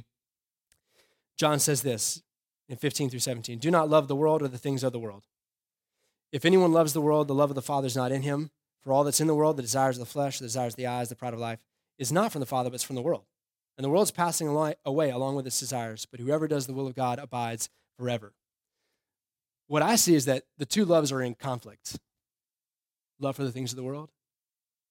John 1.37 1.59
says 1.59 1.83
this 1.83 2.23
in 2.69 2.77
15 2.77 3.11
through 3.11 3.19
17 3.19 3.59
Do 3.59 3.71
not 3.71 3.91
love 3.91 4.07
the 4.07 4.17
world 4.17 4.43
or 4.43 4.49
the 4.49 4.59
things 4.59 4.85
of 4.85 4.93
the 4.93 4.99
world. 5.01 5.25
If 6.31 6.45
anyone 6.45 6.73
loves 6.73 6.93
the 6.93 7.01
world, 7.01 7.27
the 7.27 7.35
love 7.35 7.51
of 7.51 7.57
the 7.57 7.63
Father 7.63 7.87
is 7.87 7.97
not 7.97 8.13
in 8.13 8.23
him. 8.23 8.51
For 8.83 8.93
all 8.93 9.05
that's 9.05 9.21
in 9.21 9.27
the 9.27 9.35
world, 9.35 9.57
the 9.57 9.63
desires 9.63 9.97
of 9.97 10.01
the 10.01 10.11
flesh, 10.11 10.39
the 10.39 10.47
desires 10.47 10.75
of 10.75 10.77
the 10.77 10.87
eyes, 10.87 11.09
the 11.09 11.17
pride 11.17 11.35
of 11.35 11.41
life, 11.41 11.59
is 11.99 12.13
not 12.13 12.33
from 12.33 12.41
the 12.41 12.47
Father, 12.47 12.71
but 12.71 12.77
it's 12.77 12.85
from 12.85 12.97
the 12.97 13.03
world. 13.03 13.25
And 13.77 13.85
the 13.85 13.91
world's 13.91 14.11
passing 14.11 14.49
away 14.49 15.11
along 15.11 15.37
with 15.37 15.47
its 15.47 15.61
desires, 15.61 16.07
but 16.07 16.21
whoever 16.21 16.49
does 16.49 16.67
the 16.67 16.73
will 16.73 16.87
of 16.87 16.95
God 16.95 17.19
abides 17.19 17.69
forever. 17.97 18.33
What 19.67 19.83
I 19.83 19.97
see 19.97 20.15
is 20.15 20.25
that 20.25 20.45
the 20.57 20.67
two 20.67 20.85
loves 20.85 21.13
are 21.13 21.23
in 21.23 21.35
conflict 21.35 21.99
love 23.21 23.37
for 23.37 23.43
the 23.43 23.53
things 23.53 23.73
of 23.73 23.77
the 23.77 23.83
world, 23.83 24.11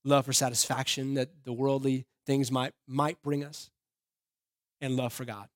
love 0.03 0.25
for 0.25 0.33
satisfaction 0.33 1.13
that 1.13 1.29
the 1.45 1.53
worldly 1.53 2.05
things 2.25 2.51
might, 2.51 2.73
might 2.85 3.21
bring 3.21 3.43
us, 3.43 3.69
and 4.81 4.95
love 4.95 5.13
for 5.13 5.25
God. 5.25 5.47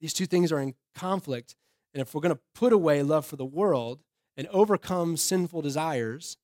These 0.00 0.12
two 0.12 0.26
things 0.26 0.52
are 0.52 0.60
in 0.60 0.74
conflict. 0.94 1.56
And 1.94 2.00
if 2.00 2.14
we're 2.14 2.20
going 2.20 2.34
to 2.34 2.40
put 2.54 2.72
away 2.72 3.02
love 3.02 3.26
for 3.26 3.36
the 3.36 3.44
world 3.44 4.00
and 4.36 4.46
overcome 4.48 5.16
sinful 5.16 5.62
desires, 5.62 6.36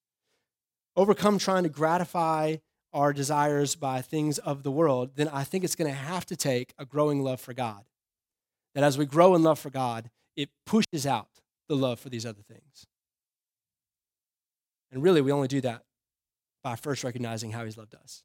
overcome 0.97 1.39
trying 1.39 1.65
to 1.65 1.69
gratify 1.69 2.57
our 2.93 3.13
desires 3.13 3.75
by 3.75 4.01
things 4.01 4.39
of 4.39 4.63
the 4.63 4.71
world, 4.71 5.11
then 5.17 5.29
I 5.29 5.43
think 5.43 5.65
it's 5.65 5.75
going 5.75 5.91
to 5.91 5.97
have 5.97 6.25
to 6.27 6.37
take 6.37 6.73
a 6.79 6.85
growing 6.85 7.23
love 7.23 7.41
for 7.41 7.53
God. 7.53 7.85
That 8.75 8.85
as 8.85 8.97
we 8.97 9.05
grow 9.05 9.35
in 9.35 9.43
love 9.43 9.59
for 9.59 9.71
God, 9.71 10.11
it 10.37 10.49
pushes 10.65 11.07
out 11.07 11.41
the 11.69 11.77
love 11.77 11.99
for 11.99 12.09
these 12.09 12.25
other 12.25 12.43
things. 12.43 12.87
And 14.93 15.03
really, 15.03 15.21
we 15.21 15.33
only 15.33 15.49
do 15.49 15.61
that 15.63 15.83
by 16.63 16.77
first 16.77 17.03
recognizing 17.03 17.51
how 17.51 17.65
He's 17.65 17.77
loved 17.77 17.95
us. 17.95 18.23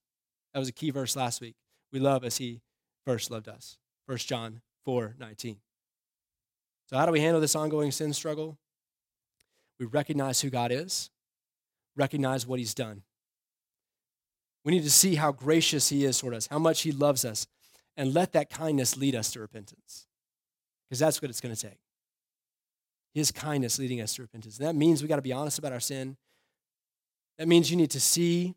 That 0.53 0.59
was 0.59 0.70
a 0.70 0.74
key 0.74 0.91
verse 0.91 1.15
last 1.15 1.41
week. 1.41 1.55
We 1.91 1.99
love 1.99 2.24
as 2.24 2.38
He 2.38 2.61
first 3.05 3.32
loved 3.32 3.47
us. 3.47 3.78
1 4.05 4.17
John 4.20 4.61
4 4.86 5.15
19. 5.20 5.57
So, 6.88 6.97
how 6.97 7.05
do 7.05 7.11
we 7.11 7.22
handle 7.22 7.41
this 7.41 7.55
ongoing 7.55 7.91
sin 7.91 8.13
struggle? 8.13 8.57
We 9.80 9.86
recognize 9.86 10.41
who 10.41 10.49
God 10.49 10.72
is, 10.72 11.09
recognize 12.00 12.47
what 12.47 12.60
He's 12.60 12.74
done. 12.74 13.04
We 14.66 14.72
need 14.72 14.84
to 14.84 14.91
see 14.91 15.16
how 15.16 15.32
gracious 15.32 15.89
He 15.89 16.06
is 16.06 16.20
toward 16.20 16.34
us, 16.34 16.47
how 16.47 16.60
much 16.60 16.82
He 16.82 16.91
loves 16.91 17.26
us, 17.26 17.45
and 17.95 18.14
let 18.14 18.34
that 18.34 18.50
kindness 18.50 18.97
lead 18.97 19.16
us 19.16 19.32
to 19.32 19.39
repentance. 19.39 20.08
Because 20.88 21.00
that's 21.00 21.22
what 21.22 21.30
it's 21.30 21.41
going 21.41 21.54
to 21.54 21.62
take. 21.62 21.80
His 23.14 23.32
kindness 23.32 23.80
leading 23.80 24.02
us 24.02 24.16
to 24.16 24.22
repentance. 24.22 24.58
And 24.58 24.68
that 24.68 24.76
means 24.76 25.02
we 25.02 25.08
got 25.08 25.18
to 25.18 25.22
be 25.22 25.34
honest 25.34 25.60
about 25.60 25.74
our 25.74 25.80
sin. 25.80 26.18
That 27.38 27.47
means 27.47 27.70
you 27.70 27.78
need 27.78 27.91
to 27.91 28.00
see 28.00 28.56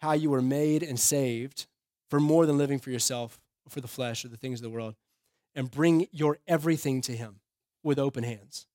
how 0.00 0.12
you 0.12 0.30
were 0.30 0.42
made 0.42 0.82
and 0.82 0.98
saved 0.98 1.66
for 2.10 2.20
more 2.20 2.46
than 2.46 2.58
living 2.58 2.78
for 2.78 2.90
yourself 2.90 3.38
or 3.66 3.70
for 3.70 3.80
the 3.80 3.88
flesh 3.88 4.24
or 4.24 4.28
the 4.28 4.36
things 4.36 4.58
of 4.58 4.62
the 4.62 4.70
world. 4.70 4.94
And 5.54 5.70
bring 5.70 6.08
your 6.10 6.38
everything 6.48 7.00
to 7.02 7.12
Him 7.12 7.40
with 7.82 7.98
open 7.98 8.24
hands 8.24 8.66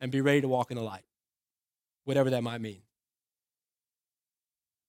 and 0.00 0.12
be 0.12 0.20
ready 0.20 0.40
to 0.40 0.48
walk 0.48 0.70
in 0.70 0.76
the 0.76 0.82
light, 0.82 1.04
whatever 2.04 2.30
that 2.30 2.42
might 2.42 2.60
mean. 2.60 2.82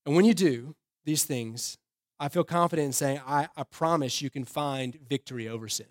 And 0.05 0.15
when 0.15 0.25
you 0.25 0.33
do 0.33 0.75
these 1.05 1.23
things, 1.23 1.77
I 2.19 2.27
feel 2.27 2.43
confident 2.43 2.87
in 2.87 2.93
saying, 2.93 3.21
I, 3.25 3.47
I 3.55 3.63
promise 3.63 4.21
you 4.21 4.29
can 4.29 4.43
find 4.43 4.97
victory 5.07 5.47
over 5.47 5.67
sin. 5.67 5.87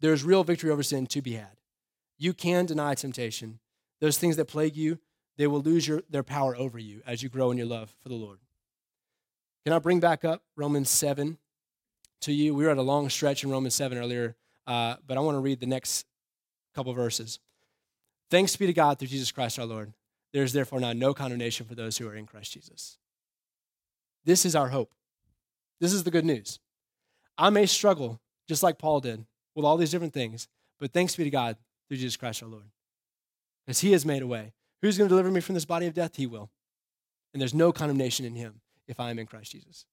There's 0.00 0.24
real 0.24 0.44
victory 0.44 0.70
over 0.70 0.82
sin 0.82 1.06
to 1.08 1.22
be 1.22 1.34
had. 1.34 1.60
You 2.18 2.32
can 2.32 2.66
deny 2.66 2.94
temptation. 2.94 3.60
Those 4.00 4.18
things 4.18 4.36
that 4.36 4.46
plague 4.46 4.76
you, 4.76 4.98
they 5.36 5.46
will 5.46 5.60
lose 5.60 5.86
your, 5.86 6.02
their 6.10 6.22
power 6.22 6.56
over 6.56 6.78
you 6.78 7.02
as 7.06 7.22
you 7.22 7.28
grow 7.28 7.50
in 7.50 7.58
your 7.58 7.66
love 7.66 7.94
for 8.02 8.08
the 8.08 8.14
Lord. 8.14 8.38
Can 9.64 9.72
I 9.72 9.78
bring 9.78 10.00
back 10.00 10.24
up 10.24 10.42
Romans 10.56 10.88
7 10.90 11.38
to 12.22 12.32
you? 12.32 12.54
We 12.54 12.64
were 12.64 12.70
at 12.70 12.78
a 12.78 12.82
long 12.82 13.08
stretch 13.08 13.44
in 13.44 13.50
Romans 13.50 13.74
7 13.74 13.98
earlier, 13.98 14.36
uh, 14.66 14.96
but 15.06 15.16
I 15.16 15.20
want 15.20 15.36
to 15.36 15.40
read 15.40 15.60
the 15.60 15.66
next 15.66 16.06
couple 16.74 16.92
verses. 16.92 17.38
Thanks 18.30 18.56
be 18.56 18.66
to 18.66 18.72
God 18.72 18.98
through 18.98 19.08
Jesus 19.08 19.32
Christ 19.32 19.58
our 19.58 19.66
Lord. 19.66 19.92
There 20.32 20.42
is 20.42 20.52
therefore 20.52 20.80
now 20.80 20.92
no 20.92 21.14
condemnation 21.14 21.66
for 21.66 21.74
those 21.74 21.96
who 21.96 22.08
are 22.08 22.14
in 22.14 22.26
Christ 22.26 22.52
Jesus. 22.52 22.98
This 24.24 24.44
is 24.44 24.54
our 24.54 24.68
hope. 24.68 24.92
This 25.80 25.92
is 25.92 26.04
the 26.04 26.10
good 26.10 26.24
news. 26.24 26.58
I 27.36 27.50
may 27.50 27.66
struggle, 27.66 28.20
just 28.48 28.62
like 28.62 28.78
Paul 28.78 29.00
did, 29.00 29.24
with 29.54 29.64
all 29.64 29.76
these 29.76 29.90
different 29.90 30.12
things, 30.12 30.48
but 30.78 30.92
thanks 30.92 31.16
be 31.16 31.24
to 31.24 31.30
God 31.30 31.56
through 31.88 31.98
Jesus 31.98 32.16
Christ 32.16 32.42
our 32.42 32.48
Lord. 32.48 32.70
Because 33.66 33.80
he 33.80 33.92
has 33.92 34.04
made 34.04 34.22
a 34.22 34.26
way. 34.26 34.52
Who's 34.82 34.98
going 34.98 35.08
to 35.08 35.12
deliver 35.12 35.30
me 35.30 35.40
from 35.40 35.54
this 35.54 35.64
body 35.64 35.86
of 35.86 35.94
death? 35.94 36.16
He 36.16 36.26
will. 36.26 36.50
And 37.32 37.40
there's 37.40 37.54
no 37.54 37.72
condemnation 37.72 38.24
in 38.24 38.34
him 38.34 38.60
if 38.86 39.00
I 39.00 39.10
am 39.10 39.18
in 39.18 39.26
Christ 39.26 39.52
Jesus. 39.52 39.86